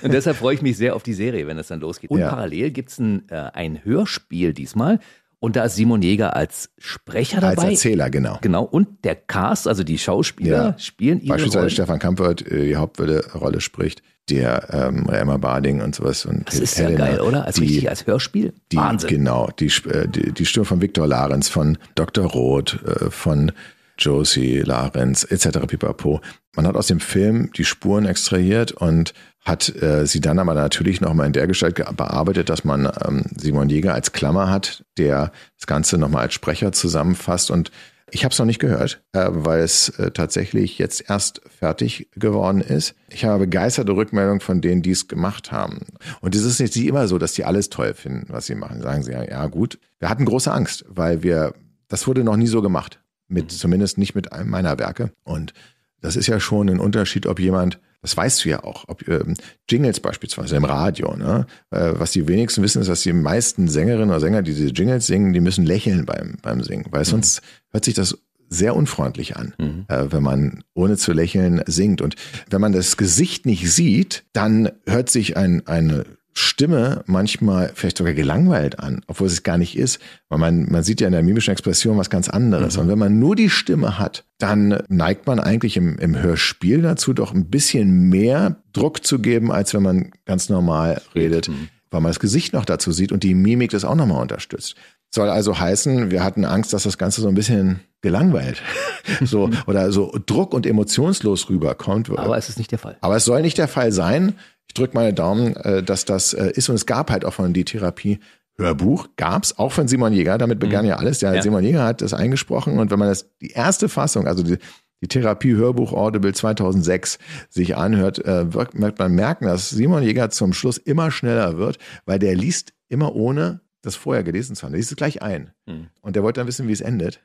und 0.02 0.12
deshalb 0.12 0.36
freue 0.36 0.54
ich 0.54 0.62
mich 0.62 0.76
sehr 0.76 0.94
auf 0.94 1.02
die 1.02 1.14
Serie, 1.14 1.46
wenn 1.46 1.58
es 1.58 1.68
dann 1.68 1.80
losgeht. 1.80 2.10
Und 2.10 2.20
parallel 2.20 2.70
gibt 2.70 2.90
es 2.90 2.98
ein, 2.98 3.28
äh, 3.28 3.50
ein 3.52 3.84
Hörspiel 3.84 4.52
diesmal. 4.52 5.00
Und 5.40 5.54
da 5.54 5.64
ist 5.64 5.76
Simon 5.76 6.02
Jäger 6.02 6.34
als 6.34 6.70
Sprecher 6.78 7.40
dabei. 7.40 7.62
Als 7.62 7.84
Erzähler, 7.84 8.10
genau. 8.10 8.38
Genau. 8.40 8.64
Und 8.64 9.04
der 9.04 9.14
Cast, 9.14 9.68
also 9.68 9.84
die 9.84 9.98
Schauspieler, 9.98 10.70
ja. 10.70 10.78
spielen 10.78 11.20
ihre 11.20 11.34
Beispielsweise 11.34 11.58
Rollen. 11.58 11.70
Stefan 11.70 11.98
Kampert 12.00 12.50
äh, 12.50 12.66
die 12.66 12.76
Hauptrolle 12.76 13.60
spricht, 13.60 14.02
der 14.30 14.68
ähm, 14.72 15.08
Emma 15.08 15.36
Barding 15.36 15.80
und 15.80 15.94
sowas. 15.94 16.26
Und 16.26 16.48
das 16.48 16.58
ist 16.58 16.78
Helena, 16.78 17.06
ja 17.06 17.10
geil, 17.12 17.20
oder? 17.20 17.44
Als 17.44 17.54
die, 17.54 17.62
richtig 17.62 17.88
als 17.88 18.06
Hörspiel. 18.06 18.52
Die, 18.72 18.76
Wahnsinn. 18.76 19.10
Genau. 19.10 19.48
Die, 19.60 19.66
äh, 19.88 20.08
die, 20.08 20.32
die 20.32 20.44
Stimme 20.44 20.64
von 20.64 20.80
Viktor 20.80 21.06
Larenz, 21.06 21.48
von 21.48 21.78
Dr. 21.94 22.26
Roth, 22.26 22.82
äh, 22.84 23.10
von 23.10 23.52
Josie, 23.98 24.60
Larenz 24.60 25.24
etc. 25.24 25.66
pipapo. 25.66 26.20
Man 26.54 26.66
hat 26.66 26.76
aus 26.76 26.86
dem 26.86 27.00
Film 27.00 27.50
die 27.56 27.64
Spuren 27.64 28.06
extrahiert 28.06 28.72
und 28.72 29.12
hat 29.44 29.74
äh, 29.82 30.06
sie 30.06 30.20
dann 30.20 30.38
aber 30.38 30.54
natürlich 30.54 31.00
nochmal 31.00 31.26
in 31.26 31.32
der 31.32 31.46
Gestalt 31.46 31.74
bearbeitet, 31.74 32.48
dass 32.48 32.64
man 32.64 32.90
ähm, 33.06 33.24
Simon 33.36 33.68
Jäger 33.68 33.94
als 33.94 34.12
Klammer 34.12 34.50
hat, 34.50 34.84
der 34.98 35.32
das 35.56 35.66
Ganze 35.66 35.98
nochmal 35.98 36.24
als 36.24 36.34
Sprecher 36.34 36.72
zusammenfasst. 36.72 37.50
Und 37.50 37.70
ich 38.10 38.24
habe 38.24 38.32
es 38.32 38.38
noch 38.38 38.46
nicht 38.46 38.58
gehört, 38.58 39.02
äh, 39.12 39.26
weil 39.30 39.60
es 39.60 39.88
äh, 39.98 40.10
tatsächlich 40.10 40.78
jetzt 40.78 41.08
erst 41.08 41.40
fertig 41.46 42.08
geworden 42.14 42.60
ist. 42.60 42.94
Ich 43.08 43.24
habe 43.24 43.40
begeisterte 43.40 43.92
Rückmeldungen 43.92 44.40
von 44.40 44.60
denen, 44.60 44.82
die 44.82 44.90
es 44.90 45.08
gemacht 45.08 45.52
haben. 45.52 45.80
Und 46.20 46.34
es 46.34 46.42
ist 46.42 46.60
nicht 46.60 46.76
immer 46.76 47.08
so, 47.08 47.18
dass 47.18 47.32
die 47.32 47.44
alles 47.44 47.70
toll 47.70 47.94
finden, 47.94 48.26
was 48.28 48.46
sie 48.46 48.54
machen. 48.54 48.82
Sagen 48.82 49.02
sie 49.02 49.12
ja, 49.12 49.24
ja 49.24 49.46
gut. 49.46 49.78
Wir 49.98 50.08
hatten 50.08 50.24
große 50.24 50.52
Angst, 50.52 50.84
weil 50.88 51.22
wir, 51.22 51.54
das 51.88 52.06
wurde 52.06 52.24
noch 52.24 52.36
nie 52.36 52.46
so 52.46 52.62
gemacht 52.62 53.00
mit 53.28 53.44
mhm. 53.44 53.50
zumindest 53.50 53.98
nicht 53.98 54.14
mit 54.14 54.32
einem 54.32 54.50
meiner 54.50 54.78
Werke. 54.78 55.12
Und 55.24 55.54
das 56.00 56.16
ist 56.16 56.26
ja 56.26 56.40
schon 56.40 56.68
ein 56.68 56.80
Unterschied, 56.80 57.26
ob 57.26 57.40
jemand, 57.40 57.80
das 58.02 58.16
weißt 58.16 58.44
du 58.44 58.48
ja 58.48 58.62
auch, 58.62 58.84
ob 58.88 59.06
ähm, 59.08 59.34
Jingles 59.68 60.00
beispielsweise 60.00 60.56
im 60.56 60.64
Radio, 60.64 61.16
ne? 61.16 61.46
Äh, 61.70 61.94
was 61.96 62.12
die 62.12 62.28
wenigsten 62.28 62.62
wissen, 62.62 62.80
ist, 62.80 62.88
dass 62.88 63.02
die 63.02 63.12
meisten 63.12 63.68
Sängerinnen 63.68 64.10
oder 64.10 64.20
Sänger, 64.20 64.42
die 64.42 64.54
diese 64.54 64.70
Jingles 64.70 65.06
singen, 65.06 65.32
die 65.32 65.40
müssen 65.40 65.66
lächeln 65.66 66.06
beim, 66.06 66.36
beim 66.42 66.62
Singen, 66.62 66.86
weil 66.90 67.00
mhm. 67.00 67.06
sonst 67.06 67.42
hört 67.70 67.84
sich 67.84 67.94
das 67.94 68.16
sehr 68.50 68.74
unfreundlich 68.74 69.36
an, 69.36 69.54
mhm. 69.58 69.84
äh, 69.88 70.10
wenn 70.10 70.22
man 70.22 70.64
ohne 70.74 70.96
zu 70.96 71.12
lächeln 71.12 71.62
singt. 71.66 72.00
Und 72.00 72.14
wenn 72.48 72.60
man 72.60 72.72
das 72.72 72.96
Gesicht 72.96 73.44
nicht 73.44 73.70
sieht, 73.70 74.24
dann 74.32 74.70
hört 74.86 75.10
sich 75.10 75.36
ein, 75.36 75.66
eine 75.66 76.04
Stimme 76.38 77.02
manchmal 77.06 77.72
vielleicht 77.74 77.98
sogar 77.98 78.14
gelangweilt 78.14 78.78
an, 78.78 79.02
obwohl 79.06 79.26
es 79.26 79.42
gar 79.42 79.58
nicht 79.58 79.76
ist, 79.76 79.98
weil 80.28 80.38
man, 80.38 80.70
man 80.70 80.84
sieht 80.84 81.00
ja 81.00 81.08
in 81.08 81.12
der 81.12 81.22
mimischen 81.22 81.52
Expression 81.52 81.98
was 81.98 82.10
ganz 82.10 82.28
anderes. 82.28 82.76
Mhm. 82.76 82.82
Und 82.82 82.88
wenn 82.88 82.98
man 82.98 83.18
nur 83.18 83.34
die 83.36 83.50
Stimme 83.50 83.98
hat, 83.98 84.24
dann 84.38 84.78
neigt 84.88 85.26
man 85.26 85.40
eigentlich 85.40 85.76
im, 85.76 85.98
im 85.98 86.20
Hörspiel 86.20 86.82
dazu, 86.82 87.12
doch 87.12 87.34
ein 87.34 87.50
bisschen 87.50 88.08
mehr 88.08 88.62
Druck 88.72 89.04
zu 89.04 89.18
geben, 89.18 89.50
als 89.50 89.74
wenn 89.74 89.82
man 89.82 90.12
ganz 90.26 90.48
normal 90.48 91.02
redet, 91.14 91.48
mhm. 91.48 91.68
weil 91.90 92.00
man 92.00 92.10
das 92.10 92.20
Gesicht 92.20 92.52
noch 92.52 92.64
dazu 92.64 92.92
sieht 92.92 93.10
und 93.10 93.24
die 93.24 93.34
Mimik 93.34 93.72
das 93.72 93.84
auch 93.84 93.96
nochmal 93.96 94.22
unterstützt. 94.22 94.76
Soll 95.10 95.30
also 95.30 95.58
heißen, 95.58 96.10
wir 96.10 96.22
hatten 96.22 96.44
Angst, 96.44 96.72
dass 96.72 96.82
das 96.82 96.98
Ganze 96.98 97.22
so 97.22 97.28
ein 97.28 97.34
bisschen 97.34 97.80
gelangweilt 98.00 98.62
so 99.24 99.50
oder 99.66 99.90
so 99.90 100.16
druck- 100.24 100.54
und 100.54 100.66
emotionslos 100.66 101.48
rüberkommt. 101.48 102.10
Aber 102.16 102.36
es 102.36 102.48
ist 102.48 102.58
nicht 102.58 102.70
der 102.70 102.78
Fall. 102.78 102.96
Aber 103.00 103.16
es 103.16 103.24
soll 103.24 103.42
nicht 103.42 103.58
der 103.58 103.68
Fall 103.68 103.92
sein. 103.92 104.34
Ich 104.68 104.74
drücke 104.74 104.94
meine 104.94 105.12
Daumen, 105.12 105.56
äh, 105.56 105.82
dass 105.82 106.04
das 106.04 106.34
äh, 106.34 106.50
ist. 106.52 106.68
Und 106.68 106.76
es 106.76 106.86
gab 106.86 107.10
halt 107.10 107.24
auch 107.24 107.34
von 107.34 107.52
die 107.52 107.64
Therapie 107.64 108.20
Hörbuch 108.58 109.08
gab's 109.16 109.56
auch 109.56 109.72
von 109.72 109.86
Simon 109.86 110.12
Jäger. 110.12 110.36
Damit 110.36 110.58
begann 110.58 110.84
mhm. 110.84 110.90
ja 110.90 110.96
alles. 110.96 111.20
Der 111.20 111.34
ja. 111.34 111.42
Simon 111.42 111.64
Jäger 111.64 111.84
hat 111.84 112.02
das 112.02 112.12
eingesprochen. 112.12 112.78
Und 112.78 112.90
wenn 112.90 112.98
man 112.98 113.08
das 113.08 113.30
die 113.40 113.50
erste 113.50 113.88
Fassung, 113.88 114.26
also 114.26 114.42
die, 114.42 114.58
die 115.00 115.08
Therapie 115.08 115.54
Hörbuch 115.54 115.92
Audible 115.92 116.32
2006 116.32 117.18
sich 117.48 117.76
anhört, 117.76 118.24
äh, 118.24 118.52
wird 118.52 118.98
man 118.98 119.14
merken, 119.14 119.46
dass 119.46 119.70
Simon 119.70 120.02
Jäger 120.02 120.30
zum 120.30 120.52
Schluss 120.52 120.76
immer 120.76 121.10
schneller 121.10 121.56
wird, 121.56 121.78
weil 122.04 122.18
der 122.18 122.34
liest 122.34 122.72
immer 122.88 123.14
ohne 123.14 123.60
das 123.82 123.96
vorher 123.96 124.24
gelesen 124.24 124.56
zu 124.56 124.64
haben. 124.64 124.72
Der 124.72 124.78
liest 124.78 124.90
es 124.90 124.96
gleich 124.96 125.22
ein. 125.22 125.50
Mhm. 125.66 125.88
Und 126.00 126.16
der 126.16 126.22
wollte 126.22 126.40
dann 126.40 126.48
wissen, 126.48 126.66
wie 126.68 126.72
es 126.72 126.80
endet. 126.80 127.20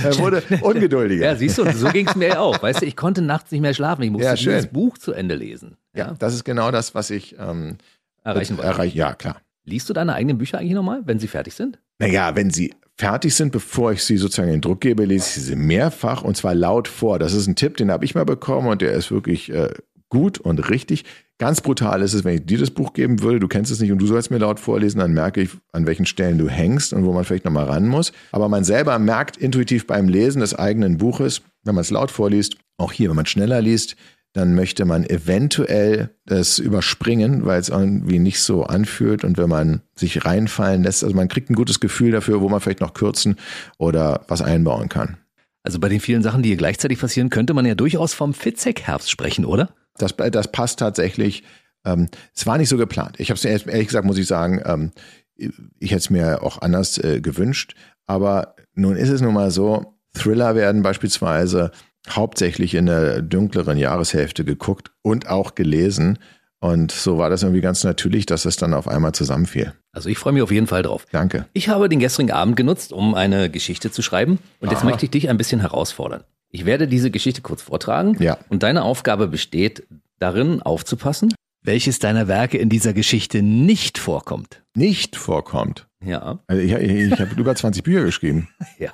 er 0.03 0.17
wurde 0.17 0.43
ungeduldiger. 0.61 1.25
Ja, 1.25 1.35
siehst 1.35 1.57
du, 1.57 1.71
so 1.71 1.89
ging 1.89 2.07
es 2.07 2.15
mir 2.15 2.29
ja 2.29 2.39
auch. 2.39 2.61
Weißt 2.61 2.81
du, 2.81 2.85
ich 2.85 2.95
konnte 2.95 3.21
nachts 3.21 3.51
nicht 3.51 3.61
mehr 3.61 3.73
schlafen. 3.73 4.03
Ich 4.03 4.11
musste 4.11 4.27
ja, 4.27 4.35
dieses 4.35 4.67
Buch 4.67 4.97
zu 4.97 5.13
Ende 5.13 5.35
lesen. 5.35 5.77
Ja, 5.95 6.07
ja 6.07 6.15
das 6.19 6.33
ist 6.33 6.43
genau 6.43 6.71
das, 6.71 6.93
was 6.93 7.09
ich 7.09 7.35
ähm, 7.39 7.77
erreichen 8.23 8.57
wollte. 8.57 8.69
Erreich, 8.69 8.93
ja, 8.93 9.13
klar. 9.13 9.41
Liest 9.65 9.89
du 9.89 9.93
deine 9.93 10.13
eigenen 10.13 10.37
Bücher 10.37 10.57
eigentlich 10.57 10.73
nochmal, 10.73 11.01
wenn 11.05 11.19
sie 11.19 11.27
fertig 11.27 11.53
sind? 11.53 11.79
Naja, 11.99 12.35
wenn 12.35 12.49
sie 12.49 12.73
fertig 12.97 13.33
sind, 13.33 13.51
bevor 13.51 13.93
ich 13.93 14.03
sie 14.03 14.17
sozusagen 14.17 14.53
in 14.53 14.61
Druck 14.61 14.81
gebe, 14.81 15.05
lese 15.05 15.39
ich 15.39 15.45
sie 15.45 15.55
mehrfach 15.55 16.23
und 16.23 16.35
zwar 16.35 16.53
laut 16.53 16.87
vor. 16.87 17.17
Das 17.17 17.33
ist 17.33 17.47
ein 17.47 17.55
Tipp, 17.55 17.77
den 17.77 17.91
habe 17.91 18.05
ich 18.05 18.13
mal 18.13 18.25
bekommen 18.25 18.67
und 18.67 18.81
der 18.81 18.91
ist 18.91 19.09
wirklich 19.09 19.51
äh, 19.51 19.69
gut 20.09 20.37
und 20.37 20.69
richtig. 20.69 21.05
Ganz 21.39 21.61
brutal 21.61 22.01
ist 22.01 22.13
es, 22.13 22.23
wenn 22.23 22.35
ich 22.35 22.45
dir 22.45 22.59
das 22.59 22.71
Buch 22.71 22.93
geben 22.93 23.21
würde, 23.21 23.39
du 23.39 23.47
kennst 23.47 23.71
es 23.71 23.79
nicht 23.79 23.91
und 23.91 23.97
du 23.99 24.05
sollst 24.05 24.29
mir 24.29 24.37
laut 24.37 24.59
vorlesen, 24.59 24.99
dann 24.99 25.13
merke 25.13 25.41
ich, 25.41 25.49
an 25.71 25.87
welchen 25.87 26.05
Stellen 26.05 26.37
du 26.37 26.47
hängst 26.47 26.93
und 26.93 27.05
wo 27.05 27.11
man 27.11 27.25
vielleicht 27.25 27.45
nochmal 27.45 27.65
ran 27.65 27.87
muss. 27.87 28.13
Aber 28.31 28.49
man 28.49 28.63
selber 28.63 28.97
merkt 28.99 29.37
intuitiv 29.37 29.87
beim 29.87 30.07
Lesen 30.07 30.41
des 30.41 30.53
eigenen 30.53 30.97
Buches, 30.97 31.41
wenn 31.63 31.75
man 31.75 31.81
es 31.81 31.89
laut 31.89 32.11
vorliest, 32.11 32.57
auch 32.77 32.91
hier, 32.91 33.09
wenn 33.09 33.15
man 33.15 33.25
schneller 33.25 33.61
liest, 33.61 33.95
dann 34.33 34.55
möchte 34.55 34.85
man 34.85 35.05
eventuell 35.05 36.09
das 36.25 36.59
überspringen, 36.59 37.45
weil 37.45 37.59
es 37.59 37.69
irgendwie 37.69 38.19
nicht 38.19 38.41
so 38.41 38.63
anfühlt 38.63 39.23
und 39.23 39.37
wenn 39.37 39.49
man 39.49 39.81
sich 39.95 40.25
reinfallen 40.25 40.83
lässt, 40.83 41.03
also 41.03 41.15
man 41.15 41.27
kriegt 41.27 41.49
ein 41.49 41.55
gutes 41.55 41.79
Gefühl 41.79 42.11
dafür, 42.11 42.41
wo 42.41 42.49
man 42.49 42.59
vielleicht 42.59 42.81
noch 42.81 42.93
kürzen 42.93 43.37
oder 43.77 44.25
was 44.27 44.41
einbauen 44.41 44.89
kann. 44.89 45.17
Also 45.63 45.79
bei 45.79 45.89
den 45.89 45.99
vielen 45.99 46.21
Sachen, 46.21 46.43
die 46.43 46.49
hier 46.49 46.57
gleichzeitig 46.57 46.99
passieren, 46.99 47.29
könnte 47.29 47.53
man 47.53 47.65
ja 47.65 47.73
durchaus 47.75 48.13
vom 48.13 48.33
Fitzek-Herbst 48.33 49.09
sprechen, 49.09 49.45
oder? 49.45 49.73
Das, 49.97 50.15
das 50.15 50.51
passt 50.51 50.79
tatsächlich. 50.79 51.43
Ähm, 51.85 52.09
es 52.35 52.45
war 52.45 52.57
nicht 52.57 52.69
so 52.69 52.77
geplant. 52.77 53.19
Ich 53.19 53.29
habe 53.29 53.37
es 53.37 53.45
ehrlich 53.45 53.87
gesagt, 53.87 54.05
muss 54.05 54.17
ich 54.17 54.27
sagen, 54.27 54.61
ähm, 54.65 54.91
ich 55.35 55.91
hätte 55.91 55.99
es 55.99 56.09
mir 56.09 56.43
auch 56.43 56.61
anders 56.61 56.97
äh, 56.97 57.21
gewünscht. 57.21 57.75
Aber 58.05 58.55
nun 58.75 58.97
ist 58.97 59.09
es 59.09 59.21
nun 59.21 59.33
mal 59.33 59.51
so, 59.51 59.95
Thriller 60.13 60.55
werden 60.55 60.83
beispielsweise 60.83 61.71
hauptsächlich 62.09 62.75
in 62.75 62.85
der 62.85 63.21
dunkleren 63.21 63.77
Jahreshälfte 63.77 64.43
geguckt 64.43 64.91
und 65.01 65.29
auch 65.29 65.55
gelesen. 65.55 66.19
Und 66.63 66.93
so 66.93 67.17
war 67.17 67.29
das 67.29 67.43
irgendwie 67.43 67.59
ganz 67.59 67.83
natürlich, 67.83 68.25
dass 68.25 68.45
es 68.45 68.55
dann 68.55 68.73
auf 68.73 68.87
einmal 68.87 69.11
zusammenfiel. 69.11 69.73
Also 69.91 70.07
ich 70.07 70.17
freue 70.17 70.31
mich 70.31 70.41
auf 70.43 70.51
jeden 70.51 70.67
Fall 70.67 70.81
drauf. 70.81 71.05
Danke. 71.11 71.45
Ich 71.51 71.67
habe 71.67 71.89
den 71.89 71.99
gestrigen 71.99 72.31
Abend 72.31 72.55
genutzt, 72.55 72.93
um 72.93 73.15
eine 73.15 73.49
Geschichte 73.49 73.91
zu 73.91 74.01
schreiben. 74.01 74.39
Und 74.61 74.71
jetzt 74.71 74.79
Aha. 74.79 74.85
möchte 74.85 75.03
ich 75.03 75.11
dich 75.11 75.27
ein 75.27 75.35
bisschen 75.35 75.59
herausfordern. 75.59 76.23
Ich 76.51 76.63
werde 76.63 76.87
diese 76.87 77.11
Geschichte 77.11 77.41
kurz 77.41 77.63
vortragen. 77.63 78.15
Ja. 78.23 78.37
Und 78.47 78.63
deine 78.63 78.83
Aufgabe 78.83 79.27
besteht 79.27 79.85
darin, 80.19 80.61
aufzupassen, 80.61 81.35
welches 81.63 81.99
deiner 81.99 82.29
Werke 82.29 82.57
in 82.57 82.69
dieser 82.69 82.93
Geschichte 82.93 83.41
nicht 83.41 83.97
vorkommt. 83.97 84.63
Nicht 84.73 85.17
vorkommt? 85.17 85.87
Ja. 86.01 86.39
Also 86.47 86.61
ich, 86.61 86.71
ich, 86.71 87.11
ich 87.11 87.19
habe 87.19 87.35
über 87.35 87.53
20 87.53 87.83
Bücher 87.83 88.05
geschrieben. 88.05 88.47
ja. 88.79 88.93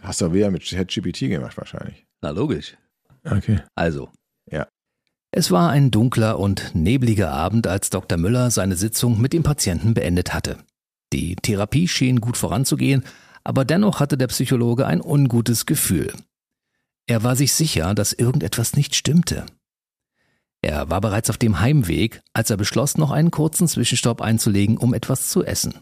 Hast 0.00 0.22
du 0.22 0.32
wieder 0.32 0.50
mit 0.50 0.64
ChatGPT 0.64 1.28
gemacht 1.28 1.58
wahrscheinlich. 1.58 2.06
Na 2.22 2.30
logisch. 2.30 2.74
Okay. 3.22 3.60
Also. 3.74 4.08
Es 5.34 5.50
war 5.50 5.70
ein 5.70 5.90
dunkler 5.90 6.38
und 6.38 6.74
nebliger 6.74 7.32
Abend, 7.32 7.66
als 7.66 7.88
Dr. 7.88 8.18
Müller 8.18 8.50
seine 8.50 8.76
Sitzung 8.76 9.18
mit 9.18 9.32
dem 9.32 9.42
Patienten 9.42 9.94
beendet 9.94 10.34
hatte. 10.34 10.58
Die 11.14 11.36
Therapie 11.36 11.88
schien 11.88 12.20
gut 12.20 12.36
voranzugehen, 12.36 13.02
aber 13.42 13.64
dennoch 13.64 13.98
hatte 13.98 14.18
der 14.18 14.26
Psychologe 14.26 14.86
ein 14.86 15.00
ungutes 15.00 15.64
Gefühl. 15.64 16.12
Er 17.06 17.22
war 17.22 17.34
sich 17.34 17.54
sicher, 17.54 17.94
dass 17.94 18.12
irgendetwas 18.12 18.76
nicht 18.76 18.94
stimmte. 18.94 19.46
Er 20.60 20.90
war 20.90 21.00
bereits 21.00 21.30
auf 21.30 21.38
dem 21.38 21.60
Heimweg, 21.60 22.20
als 22.34 22.50
er 22.50 22.58
beschloss, 22.58 22.98
noch 22.98 23.10
einen 23.10 23.30
kurzen 23.30 23.66
Zwischenstopp 23.66 24.20
einzulegen, 24.20 24.76
um 24.76 24.92
etwas 24.92 25.30
zu 25.30 25.44
essen. 25.44 25.74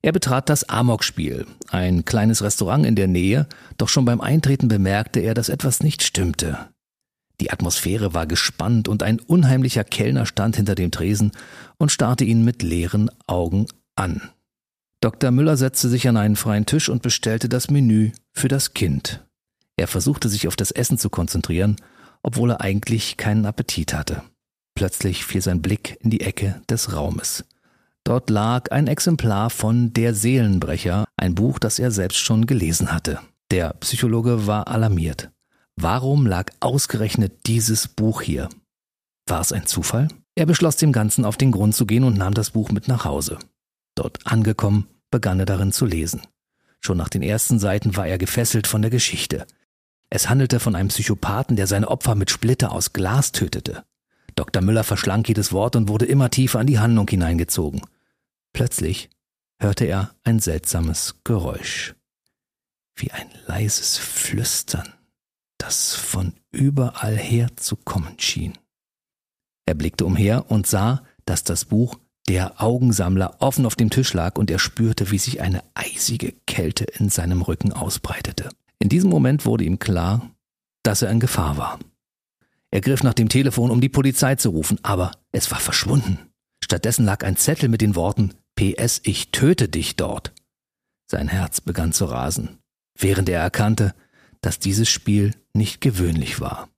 Er 0.00 0.12
betrat 0.12 0.48
das 0.48 0.68
Amok-Spiel, 0.68 1.46
ein 1.70 2.04
kleines 2.04 2.40
Restaurant 2.40 2.86
in 2.86 2.94
der 2.94 3.08
Nähe, 3.08 3.48
doch 3.78 3.88
schon 3.88 4.04
beim 4.04 4.20
Eintreten 4.20 4.68
bemerkte 4.68 5.18
er, 5.18 5.34
dass 5.34 5.48
etwas 5.48 5.82
nicht 5.82 6.04
stimmte. 6.04 6.68
Die 7.40 7.50
Atmosphäre 7.50 8.14
war 8.14 8.26
gespannt 8.26 8.88
und 8.88 9.02
ein 9.02 9.20
unheimlicher 9.20 9.84
Kellner 9.84 10.26
stand 10.26 10.56
hinter 10.56 10.74
dem 10.74 10.90
Tresen 10.90 11.32
und 11.78 11.92
starrte 11.92 12.24
ihn 12.24 12.44
mit 12.44 12.62
leeren 12.62 13.10
Augen 13.26 13.66
an. 13.94 14.22
Dr. 15.00 15.30
Müller 15.30 15.56
setzte 15.56 15.88
sich 15.88 16.08
an 16.08 16.16
einen 16.16 16.36
freien 16.36 16.66
Tisch 16.66 16.88
und 16.88 17.02
bestellte 17.02 17.48
das 17.48 17.70
Menü 17.70 18.12
für 18.32 18.48
das 18.48 18.72
Kind. 18.72 19.24
Er 19.76 19.86
versuchte 19.86 20.28
sich 20.28 20.48
auf 20.48 20.56
das 20.56 20.70
Essen 20.70 20.96
zu 20.96 21.10
konzentrieren, 21.10 21.76
obwohl 22.22 22.52
er 22.52 22.62
eigentlich 22.62 23.18
keinen 23.18 23.44
Appetit 23.44 23.92
hatte. 23.92 24.22
Plötzlich 24.74 25.24
fiel 25.24 25.42
sein 25.42 25.62
Blick 25.62 25.98
in 26.00 26.10
die 26.10 26.22
Ecke 26.22 26.62
des 26.68 26.94
Raumes. 26.94 27.44
Dort 28.04 28.30
lag 28.30 28.70
ein 28.70 28.86
Exemplar 28.86 29.50
von 29.50 29.92
Der 29.92 30.14
Seelenbrecher, 30.14 31.04
ein 31.16 31.34
Buch, 31.34 31.58
das 31.58 31.78
er 31.78 31.90
selbst 31.90 32.18
schon 32.18 32.46
gelesen 32.46 32.92
hatte. 32.92 33.20
Der 33.50 33.74
Psychologe 33.80 34.46
war 34.46 34.68
alarmiert. 34.68 35.30
Warum 35.76 36.26
lag 36.26 36.50
ausgerechnet 36.60 37.46
dieses 37.46 37.86
Buch 37.86 38.22
hier? 38.22 38.48
War 39.26 39.40
es 39.40 39.52
ein 39.52 39.66
Zufall? 39.66 40.08
Er 40.34 40.46
beschloss 40.46 40.76
dem 40.76 40.92
Ganzen 40.92 41.24
auf 41.24 41.36
den 41.36 41.52
Grund 41.52 41.74
zu 41.74 41.86
gehen 41.86 42.04
und 42.04 42.16
nahm 42.16 42.34
das 42.34 42.50
Buch 42.50 42.70
mit 42.70 42.88
nach 42.88 43.04
Hause. 43.04 43.38
Dort 43.94 44.26
angekommen, 44.26 44.88
begann 45.10 45.40
er 45.40 45.46
darin 45.46 45.72
zu 45.72 45.86
lesen. 45.86 46.22
Schon 46.80 46.98
nach 46.98 47.08
den 47.08 47.22
ersten 47.22 47.58
Seiten 47.58 47.96
war 47.96 48.06
er 48.06 48.18
gefesselt 48.18 48.66
von 48.66 48.82
der 48.82 48.90
Geschichte. 48.90 49.46
Es 50.08 50.28
handelte 50.28 50.60
von 50.60 50.76
einem 50.76 50.88
Psychopathen, 50.88 51.56
der 51.56 51.66
seine 51.66 51.88
Opfer 51.88 52.14
mit 52.14 52.30
Splitter 52.30 52.72
aus 52.72 52.92
Glas 52.92 53.32
tötete. 53.32 53.84
Dr. 54.34 54.62
Müller 54.62 54.84
verschlang 54.84 55.24
jedes 55.24 55.52
Wort 55.52 55.76
und 55.76 55.88
wurde 55.88 56.04
immer 56.04 56.30
tiefer 56.30 56.60
an 56.60 56.66
die 56.66 56.78
Handlung 56.78 57.08
hineingezogen. 57.08 57.82
Plötzlich 58.52 59.10
hörte 59.58 59.86
er 59.86 60.14
ein 60.22 60.38
seltsames 60.38 61.16
Geräusch, 61.24 61.94
wie 62.94 63.10
ein 63.10 63.28
leises 63.46 63.96
Flüstern, 63.96 64.92
das 65.66 65.96
von 65.96 66.32
überall 66.52 67.16
her 67.16 67.48
zu 67.56 67.74
kommen 67.74 68.20
schien. 68.20 68.52
Er 69.66 69.74
blickte 69.74 70.06
umher 70.06 70.48
und 70.48 70.68
sah, 70.68 71.02
dass 71.24 71.42
das 71.42 71.64
Buch 71.64 71.98
Der 72.28 72.62
Augensammler 72.62 73.36
offen 73.40 73.66
auf 73.66 73.74
dem 73.74 73.90
Tisch 73.90 74.12
lag 74.12 74.36
und 74.36 74.48
er 74.48 74.60
spürte, 74.60 75.10
wie 75.10 75.18
sich 75.18 75.40
eine 75.40 75.64
eisige 75.74 76.32
Kälte 76.46 76.84
in 76.84 77.08
seinem 77.08 77.42
Rücken 77.42 77.72
ausbreitete. 77.72 78.48
In 78.78 78.88
diesem 78.88 79.10
Moment 79.10 79.44
wurde 79.44 79.64
ihm 79.64 79.80
klar, 79.80 80.30
dass 80.84 81.02
er 81.02 81.10
in 81.10 81.18
Gefahr 81.18 81.56
war. 81.56 81.80
Er 82.70 82.80
griff 82.80 83.02
nach 83.02 83.14
dem 83.14 83.28
Telefon, 83.28 83.72
um 83.72 83.80
die 83.80 83.88
Polizei 83.88 84.36
zu 84.36 84.50
rufen, 84.50 84.78
aber 84.84 85.12
es 85.32 85.50
war 85.50 85.58
verschwunden. 85.58 86.18
Stattdessen 86.62 87.04
lag 87.04 87.24
ein 87.24 87.36
Zettel 87.36 87.68
mit 87.68 87.80
den 87.80 87.96
Worten 87.96 88.34
PS, 88.54 89.00
ich 89.02 89.32
töte 89.32 89.68
dich 89.68 89.96
dort. 89.96 90.32
Sein 91.10 91.26
Herz 91.26 91.60
begann 91.60 91.92
zu 91.92 92.04
rasen, 92.04 92.58
während 92.96 93.28
er 93.28 93.40
erkannte, 93.40 93.94
dass 94.40 94.58
dieses 94.58 94.88
Spiel 94.88 95.34
nicht 95.52 95.80
gewöhnlich 95.80 96.40
war. 96.40 96.68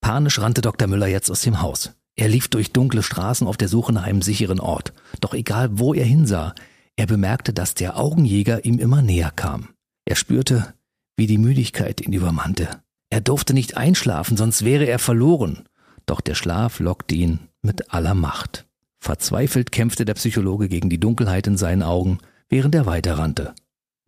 Panisch 0.00 0.40
rannte 0.40 0.60
Dr. 0.60 0.88
Müller 0.88 1.06
jetzt 1.06 1.30
aus 1.30 1.42
dem 1.42 1.62
Haus. 1.62 1.94
Er 2.16 2.28
lief 2.28 2.48
durch 2.48 2.72
dunkle 2.72 3.02
Straßen 3.02 3.46
auf 3.46 3.56
der 3.56 3.68
Suche 3.68 3.92
nach 3.92 4.02
einem 4.02 4.22
sicheren 4.22 4.60
Ort. 4.60 4.92
Doch 5.20 5.32
egal 5.32 5.78
wo 5.78 5.94
er 5.94 6.04
hinsah, 6.04 6.54
er 6.96 7.06
bemerkte, 7.06 7.52
dass 7.52 7.74
der 7.74 7.98
Augenjäger 7.98 8.64
ihm 8.64 8.78
immer 8.78 9.00
näher 9.00 9.30
kam. 9.30 9.68
Er 10.04 10.16
spürte, 10.16 10.74
wie 11.16 11.26
die 11.26 11.38
Müdigkeit 11.38 12.00
ihn 12.00 12.12
übermannte. 12.12 12.82
Er 13.10 13.20
durfte 13.20 13.54
nicht 13.54 13.76
einschlafen, 13.76 14.36
sonst 14.36 14.64
wäre 14.64 14.84
er 14.84 14.98
verloren. 14.98 15.68
Doch 16.06 16.20
der 16.20 16.34
Schlaf 16.34 16.80
lockte 16.80 17.14
ihn 17.14 17.40
mit 17.62 17.92
aller 17.94 18.14
Macht. 18.14 18.66
Verzweifelt 18.98 19.72
kämpfte 19.72 20.04
der 20.04 20.14
Psychologe 20.14 20.68
gegen 20.68 20.90
die 20.90 21.00
Dunkelheit 21.00 21.46
in 21.46 21.56
seinen 21.56 21.82
Augen, 21.82 22.18
während 22.48 22.74
er 22.74 22.86
weiterrannte. 22.86 23.54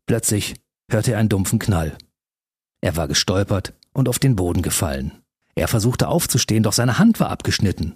Plötzlich 0.07 0.55
hörte 0.91 1.13
er 1.13 1.19
einen 1.19 1.29
dumpfen 1.29 1.59
Knall. 1.59 1.97
Er 2.85 2.97
war 2.97 3.09
gestolpert 3.09 3.73
und 3.95 4.11
auf 4.11 4.19
den 4.19 4.37
Boden 4.37 4.61
gefallen. 4.61 5.13
Er 5.55 5.69
versuchte 5.69 6.07
aufzustehen, 6.07 6.63
doch 6.63 6.75
seine 6.75 6.99
Hand 6.99 7.19
war 7.19 7.31
abgeschnitten. 7.31 7.95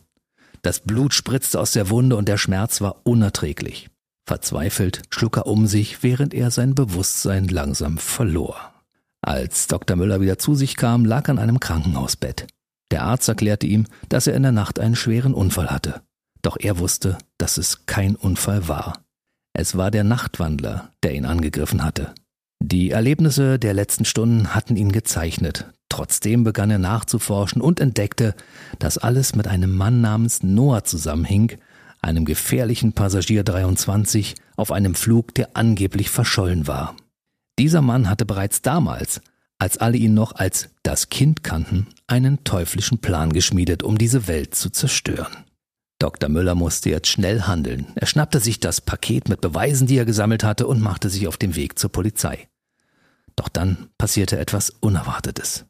Das 0.63 0.81
Blut 0.81 1.13
spritzte 1.13 1.61
aus 1.61 1.73
der 1.73 1.91
Wunde 1.91 2.17
und 2.17 2.27
der 2.27 2.39
Schmerz 2.39 2.81
war 2.81 3.03
unerträglich. 3.05 3.91
Verzweifelt 4.27 5.03
schlug 5.11 5.37
er 5.37 5.47
um 5.47 5.67
sich, 5.67 6.03
während 6.03 6.33
er 6.33 6.51
sein 6.51 6.75
Bewusstsein 6.75 7.49
langsam 7.49 7.99
verlor. 7.99 8.73
Als 9.21 9.67
Dr. 9.67 9.95
Müller 9.95 10.23
wieder 10.23 10.39
zu 10.39 10.55
sich 10.55 10.75
kam, 10.79 11.05
lag 11.05 11.29
er 11.29 11.33
an 11.33 11.39
einem 11.39 11.61
Krankenhausbett. 11.61 12.47
Der 12.91 13.03
Arzt 13.03 13.29
erklärte 13.29 13.67
ihm, 13.67 13.85
dass 14.09 14.27
er 14.27 14.37
in 14.37 14.43
der 14.43 14.53
Nacht 14.53 14.81
einen 14.81 14.97
schweren 14.97 15.35
Unfall 15.35 15.69
hatte. 15.69 16.01
Doch 16.41 16.57
er 16.59 16.79
wusste, 16.79 17.19
dass 17.37 17.59
es 17.59 17.85
kein 17.85 18.17
Unfall 18.17 18.69
war. 18.69 19.05
Es 19.53 19.77
war 19.77 19.91
der 19.91 20.05
Nachtwandler, 20.05 20.93
der 21.03 21.13
ihn 21.13 21.27
angegriffen 21.27 21.85
hatte. 21.85 22.15
Die 22.61 22.91
Erlebnisse 22.91 23.59
der 23.59 23.75
letzten 23.75 24.05
Stunden 24.05 24.55
hatten 24.55 24.77
ihn 24.77 24.93
gezeichnet, 24.93 25.73
Trotzdem 25.89 26.45
begann 26.45 26.71
er 26.71 26.79
nachzuforschen 26.79 27.63
und 27.63 27.81
entdeckte, 27.81 28.35
dass 28.79 28.99
alles 28.99 29.35
mit 29.35 29.49
einem 29.49 29.75
Mann 29.75 30.01
namens 30.01 30.43
Noah 30.43 30.85
zusammenhing, 30.85 31.57
einem 32.01 32.25
gefährlichen 32.25 32.93
Passagier 32.93 33.43
23 33.43 34.35
auf 34.57 34.71
einem 34.71 34.95
Flug, 34.95 35.35
der 35.35 35.57
angeblich 35.57 36.11
verschollen 36.11 36.67
war. 36.67 36.95
Dieser 37.59 37.83
Mann 37.83 38.09
hatte 38.09 38.27
bereits 38.27 38.63
damals, 38.63 39.21
als 39.59 39.79
alle 39.79 39.97
ihn 39.97 40.15
noch 40.15 40.33
als 40.37 40.69
das 40.85 41.09
Kind 41.09 41.43
kannten, 41.43 41.89
einen 42.07 42.45
teuflischen 42.45 42.99
Plan 42.99 43.33
geschmiedet, 43.33 43.83
um 43.83 43.99
diese 43.99 44.29
Welt 44.29 44.55
zu 44.55 44.71
zerstören. 44.71 45.48
Dr. 45.99 46.29
Müller 46.29 46.55
musste 46.55 46.91
jetzt 46.91 47.09
schnell 47.09 47.43
handeln. 47.43 47.87
Er 47.97 48.07
schnappte 48.07 48.39
sich 48.39 48.61
das 48.61 48.81
Paket 48.81 49.29
mit 49.29 49.41
Beweisen, 49.41 49.87
die 49.87 49.97
er 49.97 50.05
gesammelt 50.05 50.45
hatte, 50.45 50.67
und 50.67 50.81
machte 50.81 51.11
sich 51.11 51.27
auf 51.27 51.37
den 51.37 51.57
Weg 51.57 51.79
zur 51.79 51.91
Polizei. 51.91 52.49
Doch 53.35 53.49
dann 53.49 53.89
passierte 53.99 54.39
etwas 54.39 54.71
Unerwartetes. 54.71 55.65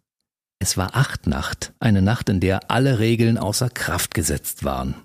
Es 0.59 0.77
war 0.77 0.97
Achtnacht, 0.97 1.73
eine 1.81 2.03
Nacht, 2.03 2.29
in 2.29 2.41
der 2.41 2.71
alle 2.71 2.99
Regeln 2.99 3.39
außer 3.39 3.71
Kraft 3.71 4.13
gesetzt 4.13 4.65
waren. 4.65 4.97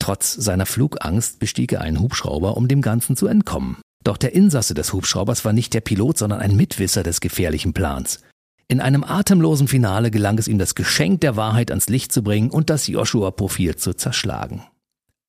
Trotz 0.00 0.34
seiner 0.34 0.66
Flugangst 0.66 1.38
bestieg 1.38 1.72
er 1.72 1.80
einen 1.80 2.00
Hubschrauber, 2.00 2.56
um 2.56 2.68
dem 2.68 2.82
Ganzen 2.82 3.16
zu 3.16 3.26
entkommen. 3.26 3.76
Doch 4.02 4.16
der 4.16 4.34
Insasse 4.34 4.74
des 4.74 4.92
Hubschraubers 4.92 5.44
war 5.44 5.52
nicht 5.52 5.72
der 5.74 5.80
Pilot, 5.80 6.18
sondern 6.18 6.40
ein 6.40 6.56
Mitwisser 6.56 7.02
des 7.02 7.20
gefährlichen 7.20 7.72
Plans. 7.72 8.20
In 8.66 8.80
einem 8.80 9.04
atemlosen 9.04 9.68
Finale 9.68 10.10
gelang 10.10 10.38
es 10.38 10.48
ihm, 10.48 10.58
das 10.58 10.74
Geschenk 10.74 11.20
der 11.20 11.36
Wahrheit 11.36 11.70
ans 11.70 11.88
Licht 11.88 12.12
zu 12.12 12.22
bringen 12.22 12.50
und 12.50 12.70
das 12.70 12.86
Joshua-Profil 12.86 13.76
zu 13.76 13.94
zerschlagen. 13.94 14.62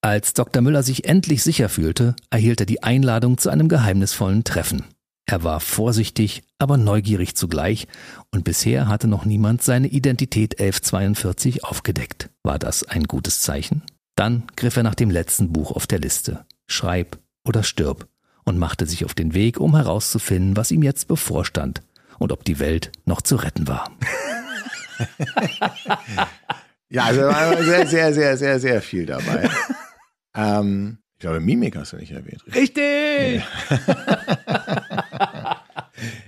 Als 0.01 0.33
Dr. 0.33 0.61
Müller 0.61 0.83
sich 0.83 1.05
endlich 1.05 1.43
sicher 1.43 1.67
fühlte, 1.67 2.15
erhielt 2.29 2.61
er 2.61 2.65
die 2.65 2.83
Einladung 2.83 3.37
zu 3.37 3.49
einem 3.49 3.67
geheimnisvollen 3.67 4.43
Treffen. 4.43 4.85
Er 5.25 5.43
war 5.43 5.59
vorsichtig, 5.59 6.43
aber 6.59 6.77
neugierig 6.77 7.35
zugleich, 7.35 7.87
und 8.31 8.43
bisher 8.43 8.87
hatte 8.87 9.07
noch 9.07 9.25
niemand 9.25 9.63
seine 9.63 9.87
Identität 9.87 10.59
1142 10.59 11.63
aufgedeckt. 11.63 12.29
War 12.43 12.59
das 12.59 12.83
ein 12.83 13.05
gutes 13.05 13.39
Zeichen? 13.41 13.81
Dann 14.15 14.43
griff 14.55 14.77
er 14.77 14.83
nach 14.83 14.95
dem 14.95 15.09
letzten 15.09 15.51
Buch 15.51 15.71
auf 15.71 15.87
der 15.87 15.99
Liste, 15.99 16.45
Schreib 16.67 17.17
oder 17.43 17.63
stirb, 17.63 18.07
und 18.43 18.59
machte 18.59 18.85
sich 18.85 19.03
auf 19.03 19.15
den 19.15 19.33
Weg, 19.33 19.59
um 19.59 19.75
herauszufinden, 19.75 20.55
was 20.55 20.71
ihm 20.71 20.83
jetzt 20.83 21.07
bevorstand 21.07 21.81
und 22.19 22.31
ob 22.31 22.43
die 22.43 22.59
Welt 22.59 22.91
noch 23.05 23.21
zu 23.21 23.35
retten 23.35 23.67
war. 23.67 23.89
ja, 26.89 27.05
also 27.05 27.21
war 27.21 27.63
sehr, 27.63 27.87
sehr, 27.87 28.13
sehr, 28.13 28.37
sehr, 28.37 28.59
sehr 28.59 28.81
viel 28.81 29.05
dabei. 29.05 29.49
Ähm, 30.35 30.99
ich 31.13 31.19
glaube, 31.19 31.39
Mimik 31.39 31.77
hast 31.77 31.93
du 31.93 31.97
nicht 31.97 32.11
erwähnt. 32.11 32.43
Richtig! 32.53 33.43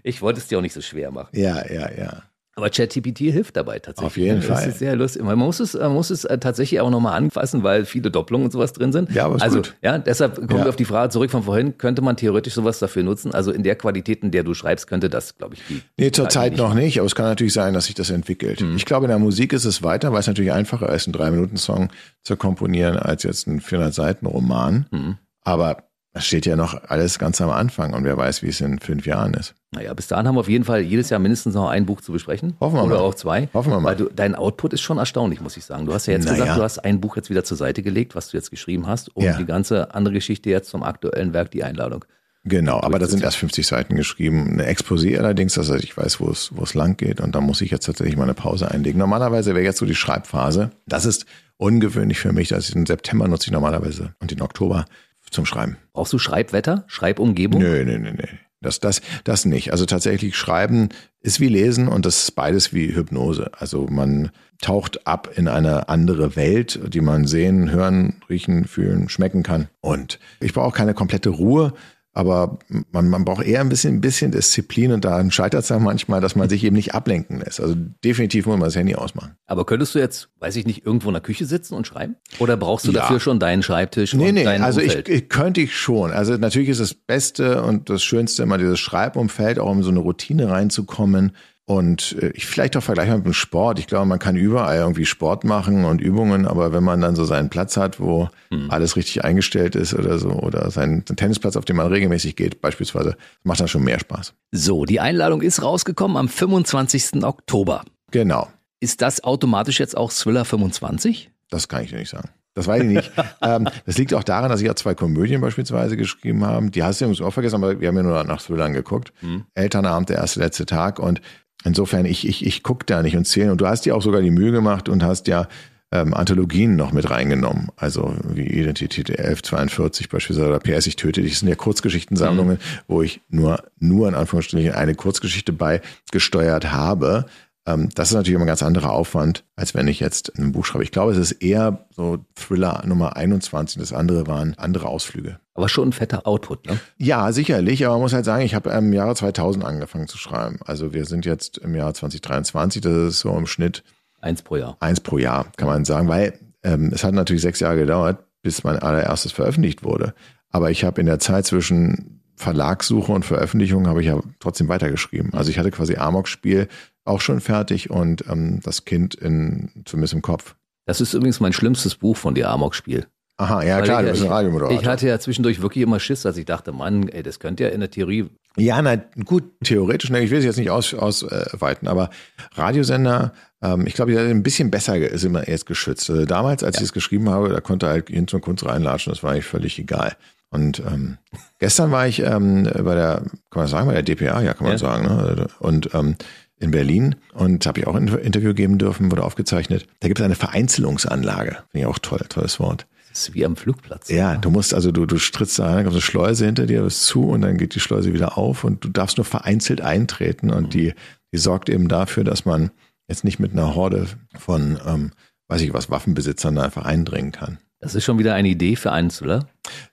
ich 0.04 0.21
wollte 0.21 0.39
es 0.39 0.47
dir 0.47 0.58
auch 0.58 0.62
nicht 0.62 0.73
so 0.73 0.82
schwer 0.82 1.12
machen. 1.12 1.30
Ja, 1.34 1.65
ja, 1.71 1.91
ja. 1.91 2.23
Aber 2.57 2.71
ChatGPT 2.71 3.19
hilft 3.19 3.55
dabei 3.55 3.77
tatsächlich. 3.77 4.05
Auf 4.07 4.17
jeden 4.17 4.37
das 4.37 4.45
Fall. 4.47 4.55
Das 4.65 4.67
ist 4.67 4.79
sehr 4.79 4.95
lustig. 4.95 5.21
Man 5.23 5.37
muss 5.37 5.59
es, 5.59 5.75
man 5.75 5.93
muss 5.93 6.09
es 6.09 6.25
äh, 6.25 6.39
tatsächlich 6.39 6.79
auch 6.81 6.89
nochmal 6.89 7.15
anfassen, 7.15 7.61
weil 7.61 7.85
viele 7.85 8.09
Doppelungen 8.09 8.45
und 8.45 8.51
sowas 8.51 8.73
drin 8.73 8.91
sind. 8.91 9.11
Ja, 9.13 9.25
aber 9.25 9.35
ist 9.35 9.43
also, 9.43 9.57
gut. 9.57 9.75
ja, 9.83 9.99
deshalb 9.99 10.35
kommen 10.37 10.49
Ja. 10.49 10.65
wir 10.65 10.69
auf 10.69 10.75
die 10.75 10.85
Frage 10.85 11.11
zurück 11.11 11.29
von 11.29 11.43
vorhin. 11.43 11.77
Könnte 11.77 12.01
man 12.01 12.17
theoretisch 12.17 12.55
sowas 12.55 12.79
dafür 12.79 13.03
nutzen? 13.03 13.31
Also 13.31 13.51
in 13.51 13.61
der 13.61 13.75
Qualität, 13.75 14.23
in 14.23 14.31
der 14.31 14.41
du 14.43 14.55
schreibst, 14.55 14.87
könnte 14.87 15.07
das, 15.07 15.37
glaube 15.37 15.53
ich, 15.53 15.61
die. 15.69 15.81
Nee, 15.97 16.09
zurzeit 16.11 16.53
nicht. 16.53 16.59
noch 16.59 16.73
nicht, 16.73 16.97
aber 16.97 17.05
es 17.05 17.13
kann 17.13 17.25
natürlich 17.27 17.53
sein, 17.53 17.75
dass 17.75 17.85
sich 17.85 17.95
das 17.95 18.09
entwickelt. 18.09 18.65
Ich 18.75 18.85
glaube, 18.85 19.05
in 19.05 19.09
der 19.09 19.19
Musik 19.19 19.53
ist 19.53 19.65
es 19.65 19.83
weiter, 19.83 20.11
weil 20.11 20.21
es 20.21 20.27
natürlich 20.27 20.51
einfacher 20.51 20.89
ist, 20.91 21.05
einen 21.05 21.13
Drei-Minuten-Song 21.13 21.89
zu 22.23 22.37
komponieren, 22.37 22.97
als 22.97 23.21
jetzt 23.21 23.47
einen 23.47 23.61
400-Seiten-Roman. 23.61 24.87
Mhm. 24.91 25.17
Aber 25.43 25.83
es 26.17 26.25
steht 26.25 26.45
ja 26.45 26.56
noch 26.56 26.82
alles 26.89 27.17
ganz 27.19 27.39
am 27.41 27.49
Anfang 27.49 27.93
und 27.93 28.03
wer 28.03 28.17
weiß, 28.17 28.43
wie 28.43 28.47
es 28.49 28.62
in 28.62 28.80
fünf 28.80 29.06
Jahren 29.06 29.34
ist. 29.34 29.56
Naja, 29.71 29.93
bis 29.93 30.08
dahin 30.08 30.27
haben 30.27 30.36
wir 30.36 30.39
auf 30.41 30.49
jeden 30.49 30.63
Fall 30.65 30.82
jedes 30.82 31.10
Jahr 31.10 31.19
mindestens 31.19 31.56
noch 31.56 31.69
ein 31.69 31.86
Buch 31.86 32.01
zu 32.01 32.12
besprechen. 32.12 32.56
Hoffen 32.60 32.75
wir 32.77 32.84
Oder 32.84 32.95
mal. 32.97 33.01
auch 33.01 33.15
zwei. 33.15 33.49
Hoffen 33.53 33.71
wir 33.71 33.80
mal. 33.80 33.89
Weil 33.89 33.95
du, 33.97 34.10
dein 34.15 34.36
Output 34.36 34.73
ist 34.73 34.82
schon 34.82 34.97
erstaunlich, 34.97 35.41
muss 35.41 35.58
ich 35.58 35.65
sagen. 35.65 35.86
Du 35.86 35.93
hast 35.93 36.06
ja 36.06 36.13
jetzt 36.13 36.25
Naja. 36.25 36.38
gesagt, 36.43 36.58
du 36.60 36.63
hast 36.63 36.80
ein 36.80 37.01
Buch 37.01 37.15
jetzt 37.15 37.30
wieder 37.30 37.43
zur 37.43 37.58
Seite 37.58 37.82
gelegt, 37.84 38.15
was 38.15 38.30
du 38.30 38.38
jetzt 38.38 38.51
geschrieben 38.51 38.88
hast, 38.88 39.15
um 39.15 39.23
Ja. 39.23 39.38
die 39.38 39.45
ganze 39.45 39.93
andere 39.93 40.13
Geschichte 40.13 40.49
jetzt 40.49 40.69
zum 40.69 40.84
aktuellen 40.84 41.34
Werk, 41.34 41.51
die 41.51 41.63
Einladung. 41.63 42.06
Genau, 42.45 42.80
aber 42.80 42.97
da 42.97 43.08
sind 43.08 43.23
erst 43.23 43.36
50 43.38 43.67
Seiten 43.67 43.95
geschrieben. 43.97 44.47
Eine 44.53 44.71
Exposé 44.71 45.17
allerdings, 45.17 45.56
dass 45.56 45.69
ich 45.69 45.97
weiß, 45.97 46.21
wo 46.21 46.30
es, 46.30 46.51
wo 46.56 46.63
es 46.63 46.73
lang 46.75 46.95
geht. 46.95 47.19
Und 47.19 47.36
da 47.36 47.41
muss 47.41 47.60
ich 47.60 47.71
jetzt 47.71 47.86
tatsächlich 47.88 48.15
mal 48.15 48.23
eine 48.23 48.36
Pause 48.36 48.71
einlegen. 48.71 48.99
Normalerweise 48.99 49.53
wäre 49.53 49.65
jetzt 49.65 49.80
so 49.80 49.86
die 49.86 49.95
Schreibphase. 49.95 50.71
Das 50.86 51.03
ist 51.06 51.25
ungewöhnlich 51.58 52.19
für 52.19 52.32
mich. 52.32 52.47
dass 52.49 52.67
ich 52.67 52.73
den 52.73 52.86
September 52.86 53.27
nutze 53.27 53.47
ich 53.47 53.51
normalerweise 53.51 54.13
und 54.21 54.32
den 54.32 54.41
Oktober 54.41 54.86
zum 55.31 55.45
Schreiben. 55.45 55.77
Brauchst 55.93 56.13
du 56.13 56.19
Schreibwetter, 56.19 56.83
Schreibumgebung? 56.87 57.61
Nö, 57.61 57.83
nö, 57.83 57.97
nö, 57.97 58.11
nö. 58.11 58.23
Das, 58.61 58.79
das, 58.79 59.01
das 59.23 59.45
nicht. 59.45 59.71
Also 59.71 59.85
tatsächlich 59.85 60.35
schreiben 60.35 60.89
ist 61.21 61.39
wie 61.39 61.47
lesen 61.47 61.87
und 61.87 62.05
das 62.05 62.23
ist 62.23 62.31
beides 62.31 62.73
wie 62.73 62.95
Hypnose. 62.95 63.51
Also 63.57 63.85
man 63.87 64.31
taucht 64.59 65.05
ab 65.05 65.29
in 65.35 65.47
eine 65.47 65.89
andere 65.89 66.35
Welt, 66.35 66.79
die 66.91 67.01
man 67.01 67.27
sehen, 67.27 67.69
hören, 67.69 68.21
riechen, 68.29 68.65
fühlen, 68.65 69.09
schmecken 69.09 69.43
kann. 69.43 69.67
Und 69.79 70.19
ich 70.39 70.53
brauche 70.53 70.75
keine 70.75 70.95
komplette 70.95 71.29
Ruhe, 71.29 71.73
aber 72.17 72.58
man, 72.91 73.10
man 73.10 73.23
braucht 73.25 73.45
eher 73.45 73.62
ein 73.62 73.69
bisschen, 73.69 73.93
ein 73.97 74.01
bisschen 74.01 74.32
Disziplin 74.32 74.91
und 74.91 75.06
daran 75.06 75.30
scheitert 75.30 75.62
es 75.62 75.67
dann 75.67 75.84
manchmal, 75.84 76.19
dass 76.19 76.36
man 76.36 76.49
sich 76.49 76.63
eben 76.63 76.75
nicht 76.75 76.95
ablenken 76.95 77.39
lässt. 77.39 77.62
Also 77.62 77.75
definitiv 78.03 78.47
muss 78.47 78.58
man 78.58 78.65
das 78.67 78.75
Handy 78.75 78.95
ausmachen. 78.95 79.36
Aber 79.45 79.65
könntest 79.67 79.93
du 79.93 79.99
jetzt, 79.99 80.30
weiß 80.39 80.56
ich 80.56 80.65
nicht, 80.65 80.84
irgendwo 80.84 81.10
in 81.10 81.13
der 81.13 81.21
Küche 81.21 81.45
sitzen 81.45 81.75
und 81.75 81.86
schreiben? 81.86 82.15
Oder 82.39 82.58
brauchst 82.58 82.88
du 82.88 82.91
Ja. 82.91 83.01
dafür 83.01 83.19
schon 83.19 83.39
deinen 83.39 83.62
Schreibtisch 83.62 84.15
Nee, 84.15 84.30
und 84.30 84.34
nee, 84.34 84.43
dein 84.45 84.63
also 84.63 84.80
ich, 84.82 84.88
Umfeld? 84.88 85.10
ich 85.10 85.30
könnte 85.30 85.62
ich 85.62 85.77
schon. 85.77 86.10
Also 86.10 86.36
natürlich 86.38 86.69
ist 86.69 86.82
das 86.82 86.95
Beste 86.95 87.62
und 87.62 87.91
das 87.91 88.01
Schönste 88.03 88.41
immer 88.41 88.58
dieses 88.58 88.80
Schreibumfeld, 88.80 89.60
auch 89.60 89.69
um 89.69 89.84
so 89.84 89.91
eine 89.91 89.99
Routine 89.99 90.49
reinzukommen. 90.49 91.34
Und 91.69 92.15
äh, 92.21 92.30
ich 92.30 92.45
vielleicht 92.45 92.77
auch 92.77 92.82
vergleichbar 92.82 93.17
mit 93.17 93.25
dem 93.25 93.34
Sport. 93.34 93.77
Ich 93.77 93.88
glaube, 93.88 94.06
man 94.06 94.19
kann 94.19 94.38
überall 94.38 94.77
irgendwie 94.77 95.06
Sport 95.06 95.43
machen 95.43 95.84
und 95.84 95.99
Übungen, 95.99 96.47
aber 96.47 96.71
wenn 96.71 96.84
man 96.84 97.01
dann 97.01 97.15
so 97.17 97.25
seinen 97.25 97.49
Platz 97.49 97.75
hat, 97.75 97.99
wo 97.99 98.30
Hm. 98.51 98.71
alles 98.71 98.95
richtig 98.95 99.25
eingestellt 99.25 99.75
ist 99.75 99.93
oder 99.93 100.17
so, 100.17 100.30
oder 100.30 100.71
seinen 100.71 101.04
Tennisplatz, 101.04 101.58
auf 101.58 101.65
den 101.65 101.75
man 101.75 101.87
regelmäßig 101.87 102.37
geht, 102.37 102.62
beispielsweise, 102.62 103.17
macht 103.44 103.60
das 103.60 103.69
schon 103.69 103.83
mehr 103.83 104.00
Spaß. 104.00 104.33
So, 104.54 104.85
die 104.85 105.02
Einladung 105.02 105.41
ist 105.41 105.62
rausgekommen 105.62 106.15
am 106.15 106.29
25. 106.29 107.23
Oktober. 107.25 107.83
Genau, 108.12 108.48
Ist 108.79 109.02
das 109.02 109.23
automatisch 109.25 109.79
jetzt 109.81 109.98
auch 109.98 110.13
Thriller 110.13 110.46
25? 110.46 111.29
das 111.50 111.67
kann 111.67 111.83
ich 111.83 111.89
dir 111.89 111.98
nicht 111.98 112.10
sagen. 112.10 112.29
Das 112.54 112.65
weiß 112.67 112.81
ich 112.83 112.89
nicht. 112.89 113.12
ähm, 113.41 113.67
das 113.85 113.98
liegt 113.98 114.13
auch 114.13 114.23
daran, 114.23 114.50
dass 114.50 114.62
ich 114.62 114.67
ja 114.67 114.75
zwei 114.75 114.96
Komödien 114.96 115.41
beispielsweise 115.41 115.96
geschrieben 115.98 116.46
habe. 116.46 116.71
Die 116.71 116.81
hast 116.83 117.02
du 117.02 117.06
übrigens 117.06 117.21
auch 117.21 117.31
vergessen, 117.33 117.56
aber 117.56 117.79
wir 117.81 117.87
haben 117.89 117.98
ja 117.98 118.04
nur 118.04 118.23
nach 118.23 118.41
Thrillern 118.41 118.71
geguckt. 118.73 119.12
Mhm. 119.21 119.44
Elternabend, 119.54 120.10
der 120.10 120.17
erste, 120.17 120.39
letzte 120.39 120.65
Tag. 120.65 120.98
Und 121.00 121.21
insofern, 121.67 122.05
ich, 122.05 122.27
ich, 122.27 122.45
ich 122.45 122.63
gucke 122.63 122.85
da 122.85 123.03
nicht 123.03 123.15
und 123.15 123.25
zähle. 123.25 123.51
Und 123.51 123.61
du 123.61 123.67
hast 123.67 123.85
dir 123.85 123.95
auch 123.95 124.01
sogar 124.01 124.21
die 124.21 124.31
Mühe 124.31 124.51
gemacht 124.51 124.89
und 124.89 125.03
hast 125.03 125.27
ja 125.27 125.47
ähm, 125.91 126.13
Anthologien 126.13 126.75
noch 126.75 126.91
mit 126.91 127.09
reingenommen. 127.09 127.69
Also 127.75 128.13
wie 128.27 128.45
Identität 128.45 129.09
1142 129.09 130.09
beispielsweise 130.09 130.49
oder 130.49 130.59
PS, 130.59 130.87
ich 130.87 130.95
töte 130.95 131.21
dich. 131.21 131.31
Das 131.31 131.39
sind 131.39 131.49
ja 131.49 131.55
Kurzgeschichtensammlungen, 131.55 132.55
mhm. 132.55 132.79
wo 132.87 133.01
ich 133.01 133.21
nur, 133.29 133.63
nur 133.79 134.07
in 134.07 134.15
Anführungsstrichen 134.15 134.73
eine 134.73 134.95
Kurzgeschichte 134.95 135.53
bei 135.53 135.81
gesteuert 136.11 136.71
habe. 136.71 137.25
Ähm, 137.67 137.89
das 137.93 138.09
ist 138.09 138.15
natürlich 138.15 138.35
immer 138.35 138.45
ein 138.45 138.47
ganz 138.47 138.63
anderer 138.63 138.91
Aufwand, 138.91 139.43
als 139.55 139.75
wenn 139.75 139.87
ich 139.87 139.99
jetzt 139.99 140.35
ein 140.39 140.53
Buch 140.53 140.65
schreibe. 140.65 140.83
Ich 140.83 140.91
glaube, 140.91 141.11
es 141.11 141.17
ist 141.17 141.33
eher 141.33 141.85
so 141.91 142.25
Thriller 142.33 142.81
Nummer 142.87 143.15
21. 143.15 143.79
Das 143.79 143.93
andere 143.93 144.25
waren 144.25 144.55
andere 144.57 144.87
Ausflüge. 144.87 145.39
Aber 145.53 145.69
schon 145.69 145.89
ein 145.89 145.93
fetter 145.93 146.25
Output, 146.25 146.65
ne? 146.65 146.79
Ja, 146.97 147.31
sicherlich. 147.31 147.85
Aber 147.85 147.95
man 147.95 148.03
muss 148.03 148.13
halt 148.13 148.25
sagen, 148.25 148.43
ich 148.43 148.55
habe 148.55 148.69
im 148.71 148.93
Jahre 148.93 149.15
2000 149.15 149.65
angefangen 149.65 150.07
zu 150.07 150.17
schreiben. 150.17 150.59
Also 150.65 150.93
wir 150.93 151.05
sind 151.05 151.25
jetzt 151.25 151.57
im 151.57 151.75
Jahr 151.75 151.93
2023. 151.93 152.81
Das 152.81 152.93
ist 152.93 153.19
so 153.19 153.37
im 153.37 153.47
Schnitt 153.47 153.83
Eins 154.19 154.41
pro 154.41 154.55
Jahr. 154.55 154.77
Eins 154.79 154.99
pro 154.99 155.17
Jahr, 155.17 155.51
kann 155.57 155.67
man 155.67 155.85
sagen, 155.85 156.07
weil 156.07 156.39
ähm, 156.63 156.91
es 156.93 157.03
hat 157.03 157.13
natürlich 157.13 157.41
sechs 157.41 157.59
Jahre 157.59 157.77
gedauert, 157.77 158.19
bis 158.41 158.63
mein 158.63 158.79
allererstes 158.79 159.31
veröffentlicht 159.31 159.83
wurde. 159.83 160.13
Aber 160.49 160.71
ich 160.71 160.83
habe 160.83 161.01
in 161.01 161.07
der 161.07 161.19
Zeit 161.19 161.45
zwischen 161.45 162.21
Verlagssuche 162.35 163.11
und 163.11 163.25
Veröffentlichung 163.25 163.87
habe 163.87 164.01
ich 164.01 164.07
ja 164.07 164.19
trotzdem 164.39 164.67
weitergeschrieben. 164.67 165.33
Also 165.33 165.49
ich 165.49 165.59
hatte 165.59 165.71
quasi 165.71 165.97
Amok-Spiel 165.97 166.67
auch 167.08 167.21
schon 167.21 167.39
fertig 167.39 167.89
und 167.89 168.25
ähm, 168.29 168.60
das 168.63 168.85
Kind 168.85 169.15
in, 169.15 169.69
zumindest 169.85 170.13
im 170.13 170.21
Kopf. 170.21 170.55
Das 170.85 171.01
ist 171.01 171.13
übrigens 171.13 171.39
mein 171.39 171.53
schlimmstes 171.53 171.95
Buch 171.95 172.15
von 172.15 172.35
dir, 172.35 172.49
Amok-Spiel. 172.49 173.08
Aha, 173.39 173.62
ja 173.63 173.77
Weil 173.77 173.83
klar, 173.83 174.01
ich, 174.01 174.05
du 174.08 174.12
bist 174.13 174.23
ein 174.23 174.31
Radiomoderator. 174.31 174.81
Ich 174.81 174.87
hatte 174.87 175.08
ja 175.08 175.19
zwischendurch 175.19 175.62
wirklich 175.62 175.83
immer 175.83 175.99
Schiss, 175.99 176.23
dass 176.23 176.37
ich 176.37 176.45
dachte, 176.45 176.71
Mann, 176.71 177.08
ey, 177.08 177.21
das 177.21 177.39
könnte 177.39 177.65
ja 177.65 177.69
in 177.69 177.81
der 177.81 177.91
Theorie. 177.91 178.29
Ja, 178.55 178.81
na 178.81 178.95
gut, 179.25 179.43
theoretisch, 179.63 180.10
ne, 180.10 180.21
ich 180.21 180.31
will 180.31 180.39
es 180.39 180.45
jetzt 180.45 180.58
nicht 180.58 180.71
ausweiten, 180.71 180.99
aus, 180.99 181.23
äh, 181.23 181.87
aber 181.87 182.10
Radiosender 182.55 183.33
ähm, 183.62 183.87
ich 183.87 183.93
glaube, 183.93 184.17
ein 184.19 184.43
bisschen 184.43 184.71
besser 184.71 184.97
ist 184.97 185.23
immer 185.23 185.47
erst 185.47 185.65
geschützt. 185.65 186.10
Also 186.10 186.25
damals, 186.25 186.63
als 186.63 186.77
ja. 186.77 186.81
ich 186.81 186.89
es 186.89 186.93
geschrieben 186.93 187.29
habe, 187.29 187.49
da 187.49 187.60
konnte 187.60 187.87
halt 187.87 188.10
hin 188.10 188.27
zum 188.27 188.41
Kunst 188.41 188.65
reinlatschen, 188.65 189.12
das 189.12 189.23
war 189.23 189.31
eigentlich 189.31 189.45
völlig 189.45 189.79
egal. 189.79 190.15
Und 190.49 190.79
ähm, 190.79 191.17
gestern 191.60 191.91
war 191.91 192.08
ich 192.08 192.21
ähm, 192.21 192.63
bei 192.63 192.95
der, 192.95 193.23
kann 193.49 193.63
man 193.63 193.67
sagen, 193.67 193.87
bei 193.87 194.01
der 194.01 194.03
DPA, 194.03 194.41
ja, 194.41 194.53
kann 194.53 194.63
man 194.63 194.73
ja. 194.73 194.77
sagen, 194.77 195.05
ne? 195.05 195.47
Und 195.60 195.93
ähm, 195.93 196.15
in 196.60 196.71
Berlin 196.71 197.15
und 197.33 197.65
habe 197.65 197.79
ich 197.79 197.87
auch 197.87 197.95
ein 197.95 198.08
Interview 198.08 198.53
geben 198.53 198.77
dürfen, 198.77 199.12
wurde 199.12 199.23
aufgezeichnet. 199.23 199.87
Da 199.99 200.08
gibt 200.08 200.19
es 200.19 200.25
eine 200.25 200.35
Vereinzelungsanlage. 200.35 201.58
Finde 201.71 201.79
ich 201.79 201.85
auch 201.85 201.99
toll, 201.99 202.25
tolles 202.29 202.60
Wort. 202.60 202.87
Das 203.10 203.29
ist 203.29 203.33
wie 203.33 203.45
am 203.45 203.55
Flugplatz. 203.55 204.10
Ja, 204.10 204.37
du 204.37 204.49
musst, 204.49 204.73
also 204.73 204.91
du, 204.91 205.05
du 205.05 205.17
strittst 205.17 205.60
da 205.60 205.73
rein, 205.73 205.83
kommt 205.83 205.95
eine 205.95 206.01
Schleuse 206.01 206.45
hinter 206.45 206.65
dir, 206.65 206.83
bist 206.83 207.05
zu 207.05 207.29
und 207.29 207.41
dann 207.41 207.58
geht 207.58 207.75
die 207.75 207.79
Schleuse 207.79 208.13
wieder 208.13 208.37
auf 208.37 208.63
und 208.63 208.83
du 208.83 208.89
darfst 208.89 209.17
nur 209.17 209.25
vereinzelt 209.25 209.81
eintreten 209.81 210.51
und 210.51 210.65
mhm. 210.65 210.69
die, 210.69 210.93
die 211.31 211.37
sorgt 211.37 211.69
eben 211.69 211.87
dafür, 211.87 212.23
dass 212.23 212.45
man 212.45 212.71
jetzt 213.08 213.23
nicht 213.23 213.39
mit 213.39 213.53
einer 213.53 213.75
Horde 213.75 214.08
von, 214.37 214.79
ähm, 214.85 215.12
weiß 215.47 215.62
ich 215.62 215.73
was, 215.73 215.89
Waffenbesitzern 215.89 216.55
da 216.55 216.63
einfach 216.63 216.85
eindringen 216.85 217.31
kann. 217.31 217.60
Das 217.80 217.94
ist 217.94 218.06
schon 218.06 218.17
wieder 218.17 218.34
eine 218.34 218.48
Idee 218.48 218.75
für 218.75 218.92
eins, 218.92 219.21
oder? 219.21 219.48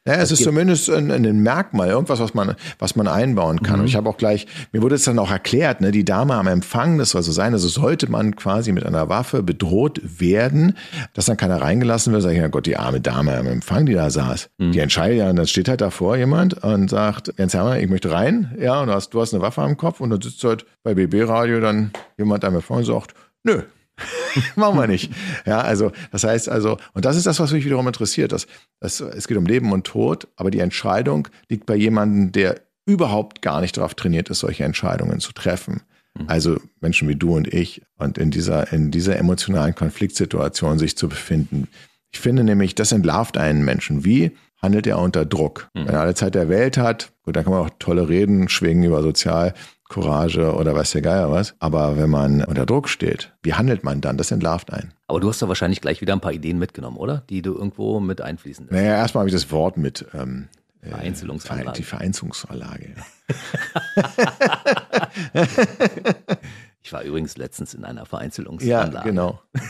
Naja, 0.06 0.22
es 0.22 0.30
ist 0.30 0.42
zumindest 0.42 0.88
ein, 0.88 1.10
ein, 1.10 1.40
Merkmal, 1.40 1.90
irgendwas, 1.90 2.18
was 2.18 2.32
man, 2.32 2.54
was 2.78 2.96
man 2.96 3.06
einbauen 3.08 3.62
kann. 3.62 3.76
Mhm. 3.76 3.80
Und 3.82 3.86
ich 3.88 3.96
habe 3.96 4.08
auch 4.08 4.16
gleich, 4.16 4.46
mir 4.72 4.80
wurde 4.80 4.94
es 4.94 5.04
dann 5.04 5.18
auch 5.18 5.30
erklärt, 5.30 5.82
ne, 5.82 5.90
die 5.90 6.04
Dame 6.04 6.34
am 6.34 6.46
Empfang, 6.46 6.96
das 6.96 7.10
soll 7.10 7.22
so 7.22 7.32
sein, 7.32 7.52
also 7.52 7.68
sollte 7.68 8.10
man 8.10 8.36
quasi 8.36 8.72
mit 8.72 8.86
einer 8.86 9.10
Waffe 9.10 9.42
bedroht 9.42 10.00
werden, 10.02 10.78
dass 11.12 11.26
dann 11.26 11.36
keiner 11.36 11.60
reingelassen 11.60 12.12
wird, 12.14 12.22
sage 12.22 12.34
ich, 12.36 12.40
ja 12.40 12.48
Gott, 12.48 12.64
die 12.64 12.78
arme 12.78 13.02
Dame 13.02 13.36
am 13.36 13.46
Empfang, 13.46 13.84
die 13.84 13.94
da 13.94 14.08
saß, 14.08 14.48
mhm. 14.56 14.72
die 14.72 14.78
entscheidet 14.78 15.18
ja, 15.18 15.28
und 15.28 15.36
dann 15.36 15.46
steht 15.46 15.68
halt 15.68 15.82
davor 15.82 16.16
jemand 16.16 16.64
und 16.64 16.88
sagt, 16.88 17.34
Jens 17.36 17.52
Hermann, 17.52 17.80
ich 17.80 17.90
möchte 17.90 18.10
rein, 18.10 18.54
ja, 18.58 18.80
und 18.80 18.86
du 18.86 18.94
hast, 18.94 19.10
du 19.10 19.20
hast 19.20 19.34
eine 19.34 19.42
Waffe 19.42 19.60
am 19.60 19.76
Kopf 19.76 20.00
und 20.00 20.08
dann 20.08 20.22
sitzt 20.22 20.42
halt 20.44 20.64
bei 20.82 20.94
BB-Radio 20.94 21.60
dann 21.60 21.90
jemand 22.16 22.44
am 22.44 22.54
Empfang 22.54 22.78
und 22.78 22.84
sagt, 22.84 23.14
nö, 23.42 23.62
Machen 24.56 24.78
wir 24.78 24.86
nicht. 24.86 25.12
Ja, 25.46 25.60
also 25.60 25.92
das 26.10 26.24
heißt 26.24 26.48
also, 26.48 26.78
und 26.92 27.04
das 27.04 27.16
ist 27.16 27.26
das, 27.26 27.40
was 27.40 27.52
mich 27.52 27.64
wiederum 27.64 27.86
interessiert. 27.86 28.32
Dass, 28.32 28.46
dass, 28.80 29.00
es 29.00 29.28
geht 29.28 29.36
um 29.36 29.46
Leben 29.46 29.72
und 29.72 29.86
Tod, 29.86 30.28
aber 30.36 30.50
die 30.50 30.60
Entscheidung 30.60 31.28
liegt 31.48 31.66
bei 31.66 31.76
jemandem, 31.76 32.32
der 32.32 32.60
überhaupt 32.86 33.42
gar 33.42 33.60
nicht 33.60 33.76
darauf 33.76 33.94
trainiert 33.94 34.28
ist, 34.28 34.40
solche 34.40 34.64
Entscheidungen 34.64 35.20
zu 35.20 35.32
treffen. 35.32 35.82
Mhm. 36.14 36.24
Also 36.28 36.60
Menschen 36.80 37.08
wie 37.08 37.16
du 37.16 37.34
und 37.34 37.52
ich 37.52 37.82
und 37.96 38.18
in 38.18 38.30
dieser, 38.30 38.72
in 38.72 38.90
dieser 38.90 39.16
emotionalen 39.16 39.74
Konfliktsituation 39.74 40.78
sich 40.78 40.96
zu 40.96 41.08
befinden. 41.08 41.68
Ich 42.12 42.20
finde 42.20 42.44
nämlich, 42.44 42.74
das 42.74 42.92
entlarvt 42.92 43.38
einen 43.38 43.64
Menschen. 43.64 44.04
Wie 44.04 44.32
handelt 44.60 44.86
er 44.86 44.98
unter 44.98 45.24
Druck? 45.24 45.68
Mhm. 45.74 45.86
Wenn 45.86 45.94
er 45.94 46.00
alle 46.00 46.14
Zeit 46.14 46.34
der 46.34 46.48
Welt 46.48 46.78
hat, 46.78 47.12
gut, 47.22 47.36
dann 47.36 47.44
kann 47.44 47.52
man 47.52 47.62
auch 47.62 47.70
tolle 47.78 48.08
Reden 48.08 48.48
schwingen 48.48 48.84
über 48.84 49.02
sozial 49.02 49.54
Courage 49.88 50.54
oder 50.54 50.74
weiß 50.74 50.92
der 50.92 51.02
Geier 51.02 51.30
was. 51.30 51.54
Aber 51.58 51.96
wenn 51.96 52.10
man 52.10 52.44
unter 52.44 52.66
Druck 52.66 52.88
steht, 52.88 53.32
wie 53.42 53.54
handelt 53.54 53.84
man 53.84 54.00
dann? 54.00 54.16
Das 54.16 54.30
entlarvt 54.30 54.72
einen. 54.72 54.94
Aber 55.08 55.20
du 55.20 55.28
hast 55.28 55.42
da 55.42 55.48
wahrscheinlich 55.48 55.80
gleich 55.80 56.00
wieder 56.00 56.14
ein 56.14 56.20
paar 56.20 56.32
Ideen 56.32 56.58
mitgenommen, 56.58 56.96
oder? 56.96 57.22
Die 57.28 57.42
du 57.42 57.54
irgendwo 57.54 58.00
mit 58.00 58.20
einfließen 58.20 58.66
lässt. 58.66 58.72
Naja, 58.72 58.96
erstmal 58.96 59.22
habe 59.22 59.28
ich 59.28 59.34
das 59.34 59.50
Wort 59.50 59.76
mit. 59.76 60.06
Ähm, 60.14 60.48
äh, 60.84 60.90
Vereinzelungsanlage. 60.90 61.76
Die 61.76 61.82
Vereinzelungsanlage, 61.82 62.94
ich 66.82 66.92
war 66.92 67.02
übrigens 67.02 67.38
letztens 67.38 67.72
in 67.72 67.84
einer 67.84 68.04
Vereinzelungsanlage. 68.04 68.96
Ja, 68.96 69.02
genau. 69.02 69.40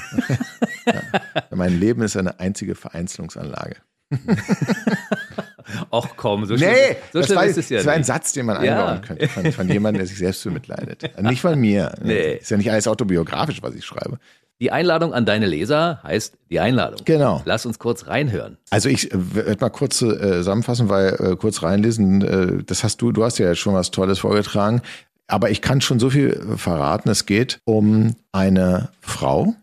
ja. 0.86 1.02
Mein 1.50 1.78
Leben 1.78 2.02
ist 2.02 2.16
eine 2.16 2.40
einzige 2.40 2.74
Vereinzelungsanlage. 2.74 3.76
Ach 5.90 6.08
komm, 6.16 6.46
so 6.46 6.56
schlimm, 6.56 6.70
nee, 6.70 6.96
so 7.12 7.22
schlimm 7.22 7.36
war, 7.36 7.46
ist 7.46 7.58
es 7.58 7.68
ja 7.68 7.78
Das 7.78 7.86
war 7.86 7.94
ein 7.94 8.04
Satz, 8.04 8.32
den 8.32 8.46
man 8.46 8.56
einbauen 8.56 8.94
ja. 8.94 8.98
könnte 8.98 9.28
von, 9.28 9.52
von 9.52 9.68
jemandem, 9.68 10.00
der 10.00 10.06
sich 10.06 10.18
selbst 10.18 10.44
bemitleidet. 10.44 11.10
Nicht 11.22 11.40
von 11.40 11.58
mir. 11.58 11.94
Nee. 12.02 12.34
Ist 12.34 12.50
ja 12.50 12.56
nicht 12.56 12.70
alles 12.70 12.86
autobiografisch, 12.86 13.62
was 13.62 13.74
ich 13.74 13.84
schreibe. 13.84 14.18
Die 14.60 14.70
Einladung 14.70 15.12
an 15.12 15.26
deine 15.26 15.46
Leser 15.46 16.00
heißt 16.04 16.38
die 16.48 16.60
Einladung. 16.60 17.00
Genau. 17.04 17.42
Lass 17.44 17.66
uns 17.66 17.78
kurz 17.78 18.06
reinhören. 18.06 18.56
Also 18.70 18.88
ich 18.88 19.12
äh, 19.12 19.34
werde 19.34 19.60
mal 19.60 19.70
kurz 19.70 20.00
äh, 20.00 20.36
zusammenfassen, 20.38 20.88
weil 20.88 21.14
äh, 21.18 21.36
kurz 21.36 21.62
reinlesen, 21.62 22.22
äh, 22.22 22.64
das 22.64 22.84
hast 22.84 23.02
du, 23.02 23.10
du 23.10 23.24
hast 23.24 23.38
ja 23.38 23.54
schon 23.54 23.74
was 23.74 23.90
Tolles 23.90 24.20
vorgetragen. 24.20 24.80
Aber 25.26 25.50
ich 25.50 25.60
kann 25.60 25.80
schon 25.80 25.98
so 25.98 26.10
viel 26.10 26.40
verraten. 26.56 27.08
Es 27.08 27.26
geht 27.26 27.58
um 27.64 28.14
eine 28.30 28.90
Frau, 29.00 29.54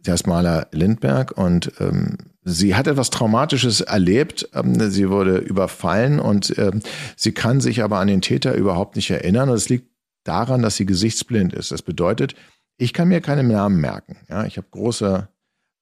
die 0.00 0.10
heißt 0.10 0.26
Maler 0.26 0.68
Lindberg 0.72 1.36
und 1.36 1.72
ähm, 1.80 2.16
Sie 2.44 2.74
hat 2.74 2.88
etwas 2.88 3.10
Traumatisches 3.10 3.80
erlebt. 3.80 4.48
Ähm, 4.54 4.90
sie 4.90 5.10
wurde 5.10 5.38
überfallen 5.38 6.18
und 6.18 6.56
ähm, 6.58 6.82
sie 7.16 7.32
kann 7.32 7.60
sich 7.60 7.82
aber 7.82 7.98
an 7.98 8.08
den 8.08 8.20
Täter 8.20 8.54
überhaupt 8.54 8.96
nicht 8.96 9.10
erinnern. 9.10 9.48
Und 9.48 9.56
es 9.56 9.68
liegt 9.68 9.88
daran, 10.24 10.62
dass 10.62 10.76
sie 10.76 10.86
gesichtsblind 10.86 11.52
ist. 11.52 11.70
Das 11.70 11.82
bedeutet, 11.82 12.34
ich 12.78 12.92
kann 12.92 13.08
mir 13.08 13.20
keine 13.20 13.44
Namen 13.44 13.80
merken. 13.80 14.16
Ja, 14.28 14.44
ich 14.44 14.56
habe 14.56 14.66
große 14.70 15.28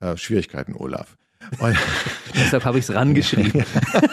äh, 0.00 0.16
Schwierigkeiten, 0.16 0.74
Olaf. 0.74 1.16
Deshalb 2.34 2.64
habe 2.64 2.78
ich 2.78 2.88
es 2.88 2.94
rangeschrieben. 2.94 3.64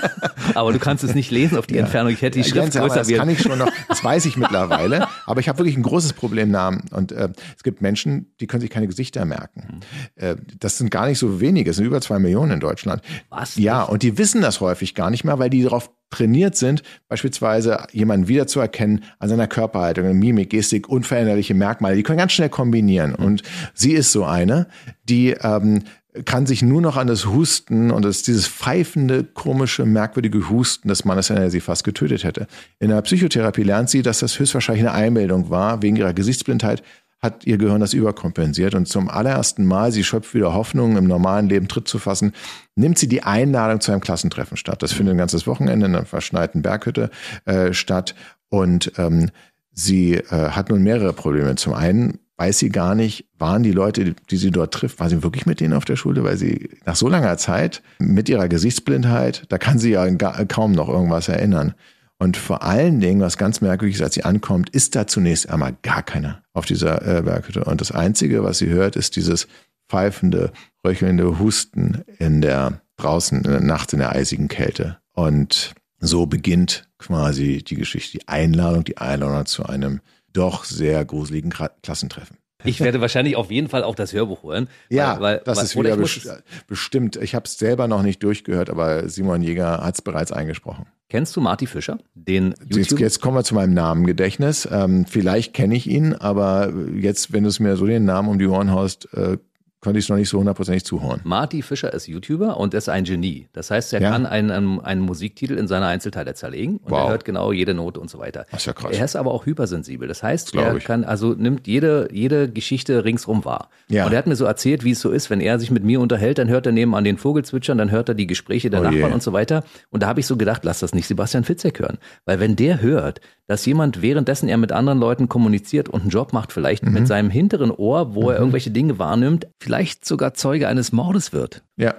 aber 0.55 0.73
du 0.73 0.79
kannst 0.79 1.03
es 1.03 1.13
nicht 1.13 1.31
lesen 1.31 1.57
auf 1.57 1.67
die 1.67 1.75
ja. 1.75 1.81
Entfernung. 1.81 2.11
Ich 2.11 2.21
hätte 2.21 2.39
die 2.39 2.43
Schrift 2.43 2.73
ja, 2.73 2.81
größer 2.81 2.95
Das 2.95 3.09
kann 3.09 3.29
ich 3.29 3.41
schon 3.41 3.59
noch, 3.59 3.71
das 3.88 4.03
weiß 4.03 4.25
ich 4.25 4.38
mittlerweile. 4.38 5.07
Aber 5.25 5.39
ich 5.39 5.49
habe 5.49 5.59
wirklich 5.59 5.77
ein 5.77 5.83
großes 5.83 6.13
Problem 6.13 6.49
Namen. 6.49 6.85
Und 6.91 7.11
äh, 7.11 7.29
es 7.55 7.63
gibt 7.63 7.81
Menschen, 7.81 8.33
die 8.39 8.47
können 8.47 8.61
sich 8.61 8.69
keine 8.69 8.88
Gesichter 8.88 9.25
merken. 9.25 9.81
Mhm. 10.15 10.23
Äh, 10.23 10.35
das 10.59 10.77
sind 10.77 10.91
gar 10.91 11.07
nicht 11.07 11.19
so 11.19 11.39
wenige, 11.39 11.71
es 11.71 11.77
sind 11.77 11.85
über 11.85 12.01
zwei 12.01 12.19
Millionen 12.19 12.53
in 12.53 12.59
Deutschland. 12.59 13.01
Was? 13.29 13.55
Ja, 13.55 13.83
und 13.83 14.03
die 14.03 14.17
wissen 14.17 14.41
das 14.41 14.61
häufig 14.61 14.95
gar 14.95 15.09
nicht 15.09 15.23
mehr, 15.23 15.39
weil 15.39 15.49
die 15.49 15.63
darauf 15.63 15.91
trainiert 16.09 16.55
sind, 16.55 16.83
beispielsweise 17.09 17.85
jemanden 17.91 18.27
wiederzuerkennen 18.27 19.03
an 19.19 19.29
seiner 19.29 19.47
Körperhaltung, 19.47 20.17
Mimik, 20.17 20.51
Gestik, 20.51 20.88
unveränderliche 20.88 21.53
Merkmale. 21.53 21.95
Die 21.95 22.03
können 22.03 22.19
ganz 22.19 22.31
schnell 22.31 22.49
kombinieren. 22.49 23.15
Mhm. 23.17 23.25
Und 23.25 23.43
sie 23.73 23.91
ist 23.93 24.11
so 24.11 24.23
eine, 24.23 24.67
die 25.03 25.31
ähm, 25.31 25.83
kann 26.26 26.45
sich 26.45 26.61
nur 26.61 26.82
noch 26.82 26.97
an 26.97 27.07
das 27.07 27.26
Husten 27.26 27.91
und 27.91 28.03
das, 28.03 28.24
dieses 28.24 28.47
pfeifende, 28.47 29.24
komische, 29.24 29.86
merkwürdige 29.86 30.49
Husten 30.49 30.88
des 30.88 31.05
Mannes, 31.05 31.28
der 31.28 31.49
sie 31.49 31.61
fast 31.61 31.84
getötet 31.84 32.24
hätte. 32.24 32.47
In 32.80 32.89
der 32.89 33.01
Psychotherapie 33.01 33.63
lernt 33.63 33.89
sie, 33.89 34.01
dass 34.01 34.20
das 34.20 34.39
höchstwahrscheinlich 34.39 34.88
eine 34.88 34.93
Einmeldung 34.93 35.49
war. 35.49 35.82
Wegen 35.82 35.95
ihrer 35.95 36.13
Gesichtsblindheit 36.13 36.84
hat 37.20 37.45
ihr 37.45 37.57
Gehirn 37.57 37.82
das 37.82 37.93
überkompensiert. 37.93 38.76
Und 38.76 38.88
zum 38.88 39.09
allerersten 39.09 39.65
Mal, 39.65 39.91
sie 39.91 40.03
schöpft 40.03 40.34
wieder 40.34 40.53
Hoffnung, 40.53 40.97
im 40.97 41.05
normalen 41.05 41.49
Leben 41.49 41.68
Tritt 41.68 41.88
zu 41.88 41.99
fassen, 41.99 42.34
nimmt 42.76 42.99
sie 42.99 43.07
die 43.07 43.24
Einladung 43.24 43.82
zu 43.82 43.91
einem 43.91 44.01
Klassentreffen 44.01 44.57
statt. 44.57 44.84
Das 44.84 44.93
findet 44.93 45.15
ein 45.15 45.18
ganzes 45.18 45.47
Wochenende 45.47 45.88
in 45.88 45.95
einer 45.95 46.05
verschneiten 46.05 46.61
Berghütte 46.61 47.09
äh, 47.45 47.74
statt. 47.74 48.15
Und 48.49 48.91
ähm, 48.97 49.32
sie 49.72 50.15
äh, 50.15 50.49
hat 50.51 50.70
nun 50.70 50.84
mehrere 50.84 51.13
Probleme. 51.13 51.55
Zum 51.55 51.74
einen 51.74 52.20
weiß 52.38 52.59
sie 52.59 52.69
gar 52.69 52.95
nicht, 52.95 53.27
waren 53.38 53.63
die 53.63 53.71
Leute, 53.71 54.15
die 54.29 54.38
sie 54.38 54.51
dort 54.51 54.73
trifft, 54.73 54.99
war 54.99 55.09
sie 55.09 55.23
wirklich 55.23 55.45
mit 55.45 55.59
denen 55.59 55.73
auf 55.73 55.85
der 55.85 55.95
Schule, 55.95 56.23
weil 56.23 56.38
sie 56.38 56.69
nach 56.85 56.95
so 56.95 57.09
langer 57.09 57.38
Zeit 57.38 57.81
mit 57.99 58.29
ihrer 58.29 58.47
Gesichtsblindheit, 58.47 59.45
da 59.49 59.57
kann 59.57 59.79
sie 59.79 59.91
ja 59.91 60.07
kaum 60.45 60.71
noch 60.71 60.88
irgendwas 60.88 61.27
erinnern. 61.27 61.73
Und 62.19 62.38
vor 62.38 62.63
allen 62.63 62.99
Dingen, 62.99 63.21
was 63.21 63.38
ganz 63.38 63.61
merkwürdig 63.61 63.97
ist, 63.97 64.01
als 64.01 64.15
sie 64.15 64.23
ankommt, 64.23 64.69
ist 64.71 64.95
da 64.95 65.05
zunächst 65.05 65.49
einmal 65.49 65.75
gar 65.83 66.01
keiner 66.01 66.41
auf 66.53 66.65
dieser 66.65 67.01
äh, 67.05 67.21
Berghütte. 67.21 67.65
Und 67.65 67.79
das 67.81 67.91
Einzige, 67.91 68.43
was 68.43 68.57
sie 68.57 68.69
hört, 68.69 68.95
ist 68.95 69.15
dieses 69.15 69.47
pfeifende, 69.88 70.51
röchelnde 70.83 71.39
Husten 71.39 72.03
in 72.17 72.41
der 72.41 72.81
draußen 72.97 73.43
in 73.43 73.51
der 73.51 73.61
Nacht 73.61 73.93
in 73.93 73.99
der 73.99 74.11
eisigen 74.11 74.47
Kälte. 74.47 74.97
Und 75.13 75.75
so 75.99 76.25
beginnt 76.25 76.89
quasi 76.97 77.63
die 77.63 77.75
Geschichte, 77.75 78.17
die 78.17 78.27
Einladung, 78.27 78.83
die 78.83 78.97
Einladung 78.97 79.45
zu 79.45 79.65
einem 79.65 80.01
doch 80.38 80.63
sehr 80.63 81.03
gruseligen 81.05 81.51
Klassentreffen. 81.83 82.38
Ich 82.63 82.79
werde 82.81 83.01
wahrscheinlich 83.01 83.35
auf 83.35 83.51
jeden 83.51 83.69
Fall 83.69 83.83
auch 83.83 83.95
das 83.95 84.13
Hörbuch 84.13 84.43
hören. 84.43 84.67
Ja, 84.89 85.19
weil, 85.19 85.41
das 85.45 85.57
weil, 85.57 85.65
ist 85.65 85.77
wieder 85.77 85.95
best 85.95 86.43
bestimmt. 86.67 87.15
Ich 87.17 87.35
habe 87.35 87.45
es 87.45 87.57
selber 87.57 87.88
noch 87.88 88.01
nicht 88.01 88.23
durchgehört, 88.23 88.69
aber 88.69 89.07
Simon 89.09 89.43
Jäger 89.43 89.83
hat 89.83 89.95
es 89.95 90.01
bereits 90.01 90.31
eingesprochen. 90.31 90.88
Kennst 91.09 91.35
du 91.35 91.41
Marty 91.41 91.67
Fischer, 91.67 91.99
den? 92.15 92.55
Jetzt, 92.69 92.99
jetzt 92.99 93.21
kommen 93.21 93.38
wir 93.38 93.43
zu 93.43 93.55
meinem 93.55 93.73
Namengedächtnis. 93.73 94.67
Ähm, 94.69 95.05
vielleicht 95.05 95.53
kenne 95.53 95.75
ich 95.75 95.88
ihn, 95.88 96.13
aber 96.13 96.73
jetzt, 96.93 97.31
wenn 97.31 97.43
du 97.43 97.49
es 97.49 97.59
mir 97.59 97.77
so 97.77 97.85
den 97.85 98.05
Namen 98.05 98.27
um 98.27 98.39
die 98.39 98.47
Ohren 98.47 98.71
haust, 98.71 99.07
äh, 99.13 99.38
konnte 99.80 99.99
ich 99.99 100.05
es 100.05 100.09
noch 100.09 100.17
nicht 100.17 100.30
so 100.30 100.39
hundertprozentig 100.39 100.84
zuhören. 100.86 101.21
Marty 101.23 101.61
Fischer 101.61 101.93
ist 101.93 102.07
YouTuber 102.07 102.57
und 102.57 102.73
ist 102.73 102.89
ein 102.89 103.03
Genie. 103.03 103.47
Das 103.53 103.69
heißt, 103.69 103.93
er 103.93 104.01
ja. 104.01 104.09
kann 104.09 104.25
einen, 104.25 104.49
einen, 104.49 104.80
einen, 104.80 105.01
Musiktitel 105.01 105.57
in 105.57 105.67
seine 105.67 105.86
Einzelteile 105.86 106.34
zerlegen 106.34 106.78
und 106.78 106.91
wow. 106.91 107.01
er 107.01 107.09
hört 107.09 107.25
genau 107.25 107.51
jede 107.51 107.75
Note 107.75 107.99
und 107.99 108.09
so 108.09 108.17
weiter. 108.17 108.45
Das 108.51 108.61
ist 108.61 108.65
ja 108.65 108.73
krass. 108.73 108.97
Er 108.97 109.05
ist 109.05 109.15
aber 109.15 109.32
auch 109.32 109.45
hypersensibel. 109.45 110.07
Das 110.07 110.23
heißt, 110.23 110.55
das 110.55 110.61
er 110.61 110.75
ich. 110.75 110.84
kann, 110.84 111.03
also 111.03 111.34
nimmt 111.34 111.67
jede, 111.67 112.09
jede 112.11 112.49
Geschichte 112.49 113.05
ringsrum 113.05 113.45
wahr. 113.45 113.69
Ja. 113.88 114.05
Und 114.05 114.13
er 114.13 114.17
hat 114.17 114.28
mir 114.28 114.36
so 114.36 114.45
erzählt, 114.45 114.84
wie 114.84 114.91
es 114.91 114.99
so 114.99 115.11
ist, 115.11 115.30
wenn 115.30 115.41
er 115.41 115.59
sich 115.59 115.69
mit 115.69 115.84
mir 115.84 116.01
unterhält, 116.01 116.39
dann 116.39 116.49
hört 116.49 116.65
er 116.65 116.71
nebenan 116.71 117.03
den 117.03 117.17
Vogel 117.17 117.45
zwitschern, 117.45 117.78
dann 117.78 117.91
hört 117.91 118.09
er 118.09 118.15
die 118.15 118.28
Gespräche 118.28 118.69
der 118.69 118.82
oh 118.82 118.84
Nachbarn 118.84 119.09
je. 119.09 119.13
und 119.13 119.23
so 119.23 119.32
weiter. 119.32 119.63
Und 119.91 120.01
da 120.01 120.07
habe 120.07 120.19
ich 120.19 120.25
so 120.25 120.38
gedacht, 120.38 120.65
lass 120.65 120.80
das 120.80 120.95
nicht 120.95 121.07
Sebastian 121.07 121.43
Fitzek 121.43 121.80
hören. 121.80 121.99
Weil 122.25 122.39
wenn 122.39 122.55
der 122.55 122.82
hört, 122.82 123.21
dass 123.47 123.65
jemand 123.65 124.01
währenddessen 124.01 124.49
er 124.49 124.57
mit 124.57 124.71
anderen 124.71 124.99
Leuten 124.99 125.30
kommuniziert 125.30 125.88
und 125.88 126.01
einen 126.01 126.09
Job 126.09 126.34
macht, 126.34 126.51
vielleicht 126.51 126.84
mhm. 126.84 126.93
mit 126.93 127.07
seinem 127.07 127.30
hinteren 127.30 127.71
Ohr, 127.71 128.13
wo 128.13 128.23
mhm. 128.23 128.30
er 128.30 128.38
irgendwelche 128.39 128.71
Dinge 128.71 128.99
wahrnimmt, 128.99 129.47
vielleicht 129.68 130.05
sogar 130.05 130.34
Zeuge 130.34 130.70
eines 130.70 130.93
Mordes 130.93 131.34
wird. 131.34 131.61
Ja. 131.76 131.95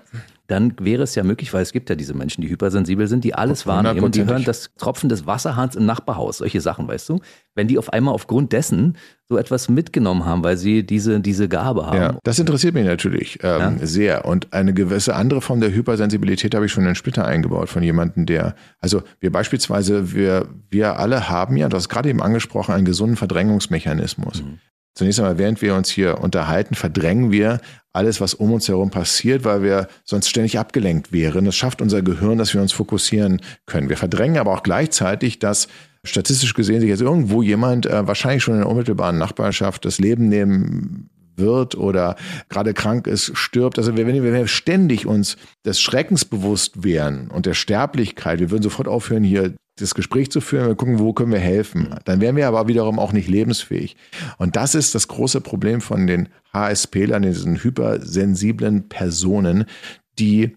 Dann 0.47 0.73
wäre 0.81 1.03
es 1.03 1.15
ja 1.15 1.23
möglich, 1.23 1.53
weil 1.53 1.61
es 1.61 1.73
gibt 1.73 1.91
ja 1.91 1.97
diese 1.97 2.15
Menschen, 2.15 2.41
die 2.41 2.49
hypersensibel 2.49 3.07
sind, 3.07 3.25
die 3.25 3.35
alles 3.35 3.67
wahrnehmen 3.67 4.01
und 4.01 4.15
die 4.15 4.25
hören 4.25 4.45
das 4.45 4.71
Tropfen 4.79 5.11
des 5.11 5.27
Wasserhahns 5.27 5.77
im 5.77 5.85
Nachbarhaus, 5.85 6.39
solche 6.39 6.63
Sachen, 6.63 6.89
weißt 6.89 7.11
du? 7.11 7.21
Wenn 7.55 7.69
die 7.69 7.77
auf 7.77 7.93
einmal 7.93 8.15
aufgrund 8.15 8.55
dessen 8.55 8.97
so 9.29 9.37
etwas 9.37 9.69
mitgenommen 9.69 10.25
haben, 10.25 10.43
weil 10.43 10.57
sie 10.57 10.83
diese, 10.83 11.21
diese 11.21 11.47
Gabe 11.47 11.85
haben. 11.85 11.99
Ja, 11.99 12.19
das 12.25 12.39
interessiert 12.39 12.73
mich 12.73 12.87
natürlich 12.87 13.41
ähm, 13.43 13.77
ja. 13.79 13.87
sehr. 13.87 14.25
Und 14.25 14.55
eine 14.55 14.73
gewisse 14.73 15.15
andere 15.15 15.43
Form 15.43 15.61
der 15.61 15.71
Hypersensibilität 15.71 16.55
habe 16.55 16.65
ich 16.65 16.73
schon 16.73 16.87
in 16.87 16.95
Splitter 16.95 17.27
eingebaut 17.27 17.69
von 17.69 17.83
jemandem, 17.83 18.25
der, 18.25 18.55
also 18.81 19.03
wir 19.21 19.31
beispielsweise, 19.31 20.15
wir, 20.15 20.49
wir 20.71 20.99
alle 20.99 21.29
haben 21.29 21.59
ja, 21.59 21.69
das 21.69 21.91
gerade 21.91 22.09
eben 22.09 22.23
angesprochen, 22.23 22.75
einen 22.75 22.87
gesunden 22.87 23.19
Verdrängungsmechanismus. 23.19 24.43
Mhm. 24.43 24.61
Zunächst 24.99 25.21
einmal, 25.21 25.39
während 25.39 25.63
wir 25.63 25.77
uns 25.77 25.91
hier 25.91 26.19
unterhalten, 26.19 26.75
verdrängen 26.75 27.31
wir 27.31 27.61
alles, 27.93 28.21
was 28.21 28.35
um 28.35 28.53
uns 28.53 28.67
herum 28.67 28.91
passiert, 28.91 29.45
weil 29.45 29.63
wir 29.63 29.87
sonst 30.05 30.29
ständig 30.29 30.59
abgelenkt 30.59 31.13
wären. 31.13 31.45
Das 31.45 31.55
schafft 31.55 31.81
unser 31.81 32.03
Gehirn, 32.03 32.37
dass 32.37 32.53
wir 32.53 32.61
uns 32.61 32.73
fokussieren 32.73 33.41
können. 33.65 33.91
Wir 33.91 33.97
verdrängen 33.97 34.39
aber 34.39 34.53
auch 34.53 34.65
gleichzeitig, 34.65 35.39
dass 35.39 35.69
statistisch 36.03 36.53
gesehen 36.53 36.81
sich 36.81 36.89
jetzt 36.89 37.01
irgendwo 37.01 37.43
jemand 37.43 37.87
äh, 37.87 38.09
wahrscheinlich 38.09 38.43
schon 38.43 38.55
in 38.55 38.61
der 38.63 38.69
unmittelbaren 38.69 39.19
Nachbarschaft 39.19 39.85
das 39.85 40.01
Leben 40.01 40.29
nehmen 40.29 41.11
wird 41.39 41.77
oder 41.77 42.17
gerade 42.49 42.75
krank 42.75 43.07
ist, 43.07 43.37
stirbt. 43.37 43.79
Also 43.79 43.97
wenn 43.97 44.07
wir 44.07 44.47
ständig 44.47 45.07
uns 45.07 45.37
des 45.65 45.81
Schreckens 45.81 46.25
bewusst 46.25 46.85
wären 46.85 47.29
und 47.29 47.47
der 47.47 47.55
Sterblichkeit, 47.55 48.41
wir 48.41 48.51
würden 48.51 48.63
sofort 48.63 48.89
aufhören, 48.89 49.25
hier 49.25 49.55
das 49.77 49.95
Gespräch 49.95 50.31
zu 50.31 50.41
führen, 50.41 50.67
wir 50.67 50.75
gucken, 50.75 50.99
wo 50.99 51.13
können 51.13 51.33
wir 51.33 51.39
helfen. 51.39 51.95
Dann 52.05 52.21
wären 52.21 52.37
wir 52.37 52.49
aber 52.49 52.69
wiederum 52.69 52.99
auch 52.99 53.13
nicht 53.13 53.29
lebensfähig. 53.29 53.97
Und 54.37 54.57
das 54.57 54.75
ist 54.75 54.95
das 54.95 55.09
große 55.09 55.41
Problem 55.41 55.81
von 55.81 56.07
den 56.07 56.29
HSP-Lern, 56.53 57.23
diesen 57.23 57.63
hypersensiblen 57.63 58.89
Personen, 58.89 59.65
die 60.19 60.57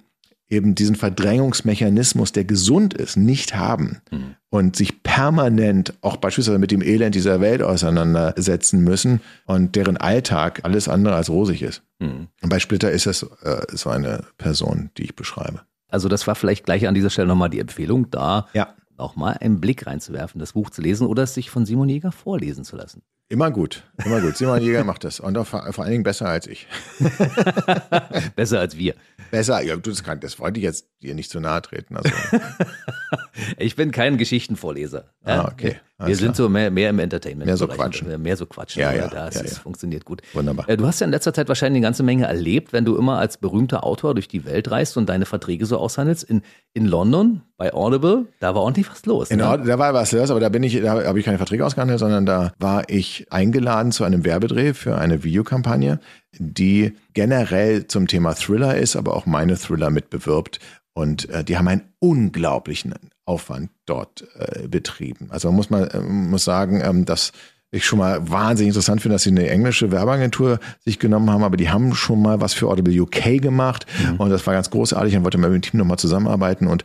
eben 0.51 0.75
diesen 0.75 0.95
Verdrängungsmechanismus, 0.95 2.33
der 2.33 2.43
gesund 2.43 2.93
ist, 2.93 3.15
nicht 3.15 3.55
haben 3.55 4.01
mhm. 4.11 4.35
und 4.49 4.75
sich 4.75 5.01
permanent 5.01 5.93
auch 6.01 6.17
beispielsweise 6.17 6.59
mit 6.59 6.71
dem 6.71 6.81
Elend 6.81 7.15
dieser 7.15 7.41
Welt 7.41 7.63
auseinandersetzen 7.63 8.81
müssen 8.81 9.21
und 9.45 9.75
deren 9.75 9.97
Alltag 9.97 10.59
alles 10.63 10.87
andere 10.87 11.15
als 11.15 11.29
rosig 11.29 11.61
ist. 11.61 11.81
Mhm. 11.99 12.27
Und 12.41 12.49
bei 12.49 12.59
Splitter 12.59 12.91
ist 12.91 13.07
es 13.07 13.23
äh, 13.23 13.65
so 13.71 13.89
eine 13.89 14.25
Person, 14.37 14.91
die 14.97 15.03
ich 15.03 15.15
beschreibe. 15.15 15.61
Also 15.87 16.09
das 16.09 16.27
war 16.27 16.35
vielleicht 16.35 16.65
gleich 16.65 16.87
an 16.87 16.93
dieser 16.93 17.09
Stelle 17.09 17.27
nochmal 17.27 17.49
die 17.49 17.59
Empfehlung, 17.59 18.11
da 18.11 18.47
ja. 18.53 18.73
auch 18.97 19.15
mal 19.15 19.37
einen 19.39 19.61
Blick 19.61 19.87
reinzuwerfen, 19.87 20.39
das 20.39 20.53
Buch 20.53 20.69
zu 20.69 20.81
lesen 20.81 21.07
oder 21.07 21.23
es 21.23 21.33
sich 21.33 21.49
von 21.49 21.65
Simon 21.65 21.89
Jäger 21.89 22.11
vorlesen 22.11 22.63
zu 22.63 22.75
lassen. 22.75 23.01
Immer 23.31 23.49
gut, 23.49 23.83
immer 24.03 24.19
gut. 24.19 24.35
Simon 24.35 24.61
Jäger 24.61 24.83
macht 24.83 25.05
das. 25.05 25.21
Und 25.21 25.35
vor, 25.45 25.71
vor 25.71 25.83
allen 25.85 25.91
Dingen 25.91 26.03
besser 26.03 26.27
als 26.27 26.47
ich. 26.47 26.67
besser 28.35 28.59
als 28.59 28.77
wir. 28.77 28.93
Besser, 29.31 29.61
ja, 29.61 29.77
das, 29.77 30.03
kann, 30.03 30.19
das 30.19 30.37
wollte 30.37 30.59
ich 30.59 30.65
jetzt 30.65 30.89
dir 31.01 31.15
nicht 31.15 31.31
zu 31.31 31.39
nahe 31.39 31.61
treten. 31.61 31.95
Also. 31.95 32.09
ich 33.57 33.77
bin 33.77 33.91
kein 33.93 34.17
Geschichtenvorleser. 34.17 35.13
Ah, 35.23 35.47
okay. 35.49 35.79
Wir 36.07 36.15
sind 36.15 36.35
so 36.35 36.49
mehr, 36.49 36.71
mehr 36.71 36.89
im 36.89 36.99
Entertainment. 36.99 37.45
Mehr 37.45 37.57
so 37.57 37.67
quatschen. 37.67 38.21
Mehr 38.21 38.37
so 38.37 38.45
quatschen. 38.45 38.81
Ja, 38.81 38.93
ja, 38.93 39.07
das 39.07 39.35
ja, 39.35 39.43
ja. 39.43 39.49
funktioniert 39.49 40.05
gut. 40.05 40.21
Wunderbar. 40.33 40.67
Äh, 40.69 40.77
du 40.77 40.85
hast 40.85 40.99
ja 40.99 41.05
in 41.05 41.11
letzter 41.11 41.33
Zeit 41.33 41.47
wahrscheinlich 41.47 41.79
eine 41.79 41.87
ganze 41.87 42.03
Menge 42.03 42.25
erlebt, 42.25 42.73
wenn 42.73 42.85
du 42.85 42.95
immer 42.97 43.17
als 43.19 43.37
berühmter 43.37 43.83
Autor 43.83 44.13
durch 44.13 44.27
die 44.27 44.45
Welt 44.45 44.71
reist 44.71 44.97
und 44.97 45.09
deine 45.09 45.25
Verträge 45.25 45.65
so 45.65 45.77
aushandelst. 45.77 46.23
In, 46.23 46.41
in 46.73 46.85
London 46.85 47.41
bei 47.57 47.73
Audible, 47.73 48.25
da 48.39 48.55
war 48.55 48.61
ordentlich 48.63 48.89
was 48.89 49.05
los. 49.05 49.29
Ne? 49.29 49.37
da 49.37 49.79
war 49.79 49.93
was 49.93 50.11
los, 50.11 50.31
aber 50.31 50.39
da 50.39 50.49
bin 50.49 50.63
ich, 50.63 50.81
da 50.81 51.03
habe 51.05 51.19
ich 51.19 51.25
keine 51.25 51.37
Verträge 51.37 51.65
ausgehandelt, 51.65 51.99
sondern 51.99 52.25
da 52.25 52.53
war 52.59 52.89
ich 52.89 53.27
eingeladen 53.29 53.91
zu 53.91 54.03
einem 54.03 54.25
Werbedreh 54.25 54.73
für 54.73 54.97
eine 54.97 55.23
Videokampagne, 55.23 55.99
die 56.37 56.93
generell 57.13 57.87
zum 57.87 58.07
Thema 58.07 58.33
Thriller 58.33 58.77
ist, 58.77 58.95
aber 58.95 59.15
auch 59.15 59.25
meine 59.25 59.57
Thriller 59.57 59.89
mitbewirbt. 59.89 60.59
Und 60.93 61.29
äh, 61.29 61.43
die 61.43 61.57
haben 61.57 61.67
einen 61.67 61.83
unglaublichen 61.99 62.93
Aufwand 63.25 63.69
dort 63.85 64.25
äh, 64.35 64.67
betrieben. 64.67 65.27
Also 65.29 65.49
man 65.49 65.55
muss 65.55 65.69
mal 65.69 65.89
äh, 65.93 65.99
muss 65.99 66.43
sagen, 66.43 66.81
ähm, 66.83 67.05
dass 67.05 67.31
ich 67.71 67.85
schon 67.85 67.99
mal 67.99 68.29
wahnsinnig 68.29 68.69
interessant 68.69 69.01
finde, 69.01 69.15
dass 69.15 69.23
sie 69.23 69.29
eine 69.29 69.49
englische 69.49 69.91
Werbeagentur 69.91 70.59
sich 70.83 70.99
genommen 70.99 71.29
haben, 71.29 71.43
aber 71.43 71.55
die 71.55 71.69
haben 71.69 71.95
schon 71.95 72.21
mal 72.21 72.41
was 72.41 72.53
für 72.53 72.67
Audible 72.67 72.99
UK 72.99 73.41
gemacht 73.41 73.85
mhm. 74.05 74.17
und 74.17 74.29
das 74.29 74.45
war 74.45 74.53
ganz 74.53 74.69
großartig 74.69 75.15
und 75.15 75.23
wollte 75.23 75.37
mit 75.37 75.51
dem 75.51 75.61
Team 75.61 75.79
nochmal 75.79 75.97
zusammenarbeiten 75.97 76.67
und 76.67 76.83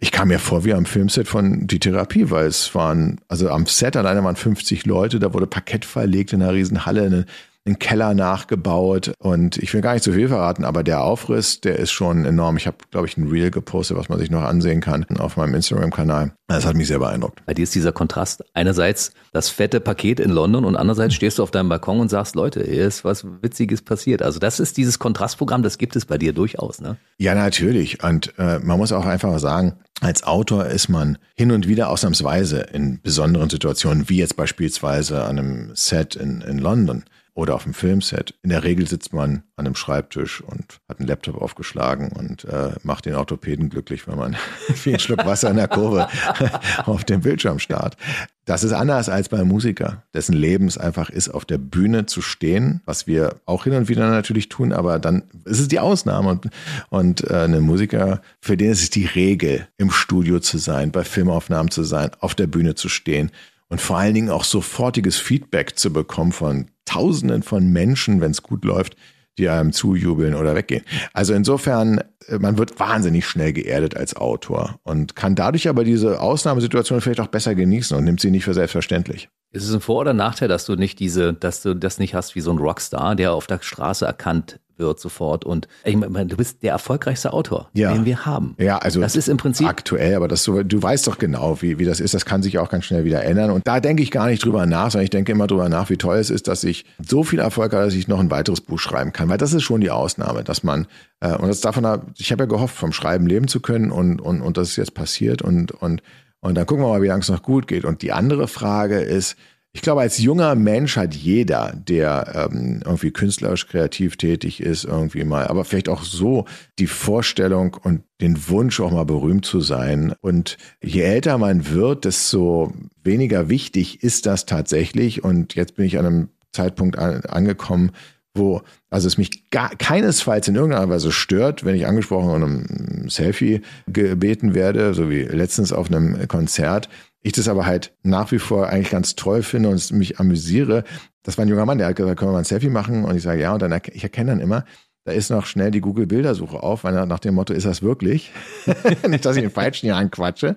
ich 0.00 0.12
kam 0.12 0.28
mir 0.28 0.38
vor 0.38 0.64
wie 0.64 0.74
am 0.74 0.86
Filmset 0.86 1.26
von 1.26 1.66
Die 1.66 1.80
Therapie, 1.80 2.30
weil 2.30 2.46
es 2.46 2.72
waren, 2.72 3.20
also 3.26 3.50
am 3.50 3.66
Set 3.66 3.96
alleine 3.96 4.22
waren 4.22 4.36
50 4.36 4.86
Leute, 4.86 5.18
da 5.18 5.34
wurde 5.34 5.48
Parkett 5.48 5.84
verlegt 5.84 6.32
in 6.32 6.40
einer 6.40 6.52
riesen 6.52 6.86
Halle, 6.86 7.02
eine 7.02 7.26
einen 7.68 7.78
Keller 7.78 8.14
nachgebaut 8.14 9.12
und 9.18 9.58
ich 9.58 9.72
will 9.74 9.80
gar 9.80 9.92
nicht 9.92 10.02
zu 10.02 10.12
viel 10.12 10.28
verraten, 10.28 10.64
aber 10.64 10.82
der 10.82 11.02
Aufriss, 11.02 11.60
der 11.60 11.78
ist 11.78 11.90
schon 11.90 12.24
enorm. 12.24 12.56
Ich 12.56 12.66
habe, 12.66 12.78
glaube 12.90 13.06
ich, 13.06 13.16
ein 13.16 13.28
Reel 13.28 13.50
gepostet, 13.50 13.96
was 13.96 14.08
man 14.08 14.18
sich 14.18 14.30
noch 14.30 14.42
ansehen 14.42 14.80
kann 14.80 15.06
auf 15.18 15.36
meinem 15.36 15.54
Instagram-Kanal. 15.54 16.32
Das 16.48 16.64
hat 16.64 16.76
mich 16.76 16.88
sehr 16.88 16.98
beeindruckt. 16.98 17.44
Bei 17.44 17.52
dir 17.52 17.62
ist 17.62 17.74
dieser 17.74 17.92
Kontrast 17.92 18.42
einerseits 18.54 19.12
das 19.32 19.50
fette 19.50 19.80
Paket 19.80 20.18
in 20.18 20.30
London 20.30 20.64
und 20.64 20.76
andererseits 20.76 21.14
stehst 21.14 21.38
du 21.38 21.42
auf 21.42 21.50
deinem 21.50 21.68
Balkon 21.68 22.00
und 22.00 22.08
sagst, 22.08 22.34
Leute, 22.34 22.64
hier 22.64 22.86
ist 22.86 23.04
was 23.04 23.24
Witziges 23.42 23.82
passiert. 23.82 24.22
Also 24.22 24.38
das 24.38 24.58
ist 24.58 24.78
dieses 24.78 24.98
Kontrastprogramm, 24.98 25.62
das 25.62 25.76
gibt 25.76 25.94
es 25.94 26.06
bei 26.06 26.16
dir 26.16 26.32
durchaus, 26.32 26.80
ne? 26.80 26.96
Ja, 27.18 27.34
natürlich. 27.34 28.02
Und 28.02 28.32
äh, 28.38 28.58
man 28.60 28.78
muss 28.78 28.92
auch 28.92 29.04
einfach 29.04 29.38
sagen, 29.38 29.74
als 30.00 30.22
Autor 30.22 30.66
ist 30.66 30.88
man 30.88 31.18
hin 31.34 31.50
und 31.50 31.66
wieder 31.68 31.90
ausnahmsweise 31.90 32.60
in 32.60 33.00
besonderen 33.02 33.50
Situationen, 33.50 34.08
wie 34.08 34.18
jetzt 34.18 34.36
beispielsweise 34.36 35.24
an 35.24 35.38
einem 35.38 35.70
Set 35.74 36.14
in, 36.14 36.40
in 36.40 36.58
London, 36.58 37.04
oder 37.38 37.54
auf 37.54 37.62
dem 37.62 37.72
Filmset. 37.72 38.34
In 38.42 38.50
der 38.50 38.64
Regel 38.64 38.88
sitzt 38.88 39.12
man 39.12 39.44
an 39.54 39.64
einem 39.64 39.76
Schreibtisch 39.76 40.40
und 40.40 40.80
hat 40.88 40.98
einen 40.98 41.06
Laptop 41.06 41.40
aufgeschlagen 41.40 42.08
und 42.08 42.44
äh, 42.46 42.72
macht 42.82 43.06
den 43.06 43.14
Orthopäden 43.14 43.68
glücklich, 43.68 44.08
wenn 44.08 44.18
man 44.18 44.36
ein 44.86 44.98
Schluck 44.98 45.24
Wasser 45.24 45.48
in 45.48 45.56
der 45.56 45.68
Kurve 45.68 46.08
auf 46.84 47.04
dem 47.04 47.20
Bildschirm 47.20 47.60
starrt. 47.60 47.96
Das 48.44 48.64
ist 48.64 48.72
anders 48.72 49.08
als 49.08 49.28
bei 49.28 49.36
einem 49.36 49.46
Musiker, 49.46 50.02
dessen 50.14 50.32
Leben 50.32 50.66
es 50.66 50.78
einfach 50.78 51.10
ist, 51.10 51.28
auf 51.28 51.44
der 51.44 51.58
Bühne 51.58 52.06
zu 52.06 52.22
stehen, 52.22 52.80
was 52.86 53.06
wir 53.06 53.36
auch 53.46 53.62
hin 53.64 53.74
und 53.74 53.88
wieder 53.88 54.10
natürlich 54.10 54.48
tun, 54.48 54.72
aber 54.72 54.98
dann 54.98 55.22
ist 55.44 55.60
es 55.60 55.68
die 55.68 55.78
Ausnahme. 55.78 56.30
Und, 56.30 56.50
und 56.88 57.30
äh, 57.30 57.44
ein 57.44 57.60
Musiker, 57.60 58.20
für 58.40 58.56
den 58.56 58.72
ist 58.72 58.82
es 58.82 58.90
die 58.90 59.06
Regel, 59.06 59.68
im 59.76 59.92
Studio 59.92 60.40
zu 60.40 60.58
sein, 60.58 60.90
bei 60.90 61.04
Filmaufnahmen 61.04 61.70
zu 61.70 61.84
sein, 61.84 62.10
auf 62.18 62.34
der 62.34 62.48
Bühne 62.48 62.74
zu 62.74 62.88
stehen 62.88 63.30
und 63.68 63.80
vor 63.80 63.98
allen 63.98 64.14
Dingen 64.14 64.30
auch 64.30 64.44
sofortiges 64.44 65.16
Feedback 65.16 65.78
zu 65.78 65.92
bekommen 65.92 66.32
von 66.32 66.66
Tausenden 66.84 67.42
von 67.42 67.70
Menschen, 67.70 68.20
wenn 68.20 68.30
es 68.30 68.42
gut 68.42 68.64
läuft, 68.64 68.96
die 69.38 69.48
einem 69.48 69.72
zujubeln 69.72 70.34
oder 70.34 70.54
weggehen. 70.54 70.84
Also 71.12 71.32
insofern, 71.32 72.02
äh, 72.26 72.38
man 72.38 72.58
wird 72.58 72.80
wahnsinnig 72.80 73.26
schnell 73.26 73.52
geerdet 73.52 73.96
als 73.96 74.16
Autor 74.16 74.80
und 74.82 75.16
kann 75.16 75.34
dadurch 75.34 75.68
aber 75.68 75.84
diese 75.84 76.20
Ausnahmesituation 76.20 77.00
vielleicht 77.00 77.20
auch 77.20 77.28
besser 77.28 77.54
genießen 77.54 77.96
und 77.96 78.04
nimmt 78.04 78.20
sie 78.20 78.30
nicht 78.30 78.44
für 78.44 78.54
selbstverständlich. 78.54 79.28
Ist 79.52 79.64
es 79.64 79.74
ein 79.74 79.80
Vor- 79.80 80.00
oder 80.00 80.12
Nachteil, 80.12 80.48
dass 80.48 80.66
du 80.66 80.74
nicht 80.74 80.98
diese, 80.98 81.32
dass 81.32 81.62
du 81.62 81.74
das 81.74 81.98
nicht 81.98 82.14
hast 82.14 82.34
wie 82.34 82.40
so 82.40 82.50
ein 82.50 82.58
Rockstar, 82.58 83.14
der 83.14 83.32
auf 83.32 83.46
der 83.46 83.60
Straße 83.62 84.04
erkannt 84.04 84.60
wird 84.78 85.00
sofort. 85.00 85.44
Und 85.44 85.68
ich 85.84 85.96
meine, 85.96 86.26
du 86.26 86.36
bist 86.36 86.62
der 86.62 86.72
erfolgreichste 86.72 87.32
Autor, 87.32 87.68
ja. 87.72 87.92
den 87.92 88.04
wir 88.04 88.26
haben. 88.26 88.54
Ja, 88.58 88.78
also 88.78 89.00
das 89.00 89.16
ist 89.16 89.28
im 89.28 89.36
Prinzip 89.36 89.66
aktuell, 89.68 90.14
aber 90.14 90.28
das 90.28 90.42
so, 90.44 90.62
du 90.62 90.82
weißt 90.82 91.06
doch 91.06 91.18
genau, 91.18 91.60
wie, 91.62 91.78
wie 91.78 91.84
das 91.84 92.00
ist. 92.00 92.14
Das 92.14 92.24
kann 92.24 92.42
sich 92.42 92.58
auch 92.58 92.70
ganz 92.70 92.84
schnell 92.84 93.04
wieder 93.04 93.24
ändern. 93.24 93.50
Und 93.50 93.66
da 93.66 93.80
denke 93.80 94.02
ich 94.02 94.10
gar 94.10 94.26
nicht 94.26 94.44
drüber 94.44 94.66
nach, 94.66 94.90
sondern 94.90 95.04
ich 95.04 95.10
denke 95.10 95.32
immer 95.32 95.46
drüber 95.46 95.68
nach, 95.68 95.90
wie 95.90 95.96
toll 95.96 96.18
es 96.18 96.30
ist, 96.30 96.48
dass 96.48 96.64
ich 96.64 96.84
so 97.06 97.24
viel 97.24 97.38
Erfolg 97.38 97.72
habe, 97.72 97.84
dass 97.84 97.94
ich 97.94 98.08
noch 98.08 98.20
ein 98.20 98.30
weiteres 98.30 98.60
Buch 98.60 98.78
schreiben 98.78 99.12
kann. 99.12 99.28
Weil 99.28 99.38
das 99.38 99.52
ist 99.52 99.62
schon 99.62 99.80
die 99.80 99.90
Ausnahme, 99.90 100.44
dass 100.44 100.62
man 100.62 100.86
äh, 101.20 101.34
und 101.34 101.48
das 101.48 101.60
davon, 101.60 101.84
ich 102.16 102.32
habe 102.32 102.44
ja 102.44 102.46
gehofft, 102.46 102.76
vom 102.76 102.92
Schreiben 102.92 103.26
leben 103.26 103.48
zu 103.48 103.60
können 103.60 103.90
und 103.90 104.20
und 104.20 104.40
und 104.40 104.56
das 104.56 104.70
ist 104.70 104.76
jetzt 104.76 104.94
passiert 104.94 105.42
und 105.42 105.72
und 105.72 106.02
und 106.40 106.54
dann 106.54 106.66
gucken 106.66 106.84
wir 106.84 106.88
mal, 106.88 107.02
wie 107.02 107.08
lange 107.08 107.22
es 107.22 107.28
noch 107.28 107.42
gut 107.42 107.66
geht. 107.66 107.84
Und 107.84 108.02
die 108.02 108.12
andere 108.12 108.46
Frage 108.46 109.00
ist, 109.00 109.36
ich 109.72 109.82
glaube, 109.82 110.00
als 110.00 110.18
junger 110.18 110.54
Mensch 110.54 110.96
hat 110.96 111.14
jeder, 111.14 111.74
der 111.76 112.50
ähm, 112.50 112.80
irgendwie 112.84 113.10
künstlerisch 113.10 113.66
kreativ 113.66 114.16
tätig 114.16 114.60
ist, 114.60 114.84
irgendwie 114.84 115.24
mal, 115.24 115.46
aber 115.46 115.64
vielleicht 115.64 115.88
auch 115.88 116.02
so 116.02 116.46
die 116.78 116.86
Vorstellung 116.86 117.76
und 117.82 118.02
den 118.20 118.48
Wunsch, 118.48 118.80
auch 118.80 118.90
mal 118.90 119.04
berühmt 119.04 119.44
zu 119.44 119.60
sein. 119.60 120.14
Und 120.20 120.56
je 120.82 121.02
älter 121.02 121.38
man 121.38 121.70
wird, 121.70 122.06
desto 122.06 122.72
weniger 123.04 123.48
wichtig 123.48 124.02
ist 124.02 124.26
das 124.26 124.46
tatsächlich. 124.46 125.22
Und 125.22 125.54
jetzt 125.54 125.76
bin 125.76 125.84
ich 125.84 125.98
an 125.98 126.06
einem 126.06 126.28
Zeitpunkt 126.52 126.98
an, 126.98 127.20
angekommen, 127.26 127.92
wo 128.34 128.62
also 128.90 129.06
es 129.06 129.18
mich 129.18 129.50
gar, 129.50 129.70
keinesfalls 129.76 130.48
in 130.48 130.54
irgendeiner 130.54 130.88
Weise 130.88 131.12
stört, 131.12 131.64
wenn 131.64 131.74
ich 131.74 131.86
angesprochen 131.86 132.30
und 132.30 132.42
um 132.42 133.08
Selfie 133.10 133.60
gebeten 133.86 134.54
werde, 134.54 134.94
so 134.94 135.10
wie 135.10 135.22
letztens 135.22 135.72
auf 135.72 135.88
einem 135.90 136.26
Konzert. 136.26 136.88
Ich 137.22 137.32
das 137.32 137.48
aber 137.48 137.66
halt 137.66 137.94
nach 138.02 138.30
wie 138.32 138.38
vor 138.38 138.68
eigentlich 138.68 138.90
ganz 138.90 139.16
toll 139.16 139.42
finde 139.42 139.70
und 139.70 139.92
mich 139.92 140.20
amüsiere. 140.20 140.84
Das 141.22 141.36
war 141.36 141.44
ein 141.44 141.48
junger 141.48 141.66
Mann, 141.66 141.78
der 141.78 141.88
hat 141.88 141.96
gesagt, 141.96 142.18
können 142.18 142.30
wir 142.30 142.34
mal 142.34 142.38
ein 142.38 142.44
Selfie 142.44 142.70
machen? 142.70 143.04
Und 143.04 143.16
ich 143.16 143.22
sage, 143.22 143.40
ja, 143.40 143.52
und 143.52 143.60
dann, 143.60 143.80
ich 143.92 144.02
erkenne 144.02 144.30
dann 144.30 144.40
immer, 144.40 144.64
da 145.04 145.12
ist 145.12 145.30
noch 145.30 145.46
schnell 145.46 145.70
die 145.70 145.80
Google-Bildersuche 145.80 146.62
auf, 146.62 146.84
weil 146.84 147.06
nach 147.06 147.18
dem 147.18 147.34
Motto, 147.34 147.54
ist 147.54 147.66
das 147.66 147.82
wirklich? 147.82 148.30
Nicht, 149.08 149.24
dass 149.24 149.36
ich 149.36 149.42
den 149.42 149.50
Falschen 149.50 149.86
hier 149.86 149.96
anquatsche. 149.96 150.54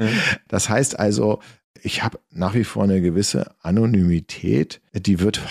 Das 0.49 0.69
heißt 0.69 0.99
also, 0.99 1.39
ich 1.81 2.03
habe 2.03 2.19
nach 2.31 2.53
wie 2.53 2.63
vor 2.63 2.83
eine 2.83 3.01
gewisse 3.01 3.55
Anonymität. 3.61 4.81
Die 4.93 5.19
wird 5.19 5.41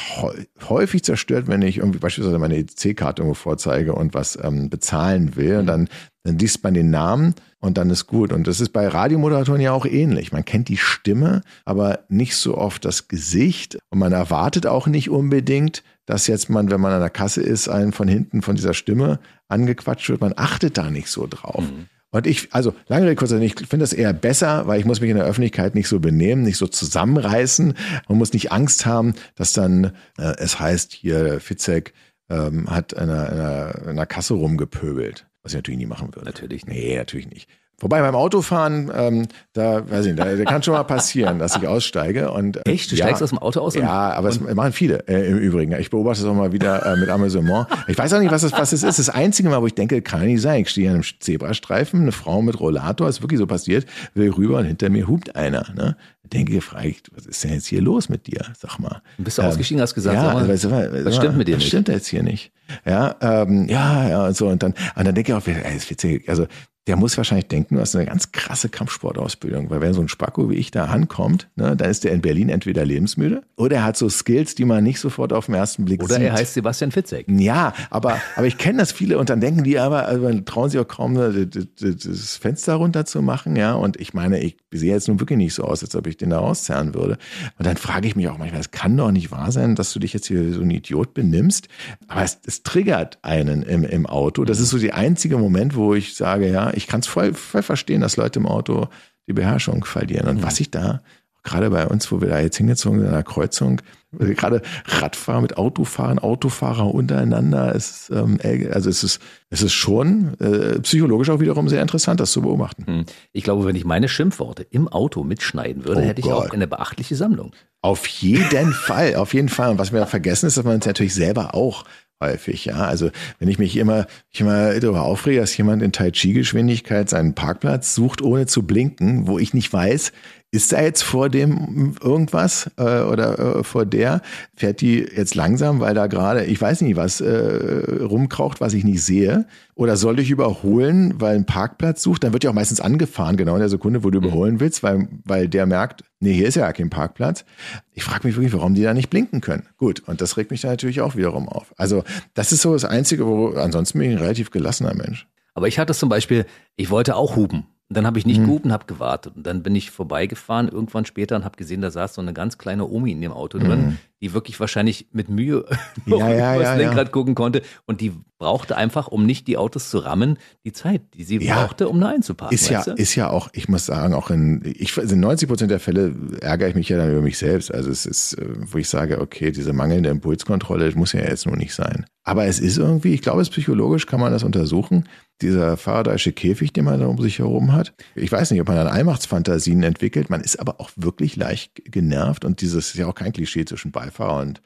häufig 0.69 1.03
zerstört, 1.03 1.49
wenn 1.49 1.63
ich 1.63 1.79
irgendwie 1.79 1.99
beispielsweise 1.99 2.39
meine 2.39 2.59
EC-Karte 2.59 3.23
irgendwo 3.23 3.35
vorzeige 3.35 3.95
und 3.95 4.15
was 4.15 4.39
ähm, 4.43 4.71
bezahlen 4.71 5.35
will. 5.35 5.57
Und 5.57 5.67
dann, 5.67 5.89
dann 6.23 6.39
liest 6.39 6.63
man 6.63 6.75
den 6.75 6.91
Namen 6.91 7.35
und 7.61 7.79
dann 7.79 7.91
ist 7.91 8.07
gut. 8.07 8.33
Und 8.33 8.47
das 8.47 8.61
ist 8.61 8.71
bei 8.71 8.89
Radiomoderatoren 8.89 9.61
ja 9.61 9.73
auch 9.73 9.87
ähnlich. 9.87 10.33
Man 10.33 10.45
kennt 10.45 10.69
die 10.69 10.79
Stimme, 10.79 11.43
aber 11.65 12.01
nicht 12.09 12.37
so 12.37 12.57
oft 12.57 12.85
das 12.85 13.09
Gesicht. 13.09 13.79
Und 13.91 13.99
man 13.99 14.13
erwartet 14.13 14.67
auch 14.67 14.87
nicht 14.87 15.11
unbedingt, 15.11 15.83
dass 16.07 16.27
jetzt 16.27 16.49
man, 16.49 16.71
wenn 16.71 16.81
man 16.81 16.93
an 16.93 17.01
der 17.01 17.11
Kasse 17.11 17.43
ist, 17.43 17.69
einen 17.69 17.93
von 17.93 18.09
hinten 18.09 18.43
von 18.43 18.57
dieser 18.57 18.75
Stimme 18.75 19.21
angequatscht 19.49 20.09
wird. 20.09 20.21
Man 20.21 20.35
achtet 20.37 20.79
da 20.79 20.91
nicht 20.91 21.09
so 21.09 21.27
drauf. 21.29 21.63
Mhm. 21.63 21.87
Und 22.13 22.27
ich, 22.27 22.49
also 22.53 22.75
lange 22.89 23.05
Rede, 23.05 23.15
kurzer 23.15 23.41
ich 23.41 23.55
finde 23.55 23.85
das 23.85 23.93
eher 23.93 24.13
besser, 24.13 24.67
weil 24.67 24.81
ich 24.81 24.87
muss 24.87 25.01
mich 25.01 25.11
in 25.11 25.17
der 25.17 25.27
Öffentlichkeit 25.27 25.77
nicht 25.77 25.87
so 25.87 26.01
benehmen, 26.01 26.43
nicht 26.43 26.57
so 26.57 26.67
zusammenreißen. 26.67 27.75
Man 28.09 28.19
muss 28.19 28.33
nicht 28.33 28.51
Angst 28.51 28.85
haben, 28.85 29.15
dass 29.37 29.53
dann 29.53 29.93
äh, 30.19 30.35
es 30.39 30.59
heißt, 30.59 30.93
hier 30.93 31.39
Fitzek 31.39 31.93
ähm, 32.29 32.69
hat 32.69 32.93
in 32.95 32.99
einer, 33.01 33.33
in, 33.33 33.39
einer, 33.39 33.75
in 33.83 33.89
einer 33.91 34.07
Kasse 34.07 34.35
rumgepöbelt. 34.35 35.30
Was 35.43 35.53
ich 35.53 35.57
natürlich 35.57 35.79
nie 35.79 35.87
machen 35.87 36.15
würde. 36.15 36.27
Natürlich 36.27 36.67
nicht. 36.67 36.77
Nee, 36.77 36.97
natürlich 36.97 37.29
nicht. 37.29 37.49
Wobei 37.81 38.03
beim 38.03 38.15
Autofahren, 38.15 38.91
ähm, 38.95 39.29
da 39.55 39.89
weiß 39.91 40.07
ich 40.07 40.13
nicht, 40.13 40.19
da, 40.19 40.37
da 40.37 40.45
kann 40.45 40.63
schon 40.63 40.75
mal 40.75 40.85
passieren, 40.85 41.39
dass 41.39 41.57
ich 41.57 41.67
aussteige. 41.67 42.31
Und, 42.31 42.59
äh, 42.59 42.73
Echt? 42.73 42.93
Du 42.93 42.97
ja, 42.97 43.07
steigst 43.07 43.23
aus 43.23 43.31
dem 43.31 43.39
Auto 43.39 43.61
aus? 43.61 43.75
Ja, 43.75 44.13
aber 44.13 44.29
es 44.29 44.39
machen 44.41 44.73
viele 44.73 45.09
äh, 45.09 45.31
im 45.31 45.39
Übrigen. 45.39 45.73
Ich 45.73 45.91
beobachte 45.91 46.23
es 46.23 46.29
auch 46.29 46.35
mal 46.35 46.53
wieder 46.53 46.85
äh, 46.85 46.97
mit 46.97 47.09
Amüsement. 47.09 47.67
Ich 47.89 47.97
weiß 47.97 48.13
auch 48.13 48.21
nicht, 48.21 48.31
was 48.31 48.43
es, 48.43 48.53
was 48.53 48.73
es 48.73 48.83
ist. 48.83 48.99
Das 48.99 49.09
einzige 49.09 49.49
Mal, 49.49 49.63
wo 49.63 49.67
ich 49.67 49.75
denke, 49.75 50.03
kann 50.03 50.27
nicht 50.27 50.43
sein. 50.43 50.63
Ich 50.63 50.69
stehe 50.69 50.91
an 50.91 50.97
einem 50.97 51.05
Zebrastreifen, 51.21 52.03
eine 52.03 52.13
Frau 52.13 52.43
mit 52.43 52.61
Rollator, 52.61 53.09
ist 53.09 53.23
wirklich 53.23 53.39
so 53.39 53.47
passiert, 53.47 53.87
will 54.15 54.31
rüber 54.31 54.59
und 54.59 54.67
hinter 54.67 54.91
mir 54.91 55.09
hupt 55.09 55.35
einer. 55.35 55.67
Ne? 55.75 55.97
denke 56.33 56.57
ich, 56.57 56.65
frage 56.65 56.89
ich, 56.89 57.03
was 57.13 57.27
ist 57.27 57.43
denn 57.43 57.53
jetzt 57.55 57.67
hier 57.67 57.81
los 57.81 58.09
mit 58.09 58.27
dir? 58.27 58.45
Sag 58.59 58.79
mal. 58.79 59.03
bist 59.19 59.39
du 59.39 59.43
ähm, 59.43 59.49
ausgestiegen, 59.49 59.83
hast 59.83 59.95
gesagt, 59.95 60.17
ja, 60.17 60.33
mal, 60.35 60.49
was, 60.49 60.71
was, 60.71 61.05
was 61.05 61.17
stimmt 61.17 61.37
mit 61.37 61.49
dir 61.49 61.57
nicht? 61.57 61.65
Was 61.65 61.69
stimmt 61.69 61.89
jetzt 61.89 62.07
hier 62.07 62.23
nicht? 62.23 62.53
Ja, 62.87 63.17
ähm, 63.21 63.69
ja, 63.69 64.09
ja, 64.09 64.27
und 64.27 64.37
so. 64.37 64.49
Und 64.49 64.63
dann, 64.63 64.73
und 64.95 65.07
dann 65.07 65.15
denke 65.15 65.33
ich 65.33 65.37
auch, 65.37 65.47
ey, 65.47 65.77
ist 65.77 65.91
witzig. 65.91 66.29
Also, 66.29 66.47
der 66.87 66.97
muss 66.97 67.17
wahrscheinlich 67.17 67.49
denken, 67.49 67.75
du 67.75 67.81
hast 67.81 67.95
eine 67.95 68.07
ganz 68.07 68.33
krasse 68.33 68.69
Kampfsportausbildung, 68.69 69.71
weil 69.71 69.81
wenn 69.81 69.93
so 69.93 70.01
ein 70.01 70.09
Spacko 70.09 70.49
wie 70.49 70.55
ich 70.55 70.71
da 70.71 70.87
ankommt, 70.87 71.49
ne, 71.55 71.77
dann 71.77 71.91
ist 71.91 72.05
der 72.05 72.13
in 72.13 72.23
Berlin 72.23 72.49
entweder 72.49 72.85
lebensmüde 72.85 73.43
oder 73.57 73.77
er 73.77 73.85
hat 73.85 73.97
so 73.97 74.09
Skills, 74.09 74.55
die 74.55 74.65
man 74.65 74.83
nicht 74.83 74.99
sofort 74.99 75.33
auf 75.33 75.47
den 75.47 75.55
ersten 75.55 75.85
Blick 75.85 76.03
oder 76.03 76.15
sieht. 76.15 76.23
Oder 76.23 76.33
er 76.33 76.39
heißt 76.39 76.55
Sebastian 76.55 76.91
Fitzek. 76.91 77.27
Ja, 77.29 77.75
aber, 77.91 78.21
aber 78.35 78.47
ich 78.47 78.57
kenne 78.57 78.79
das 78.79 78.93
viele 78.93 79.19
und 79.19 79.29
dann 79.29 79.41
denken 79.41 79.63
die 79.63 79.79
aber, 79.79 80.07
also 80.07 80.41
trauen 80.41 80.71
sich 80.71 80.81
auch 80.81 80.89
kaum 80.89 81.13
ne, 81.13 81.47
das 81.47 82.37
Fenster 82.37 82.75
runter 82.75 83.05
zu 83.05 83.21
machen, 83.21 83.57
ja. 83.57 83.75
Und 83.75 84.01
ich 84.01 84.15
meine, 84.15 84.41
ich 84.41 84.57
sehe 84.73 84.93
jetzt 84.93 85.09
nun 85.09 85.21
wirklich 85.21 85.37
nicht 85.37 85.55
so 85.55 85.65
aus, 85.65 85.83
als 85.83 85.95
ob 85.95 86.07
ich 86.07 86.17
den 86.17 86.31
da 86.31 86.39
rauszerren 86.39 86.95
würde. 86.95 87.19
Und 87.59 87.67
dann 87.67 87.77
frage 87.77 88.09
ich 88.09 88.17
mich 88.17 88.29
auch 88.29 88.39
manchmal, 88.39 88.61
es 88.61 88.71
kann 88.71 88.97
doch 88.97 89.11
nicht 89.11 89.31
wahr 89.31 89.53
sein, 89.53 89.75
dass 89.75 89.93
du 89.93 89.99
dich 89.99 90.13
jetzt 90.13 90.27
hier 90.27 90.53
so 90.53 90.63
ein 90.63 90.71
Idiot 90.71 91.13
benimmst. 91.15 91.69
Aber 92.09 92.23
es, 92.23 92.39
es 92.47 92.63
triggert 92.63 93.19
einen 93.23 93.63
im, 93.63 93.85
im 93.85 94.07
Auto. 94.07 94.45
Das 94.45 94.61
ist 94.61 94.71
so 94.71 94.79
der 94.79 94.95
einzige 94.95 95.37
Moment, 95.37 95.77
wo 95.77 95.95
ich 95.95 96.15
sage, 96.15 96.51
ja, 96.51 96.70
ich 96.75 96.87
kann 96.87 97.01
es 97.01 97.07
voll, 97.07 97.35
voll 97.35 97.63
verstehen, 97.63 98.01
dass 98.01 98.17
Leute 98.17 98.39
im 98.39 98.47
Auto 98.47 98.89
die 99.27 99.33
Beherrschung 99.33 99.85
verlieren. 99.85 100.29
Und 100.29 100.39
mhm. 100.39 100.43
was 100.43 100.61
ich 100.61 100.71
da, 100.71 101.03
gerade 101.43 101.71
bei 101.71 101.87
uns, 101.87 102.11
wo 102.13 102.21
wir 102.21 102.29
da 102.29 102.41
jetzt 102.41 102.57
hingezogen 102.57 102.99
sind, 102.99 103.09
in 103.09 103.15
der 103.15 103.23
Kreuzung, 103.23 103.81
gerade 104.13 104.63
Radfahren 104.87 105.43
mit 105.43 105.57
Autofahren, 105.57 106.19
Autofahrer 106.19 106.93
untereinander, 106.93 107.75
es 107.75 107.91
ist, 107.91 108.11
ähm, 108.11 108.39
also 108.73 108.91
es 108.91 109.05
ist, 109.05 109.21
es 109.51 109.63
ist 109.63 109.73
schon 109.73 110.39
äh, 110.41 110.81
psychologisch 110.81 111.31
auch 111.31 111.41
wiederum 111.41 111.69
sehr 111.69 111.81
interessant, 111.81 112.21
das 112.21 112.33
zu 112.33 112.43
beobachten. 112.43 112.87
Hm. 112.87 113.05
Ich 113.33 113.45
glaube, 113.45 113.65
wenn 113.65 113.77
ich 113.77 113.85
meine 113.85 114.09
Schimpfworte 114.09 114.65
im 114.65 114.89
Auto 114.89 115.23
mitschneiden 115.23 115.85
würde, 115.85 116.03
oh 116.03 116.05
hätte 116.05 116.21
ich 116.21 116.27
Gott. 116.27 116.49
auch 116.49 116.51
eine 116.51 116.67
beachtliche 116.67 117.17
Sammlung. 117.17 117.53
Auf 117.83 118.07
jeden 118.07 118.73
Fall, 118.73 119.15
auf 119.15 119.33
jeden 119.33 119.49
Fall. 119.49 119.71
Und 119.71 119.79
was 119.79 119.93
wir 119.93 120.05
vergessen 120.07 120.47
ist, 120.47 120.57
dass 120.57 120.65
man 120.65 120.79
es 120.81 120.87
natürlich 120.87 121.15
selber 121.15 121.55
auch 121.55 121.85
häufig, 122.21 122.67
ja. 122.67 122.85
Also 122.85 123.11
wenn 123.39 123.49
ich 123.49 123.59
mich 123.59 123.77
immer, 123.77 124.07
ich 124.31 124.41
immer 124.41 124.79
darüber 124.79 125.03
aufrege, 125.03 125.41
dass 125.41 125.57
jemand 125.57 125.83
in 125.83 125.93
Tai 125.93 126.11
Chi 126.11 126.33
Geschwindigkeit 126.33 127.09
seinen 127.09 127.35
Parkplatz 127.35 127.95
sucht, 127.95 128.23
ohne 128.23 128.47
zu 128.47 128.63
blinken, 128.63 129.27
wo 129.27 129.39
ich 129.39 129.55
nicht 129.55 129.73
weiß, 129.73 130.13
ist 130.53 130.73
da 130.73 130.83
jetzt 130.83 131.03
vor 131.03 131.29
dem 131.29 131.95
irgendwas 132.03 132.71
äh, 132.77 133.03
oder 133.03 133.59
äh, 133.59 133.65
vor 133.65 133.87
der? 133.87 134.21
Fährt 134.57 134.81
die 134.81 134.99
jetzt 134.99 135.37
langsam, 135.37 135.79
weil 135.79 135.95
da 135.95 136.09
gerade, 136.09 136.45
ich 136.45 136.61
weiß 136.61 136.81
nicht, 136.81 136.97
was 136.97 137.21
äh, 137.21 138.03
rumkraucht, 138.03 138.61
was 138.61 138.75
ich 138.75 138.83
nicht 138.83 139.05
sehe? 139.05 139.47
Oder 139.77 139.97
soll 139.97 140.19
ich 140.19 140.31
überholen, 140.31 141.15
weil 141.19 141.37
ein 141.37 141.47
Parkplatz 141.47 142.03
sucht? 142.03 142.25
Dann 142.25 142.33
wird 142.33 142.43
ja 142.43 142.51
auch 142.51 142.55
meistens 142.55 142.81
angefahren, 142.81 143.37
genau 143.37 143.55
in 143.55 143.61
der 143.61 143.69
Sekunde, 143.69 144.03
wo 144.03 144.11
du 144.11 144.19
mhm. 144.19 144.27
überholen 144.27 144.61
willst, 144.61 144.83
weil, 144.83 145.09
weil 145.25 145.49
der 145.49 145.67
merkt, 145.67 146.03
nee, 146.19 146.33
hier 146.33 146.49
ist 146.49 146.57
ja 146.57 146.73
kein 146.73 146.91
Parkplatz. 146.91 147.45
Ich 147.93 148.03
frage 148.03 148.27
mich 148.27 148.35
wirklich, 148.35 148.53
warum 148.53 148.75
die 148.75 148.83
da 148.83 148.93
nicht 148.93 149.09
blinken 149.09 149.41
können. 149.41 149.69
Gut, 149.77 150.01
und 150.09 150.21
das 150.21 150.37
regt 150.37 150.51
mich 150.51 150.63
da 150.63 150.69
natürlich 150.69 151.01
auch 151.01 151.15
wiederum 151.15 151.49
auf. 151.49 151.73
Also 151.77 152.03
das 152.35 152.51
ist 152.51 152.63
so 152.63 152.73
das 152.73 152.85
Einzige, 152.85 153.25
wo 153.25 153.51
ansonsten 153.51 154.01
bin 154.01 154.11
ich 154.11 154.17
ein 154.17 154.23
relativ 154.23 154.51
gelassener 154.51 154.95
Mensch. 154.95 155.29
Aber 155.55 155.69
ich 155.69 155.79
hatte 155.79 155.95
zum 155.95 156.09
Beispiel, 156.09 156.45
ich 156.75 156.91
wollte 156.91 157.15
auch 157.15 157.37
hupen. 157.37 157.67
Und 157.91 157.97
dann 157.97 158.07
habe 158.07 158.21
ich 158.21 158.25
nicht 158.25 158.39
mhm. 158.39 158.45
gehupt 158.45 158.65
und 158.67 158.73
habe 158.73 158.87
gewartet. 158.87 159.35
Und 159.35 159.45
dann 159.45 159.65
bin 159.65 159.75
ich 159.75 159.91
vorbeigefahren 159.91 160.69
irgendwann 160.69 161.05
später 161.07 161.35
und 161.35 161.45
habe 161.45 161.57
gesehen, 161.57 161.81
da 161.81 161.91
saß 161.91 162.15
so 162.15 162.21
eine 162.21 162.33
ganz 162.33 162.57
kleine 162.57 162.87
Omi 162.87 163.11
in 163.11 163.21
dem 163.21 163.33
Auto 163.33 163.59
mhm. 163.59 163.65
drin, 163.65 163.99
die 164.21 164.33
wirklich 164.33 164.61
wahrscheinlich 164.61 165.09
mit 165.11 165.29
Mühe 165.29 165.65
ja, 166.07 166.31
ja, 166.31 166.55
übers 166.55 166.69
ja, 166.69 166.75
Lenkrad 166.77 167.09
ja. 167.09 167.13
gucken 167.13 167.35
konnte. 167.35 167.63
Und 167.87 168.01
die 168.01 168.13
brauchte 168.41 168.77
einfach, 168.77 169.07
um 169.07 169.27
nicht 169.27 169.47
die 169.47 169.59
Autos 169.59 169.91
zu 169.91 169.99
rammen, 169.99 170.39
die 170.65 170.73
Zeit, 170.73 171.03
die 171.15 171.25
sie 171.25 171.37
ja, 171.37 171.63
brauchte, 171.63 171.89
um 171.89 172.01
da 172.01 172.09
einzuparken. 172.09 172.55
Ist 172.55 172.71
ja, 172.71 172.81
ist 172.81 173.15
ja 173.15 173.29
auch, 173.31 173.51
ich 173.53 173.69
muss 173.69 173.87
sagen, 173.87 174.15
auch 174.15 174.31
in, 174.31 174.63
ich, 174.65 174.97
in 174.97 175.21
90 175.21 175.47
Prozent 175.47 175.71
der 175.71 175.79
Fälle 175.79 176.13
ärgere 176.41 176.69
ich 176.71 176.75
mich 176.75 176.89
ja 176.89 176.97
dann 176.97 177.11
über 177.11 177.21
mich 177.21 177.39
selbst. 177.39 177.73
Also 177.73 177.91
es 177.91 178.07
ist, 178.07 178.33
äh, 178.33 178.47
wo 178.57 178.79
ich 178.79 178.89
sage, 178.89 179.21
okay, 179.21 179.53
diese 179.53 179.75
mangelnde 179.75 180.09
Impulskontrolle 180.09 180.91
muss 180.97 181.13
ja 181.13 181.21
jetzt 181.21 181.47
nur 181.47 181.57
nicht 181.57 181.75
sein. 181.75 182.07
Aber 182.25 182.47
es 182.47 182.61
ist 182.61 182.79
irgendwie, 182.79 183.13
ich 183.13 183.21
glaube, 183.21 183.43
es 183.43 183.51
psychologisch 183.51 184.07
kann 184.07 184.21
man 184.21 184.33
das 184.33 184.43
untersuchen. 184.43 185.07
Dieser 185.43 185.77
Faradayische 185.77 186.33
Käfig, 186.33 186.73
den 186.73 186.87
man 186.87 186.99
da 186.99 187.07
um 187.07 187.21
sich 187.21 187.41
herum 187.41 187.73
hat. 187.73 187.93
Ich 188.15 188.33
weiß 188.33 188.51
nicht, 188.51 188.61
ob 188.63 188.69
man 188.69 188.77
dann 188.77 188.87
Allmachtsfantasien 188.87 189.83
entwickelt. 189.83 190.31
Man 190.31 190.41
ist 190.41 190.59
aber 190.59 190.81
auch 190.81 190.91
wirklich 190.97 191.37
leicht 191.37 191.83
genervt 191.85 192.47
und 192.47 192.63
dieses 192.63 192.89
ist 192.89 192.97
ja 192.97 193.07
auch 193.07 193.15
kein 193.15 193.33
Klischee 193.33 193.67
zwischen 193.67 193.93
Beifahrer 193.93 194.41
und 194.41 194.63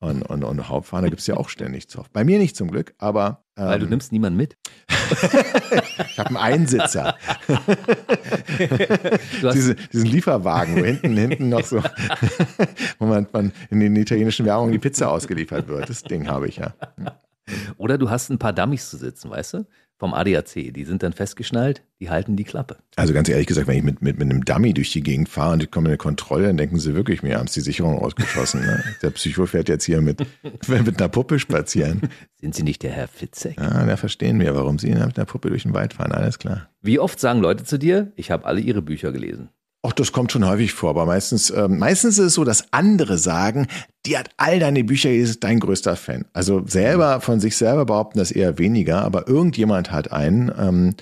und, 0.00 0.22
und, 0.22 0.44
und 0.44 0.68
Hauptfahrer 0.68 1.08
gibt 1.08 1.20
es 1.20 1.26
ja 1.26 1.36
auch 1.36 1.48
ständig 1.48 1.88
zu. 1.88 2.04
Bei 2.12 2.22
mir 2.22 2.38
nicht 2.38 2.56
zum 2.56 2.70
Glück, 2.70 2.94
aber. 2.98 3.44
Ähm, 3.56 3.66
Weil 3.66 3.78
du 3.80 3.86
nimmst 3.86 4.12
niemanden 4.12 4.36
mit. 4.36 4.56
ich 6.08 6.18
habe 6.18 6.28
einen 6.28 6.36
Einsitzer. 6.36 7.16
Diese, 9.52 9.74
diesen 9.74 10.06
Lieferwagen, 10.06 10.76
wo 10.76 10.84
hinten, 10.84 11.16
hinten 11.16 11.48
noch 11.48 11.64
so, 11.64 11.82
wo 12.98 13.06
man, 13.06 13.26
man 13.32 13.52
in 13.70 13.80
den 13.80 13.96
italienischen 13.96 14.46
Werbungen 14.46 14.72
die 14.72 14.78
Pizza 14.78 15.10
ausgeliefert 15.10 15.66
wird. 15.68 15.88
Das 15.88 16.02
Ding 16.02 16.28
habe 16.28 16.48
ich 16.48 16.56
ja. 16.56 16.74
Oder 17.76 17.98
du 17.98 18.10
hast 18.10 18.30
ein 18.30 18.38
paar 18.38 18.52
Dummies 18.52 18.90
zu 18.90 18.96
sitzen, 18.96 19.30
weißt 19.30 19.54
du? 19.54 19.66
Vom 19.98 20.14
ADAC. 20.14 20.72
Die 20.72 20.84
sind 20.84 21.02
dann 21.02 21.12
festgeschnallt, 21.12 21.82
die 21.98 22.08
halten 22.08 22.36
die 22.36 22.44
Klappe. 22.44 22.76
Also 22.94 23.12
ganz 23.12 23.28
ehrlich 23.28 23.48
gesagt, 23.48 23.66
wenn 23.66 23.78
ich 23.78 23.82
mit, 23.82 24.00
mit, 24.00 24.16
mit 24.16 24.30
einem 24.30 24.44
Dummy 24.44 24.72
durch 24.72 24.92
die 24.92 25.02
Gegend 25.02 25.28
fahre 25.28 25.54
und 25.54 25.62
ich 25.64 25.72
komme 25.72 25.86
in 25.86 25.90
eine 25.90 25.98
Kontrolle, 25.98 26.46
dann 26.46 26.56
denken 26.56 26.78
sie 26.78 26.94
wirklich, 26.94 27.24
mir 27.24 27.36
haben 27.36 27.48
die 27.52 27.60
Sicherung 27.60 27.98
ausgeschossen. 27.98 28.60
Ne? 28.60 28.84
Der 29.02 29.10
Psycho 29.10 29.46
fährt 29.46 29.68
jetzt 29.68 29.84
hier 29.84 30.00
mit, 30.00 30.24
mit 30.68 30.98
einer 30.98 31.08
Puppe 31.08 31.40
spazieren. 31.40 32.02
Sind 32.36 32.54
Sie 32.54 32.62
nicht 32.62 32.84
der 32.84 32.92
Herr 32.92 33.08
Fitzek? 33.08 33.56
Ja, 33.58 33.84
da 33.84 33.96
verstehen 33.96 34.38
wir, 34.38 34.54
warum 34.54 34.78
Sie 34.78 34.90
mit 34.90 35.18
einer 35.18 35.26
Puppe 35.26 35.48
durch 35.48 35.64
den 35.64 35.74
Wald 35.74 35.94
fahren. 35.94 36.12
Alles 36.12 36.38
klar. 36.38 36.68
Wie 36.80 37.00
oft 37.00 37.18
sagen 37.18 37.40
Leute 37.40 37.64
zu 37.64 37.78
dir, 37.78 38.12
ich 38.14 38.30
habe 38.30 38.46
alle 38.46 38.60
Ihre 38.60 38.82
Bücher 38.82 39.10
gelesen? 39.10 39.48
Ach, 39.82 39.92
das 39.92 40.10
kommt 40.10 40.32
schon 40.32 40.46
häufig 40.46 40.72
vor, 40.72 40.90
aber 40.90 41.06
meistens, 41.06 41.50
äh, 41.50 41.68
meistens 41.68 42.18
ist 42.18 42.26
es 42.26 42.34
so, 42.34 42.44
dass 42.44 42.72
andere 42.72 43.16
sagen, 43.16 43.68
die 44.06 44.18
hat 44.18 44.30
all 44.36 44.58
deine 44.58 44.82
Bücher, 44.82 45.10
die 45.10 45.18
ist 45.18 45.44
dein 45.44 45.60
größter 45.60 45.94
Fan. 45.94 46.24
Also 46.32 46.66
selber 46.66 47.20
von 47.20 47.38
sich 47.38 47.56
selber 47.56 47.86
behaupten 47.86 48.18
das 48.18 48.32
eher 48.32 48.58
weniger, 48.58 49.02
aber 49.02 49.28
irgendjemand 49.28 49.92
hat 49.92 50.10
einen 50.10 50.52
ähm, 50.58 50.94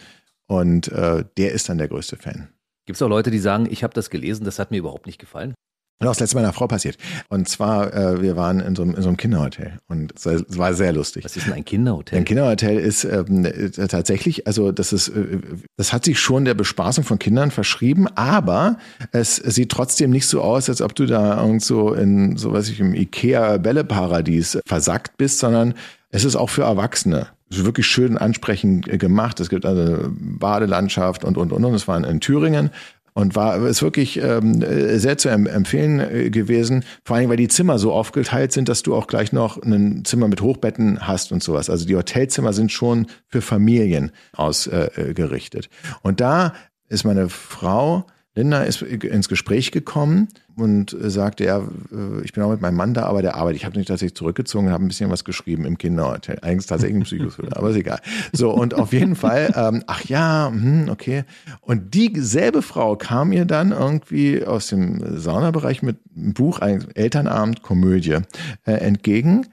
und 0.46 0.88
äh, 0.88 1.24
der 1.38 1.52
ist 1.52 1.68
dann 1.68 1.78
der 1.78 1.88
größte 1.88 2.16
Fan. 2.16 2.48
Gibt 2.84 2.96
es 2.96 3.02
auch 3.02 3.08
Leute, 3.08 3.30
die 3.30 3.38
sagen, 3.38 3.66
ich 3.70 3.82
habe 3.82 3.94
das 3.94 4.10
gelesen, 4.10 4.44
das 4.44 4.58
hat 4.58 4.70
mir 4.70 4.78
überhaupt 4.78 5.06
nicht 5.06 5.18
gefallen? 5.18 5.54
Genau, 5.98 6.10
das 6.10 6.20
letzte 6.20 6.36
Mal 6.36 6.42
einer 6.42 6.52
Frau 6.52 6.66
passiert. 6.66 6.98
Und 7.30 7.48
zwar, 7.48 7.94
äh, 7.94 8.20
wir 8.20 8.36
waren 8.36 8.60
in 8.60 8.76
so, 8.76 8.82
einem, 8.82 8.94
in 8.94 9.02
so 9.02 9.08
einem 9.08 9.16
Kinderhotel 9.16 9.78
und 9.88 10.12
es 10.14 10.58
war 10.58 10.74
sehr 10.74 10.92
lustig. 10.92 11.24
Was 11.24 11.38
ist 11.38 11.46
denn 11.46 11.54
ein 11.54 11.64
Kinderhotel? 11.64 12.18
Ein 12.18 12.26
Kinderhotel 12.26 12.78
ist 12.78 13.04
ähm, 13.04 13.46
äh, 13.46 13.70
tatsächlich, 13.70 14.46
also 14.46 14.72
das 14.72 14.92
ist, 14.92 15.08
äh, 15.08 15.38
das 15.78 15.94
hat 15.94 16.04
sich 16.04 16.20
schon 16.20 16.44
der 16.44 16.52
Bespaßung 16.52 17.02
von 17.02 17.18
Kindern 17.18 17.50
verschrieben, 17.50 18.08
aber 18.14 18.76
es 19.12 19.36
sieht 19.36 19.70
trotzdem 19.70 20.10
nicht 20.10 20.26
so 20.26 20.42
aus, 20.42 20.68
als 20.68 20.82
ob 20.82 20.94
du 20.94 21.06
da 21.06 21.40
irgend 21.40 21.62
so 21.62 21.94
in, 21.94 22.36
so 22.36 22.52
weiß 22.52 22.68
ich, 22.68 22.78
im 22.78 22.92
Ikea-Bälleparadies 22.92 24.58
versackt 24.66 25.16
bist, 25.16 25.38
sondern 25.38 25.72
es 26.10 26.24
ist 26.24 26.36
auch 26.36 26.50
für 26.50 26.62
Erwachsene. 26.62 27.28
Es 27.48 27.58
ist 27.58 27.64
wirklich 27.64 27.86
schön 27.86 28.18
ansprechend 28.18 28.86
gemacht. 28.98 29.38
Es 29.38 29.48
gibt 29.48 29.64
also 29.64 29.80
eine 29.80 30.10
Badelandschaft 30.10 31.24
und, 31.24 31.38
und, 31.38 31.52
und. 31.52 31.64
Und 31.64 31.74
es 31.74 31.86
war 31.86 32.02
in 32.04 32.20
Thüringen 32.20 32.70
und 33.16 33.34
war 33.34 33.66
ist 33.66 33.80
wirklich 33.80 34.20
ähm, 34.22 34.62
sehr 34.98 35.16
zu 35.16 35.30
empfehlen 35.30 36.00
äh, 36.00 36.28
gewesen. 36.28 36.84
Vor 37.02 37.16
allem, 37.16 37.30
weil 37.30 37.38
die 37.38 37.48
Zimmer 37.48 37.78
so 37.78 37.92
aufgeteilt 37.94 38.52
sind, 38.52 38.68
dass 38.68 38.82
du 38.82 38.94
auch 38.94 39.06
gleich 39.06 39.32
noch 39.32 39.56
ein 39.62 40.04
Zimmer 40.04 40.28
mit 40.28 40.42
Hochbetten 40.42 40.98
hast 41.00 41.32
und 41.32 41.42
sowas. 41.42 41.70
Also 41.70 41.86
die 41.86 41.96
Hotelzimmer 41.96 42.52
sind 42.52 42.72
schon 42.72 43.06
für 43.26 43.40
Familien 43.40 44.12
ausgerichtet. 44.34 45.64
Äh, 45.64 45.94
und 46.02 46.20
da 46.20 46.52
ist 46.90 47.04
meine 47.04 47.30
Frau 47.30 48.04
Linda 48.36 48.62
ist 48.62 48.82
ins 48.82 49.28
Gespräch 49.28 49.72
gekommen 49.72 50.28
und 50.56 50.94
sagte, 51.00 51.44
ja, 51.44 51.58
äh, 51.58 52.22
ich 52.22 52.32
bin 52.32 52.42
auch 52.42 52.50
mit 52.50 52.60
meinem 52.60 52.76
Mann 52.76 52.94
da, 52.94 53.04
aber 53.04 53.22
der 53.22 53.34
arbeitet. 53.34 53.56
Ich 53.56 53.64
habe 53.64 53.76
nicht 53.76 53.88
tatsächlich 53.88 54.14
zurückgezogen, 54.14 54.70
habe 54.70 54.84
ein 54.84 54.88
bisschen 54.88 55.10
was 55.10 55.24
geschrieben 55.24 55.64
im 55.64 55.78
Kinderhotel. 55.78 56.38
Eigentlich 56.42 56.66
tatsächlich 56.66 56.98
ein 56.98 57.04
Psychothriller, 57.04 57.56
aber 57.56 57.70
ist 57.70 57.76
egal. 57.76 58.00
So, 58.32 58.52
und 58.52 58.74
auf 58.74 58.92
jeden 58.92 59.16
Fall, 59.16 59.52
ähm, 59.56 59.82
ach 59.86 60.04
ja, 60.04 60.50
hm, 60.52 60.88
okay. 60.90 61.24
Und 61.62 61.94
dieselbe 61.94 62.60
Frau 62.62 62.96
kam 62.96 63.30
mir 63.30 63.46
dann 63.46 63.72
irgendwie 63.72 64.44
aus 64.44 64.68
dem 64.68 65.18
Saunabereich 65.18 65.82
mit 65.82 65.96
einem 66.14 66.34
Buch, 66.34 66.60
Elternabend, 66.60 67.62
Komödie, 67.62 68.18
äh, 68.66 68.72
entgegen 68.72 69.46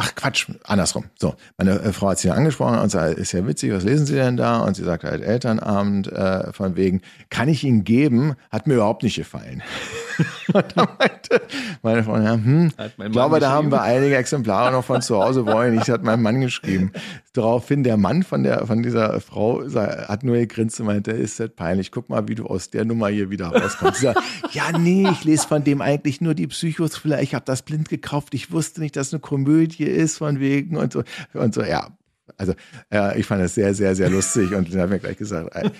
Ach 0.00 0.14
Quatsch, 0.14 0.48
andersrum. 0.62 1.06
So, 1.18 1.34
meine 1.56 1.72
äh, 1.80 1.92
Frau 1.92 2.10
hat 2.10 2.20
sie 2.20 2.30
angesprochen 2.30 2.78
und 2.78 2.88
sagt, 2.88 3.18
ist 3.18 3.32
ja 3.32 3.44
witzig, 3.44 3.72
was 3.72 3.82
lesen 3.82 4.06
Sie 4.06 4.14
denn 4.14 4.36
da? 4.36 4.58
Und 4.60 4.76
sie 4.76 4.84
sagt 4.84 5.02
halt 5.02 5.24
Elternabend 5.24 6.06
äh, 6.12 6.52
von 6.52 6.76
wegen, 6.76 7.02
kann 7.30 7.48
ich 7.48 7.64
Ihnen 7.64 7.82
geben? 7.82 8.36
Hat 8.52 8.68
mir 8.68 8.74
überhaupt 8.74 9.02
nicht 9.02 9.16
gefallen. 9.16 9.60
und 10.52 10.76
da 10.76 10.88
meinte 11.00 11.42
meine 11.82 12.04
Frau, 12.04 12.16
ja, 12.16 12.34
hm, 12.34 12.70
ich 12.78 13.10
glaube, 13.10 13.40
da 13.40 13.50
haben 13.50 13.72
wir 13.72 13.82
einige 13.82 14.16
Exemplare 14.16 14.70
noch 14.70 14.84
von 14.84 15.02
zu 15.02 15.20
Hause 15.20 15.46
wollen. 15.46 15.76
Ich 15.80 15.90
hat 15.90 16.04
mein 16.04 16.22
Mann 16.22 16.40
geschrieben. 16.42 16.92
Daraufhin 17.38 17.84
der 17.84 17.96
Mann 17.96 18.24
von 18.24 18.42
der 18.42 18.66
von 18.66 18.82
dieser 18.82 19.20
Frau 19.20 19.62
hat 19.72 20.24
nur 20.24 20.36
gegrinst 20.36 20.80
und 20.80 20.86
meinte, 20.86 21.12
ist 21.12 21.38
das 21.38 21.50
peinlich. 21.50 21.92
Guck 21.92 22.08
mal, 22.08 22.26
wie 22.26 22.34
du 22.34 22.46
aus 22.46 22.70
der 22.70 22.84
Nummer 22.84 23.08
hier 23.08 23.30
wieder 23.30 23.46
rauskommst. 23.46 24.00
Sagt, 24.00 24.20
ja, 24.50 24.76
nee, 24.76 25.08
ich 25.08 25.22
lese 25.22 25.46
von 25.46 25.62
dem 25.62 25.80
eigentlich 25.80 26.20
nur 26.20 26.34
die 26.34 26.48
Psychos. 26.48 26.96
Vielleicht 26.96 27.22
ich 27.22 27.34
habe 27.34 27.44
das 27.44 27.62
blind 27.62 27.88
gekauft. 27.88 28.34
Ich 28.34 28.50
wusste 28.50 28.80
nicht, 28.80 28.96
dass 28.96 29.12
eine 29.12 29.20
Komödie 29.20 29.84
ist 29.84 30.18
von 30.18 30.40
wegen 30.40 30.76
und 30.76 30.92
so 30.92 31.04
und 31.32 31.54
so. 31.54 31.62
Ja, 31.62 31.88
also 32.36 32.54
äh, 32.92 33.18
ich 33.18 33.26
fand 33.26 33.42
das 33.42 33.54
sehr, 33.54 33.72
sehr, 33.72 33.94
sehr 33.94 34.10
lustig 34.10 34.52
und 34.52 34.72
dann 34.72 34.80
hat 34.80 34.90
mir 34.90 34.98
gleich 34.98 35.16
gesagt, 35.16 35.54
äh, 35.54 35.70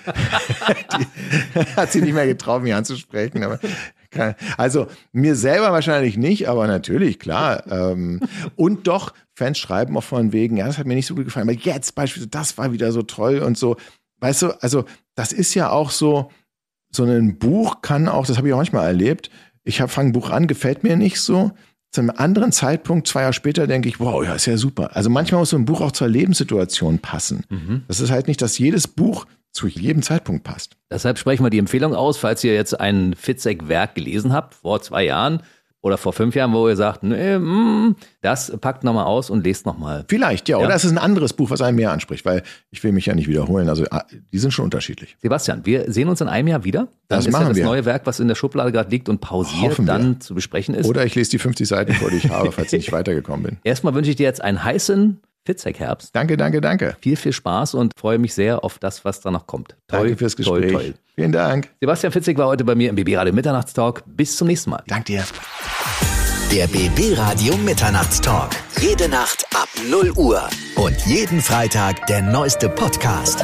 hat 1.75 1.91
sie 1.91 2.01
nicht 2.01 2.13
mehr 2.13 2.25
getraut, 2.25 2.63
mich 2.63 2.73
anzusprechen. 2.73 3.43
Aber 3.43 3.59
also 4.57 4.87
mir 5.11 5.35
selber 5.35 5.71
wahrscheinlich 5.71 6.17
nicht, 6.17 6.49
aber 6.49 6.67
natürlich, 6.67 7.19
klar. 7.19 7.63
Ähm, 7.69 8.21
und 8.55 8.87
doch, 8.87 9.13
Fans 9.39 9.57
schreiben 9.57 9.97
auch 9.97 10.03
von 10.03 10.31
wegen, 10.31 10.57
ja, 10.57 10.67
das 10.67 10.77
hat 10.77 10.85
mir 10.85 10.95
nicht 10.95 11.07
so 11.07 11.15
gut 11.15 11.25
gefallen, 11.25 11.49
aber 11.49 11.57
jetzt 11.57 11.95
beispielsweise, 11.95 12.29
das 12.29 12.57
war 12.57 12.71
wieder 12.71 12.91
so 12.91 13.01
toll 13.01 13.39
und 13.39 13.57
so. 13.57 13.77
Weißt 14.19 14.43
du, 14.43 14.51
also 14.61 14.85
das 15.15 15.31
ist 15.31 15.53
ja 15.55 15.71
auch 15.71 15.91
so, 15.91 16.29
so 16.91 17.03
ein 17.03 17.39
Buch 17.39 17.81
kann 17.81 18.07
auch, 18.07 18.25
das 18.25 18.37
habe 18.37 18.47
ich 18.47 18.53
auch 18.53 18.57
manchmal 18.57 18.85
erlebt, 18.85 19.29
ich 19.63 19.77
fange 19.77 20.09
ein 20.09 20.13
Buch 20.13 20.29
an, 20.29 20.47
gefällt 20.47 20.83
mir 20.83 20.95
nicht 20.95 21.19
so. 21.19 21.51
Zu 21.91 22.01
einem 22.01 22.11
anderen 22.11 22.51
Zeitpunkt, 22.51 23.07
zwei 23.07 23.21
Jahre 23.21 23.33
später, 23.33 23.65
denke 23.65 23.89
ich, 23.89 23.99
wow, 23.99 24.23
ja, 24.23 24.35
ist 24.35 24.45
ja 24.45 24.57
super. 24.57 24.95
Also 24.95 25.09
manchmal 25.09 25.39
muss 25.39 25.49
so 25.49 25.57
ein 25.57 25.65
Buch 25.65 25.81
auch 25.81 25.91
zur 25.91 26.07
Lebenssituation 26.07 26.99
passen. 26.99 27.45
Mhm. 27.49 27.83
Das 27.87 27.99
ist 27.99 28.11
halt 28.11 28.27
nicht, 28.27 28.41
dass 28.41 28.59
jedes 28.59 28.87
Buch 28.87 29.25
zu 29.51 29.67
jedem 29.67 30.03
Zeitpunkt 30.03 30.43
passt. 30.43 30.77
Deshalb 30.91 31.17
sprechen 31.17 31.43
wir 31.43 31.49
die 31.49 31.57
Empfehlung 31.57 31.95
aus, 31.95 32.17
falls 32.17 32.43
ihr 32.43 32.53
jetzt 32.53 32.79
ein 32.79 33.15
Fitzek-Werk 33.15 33.95
gelesen 33.95 34.33
habt, 34.33 34.53
vor 34.53 34.81
zwei 34.81 35.05
Jahren 35.05 35.41
oder 35.81 35.97
vor 35.97 36.11
fünf 36.11 36.35
Jahren, 36.35 36.53
wo 36.53 36.67
ihr 36.67 36.75
sagt, 36.75 37.03
nee, 37.03 37.37
mm, 37.37 37.95
das 38.21 38.51
packt 38.59 38.83
nochmal 38.83 39.05
aus 39.05 39.29
und 39.29 39.45
lest 39.45 39.65
nochmal. 39.65 40.03
Vielleicht, 40.07 40.49
ja. 40.49 40.57
Oder 40.57 40.75
es 40.75 40.83
ist 40.83 40.91
ein 40.91 40.97
anderes 40.97 41.33
Buch, 41.33 41.49
was 41.51 41.61
einen 41.61 41.77
mehr 41.77 41.91
anspricht, 41.91 42.25
weil 42.25 42.43
ich 42.69 42.83
will 42.83 42.91
mich 42.91 43.05
ja 43.05 43.15
nicht 43.15 43.27
wiederholen. 43.27 43.69
Also 43.69 43.85
ah, 43.91 44.03
die 44.33 44.39
sind 44.39 44.51
schon 44.51 44.65
unterschiedlich. 44.65 45.15
Sebastian, 45.21 45.65
wir 45.65 45.91
sehen 45.91 46.09
uns 46.09 46.19
in 46.19 46.27
einem 46.27 46.49
Jahr 46.49 46.63
wieder. 46.63 46.89
Dann 47.07 47.19
das 47.19 47.27
ist 47.27 47.31
machen 47.31 47.43
ja 47.43 47.49
das 47.49 47.57
wir. 47.57 47.65
neue 47.65 47.85
Werk, 47.85 48.05
was 48.05 48.19
in 48.19 48.27
der 48.27 48.35
Schublade 48.35 48.71
gerade 48.71 48.89
liegt 48.89 49.07
und 49.07 49.21
pausiert 49.21 49.71
Hoffen 49.71 49.85
dann 49.85 50.15
wir. 50.15 50.19
zu 50.19 50.35
besprechen 50.35 50.75
ist. 50.75 50.85
Oder 50.85 51.05
ich 51.05 51.15
lese 51.15 51.31
die 51.31 51.39
50 51.39 51.67
Seiten 51.67 51.93
vor, 51.93 52.09
die 52.09 52.17
ich 52.17 52.29
habe, 52.29 52.51
falls 52.51 52.73
ich 52.73 52.79
nicht 52.79 52.91
weitergekommen 52.91 53.43
bin. 53.43 53.57
Erstmal 53.63 53.93
wünsche 53.93 54.09
ich 54.09 54.17
dir 54.17 54.23
jetzt 54.23 54.43
einen 54.43 54.63
heißen 54.63 55.21
Fitzek-Herbst. 55.45 56.15
Danke, 56.15 56.37
danke, 56.37 56.61
danke. 56.61 56.95
Viel, 57.01 57.15
viel 57.15 57.33
Spaß 57.33 57.73
und 57.73 57.93
freue 57.97 58.17
mich 58.17 58.33
sehr 58.33 58.63
auf 58.63 58.79
das, 58.79 59.05
was 59.05 59.21
da 59.21 59.31
noch 59.31 59.47
kommt. 59.47 59.75
Toll, 59.87 60.01
danke 60.01 60.17
fürs 60.17 60.35
Gespräch. 60.35 60.71
Toll, 60.71 60.81
toll. 60.83 60.93
Vielen 61.15 61.31
Dank. 61.31 61.69
Sebastian 61.79 62.11
Fitzek 62.13 62.37
war 62.37 62.47
heute 62.47 62.63
bei 62.63 62.75
mir 62.75 62.89
im 62.89 62.95
BB 62.95 63.17
Radio 63.17 63.33
Mitternachtstalk. 63.33 64.03
Bis 64.05 64.37
zum 64.37 64.47
nächsten 64.47 64.69
Mal. 64.69 64.83
Dank 64.87 65.05
dir. 65.05 65.23
Der 66.51 66.67
BB 66.67 67.17
Radio 67.17 67.55
Mitternachtstalk. 67.57 68.51
Jede 68.79 69.07
Nacht 69.09 69.45
ab 69.53 69.69
0 69.89 70.11
Uhr. 70.15 70.41
Und 70.75 70.97
jeden 71.05 71.41
Freitag 71.41 72.07
der 72.07 72.21
neueste 72.21 72.69
Podcast. 72.69 73.43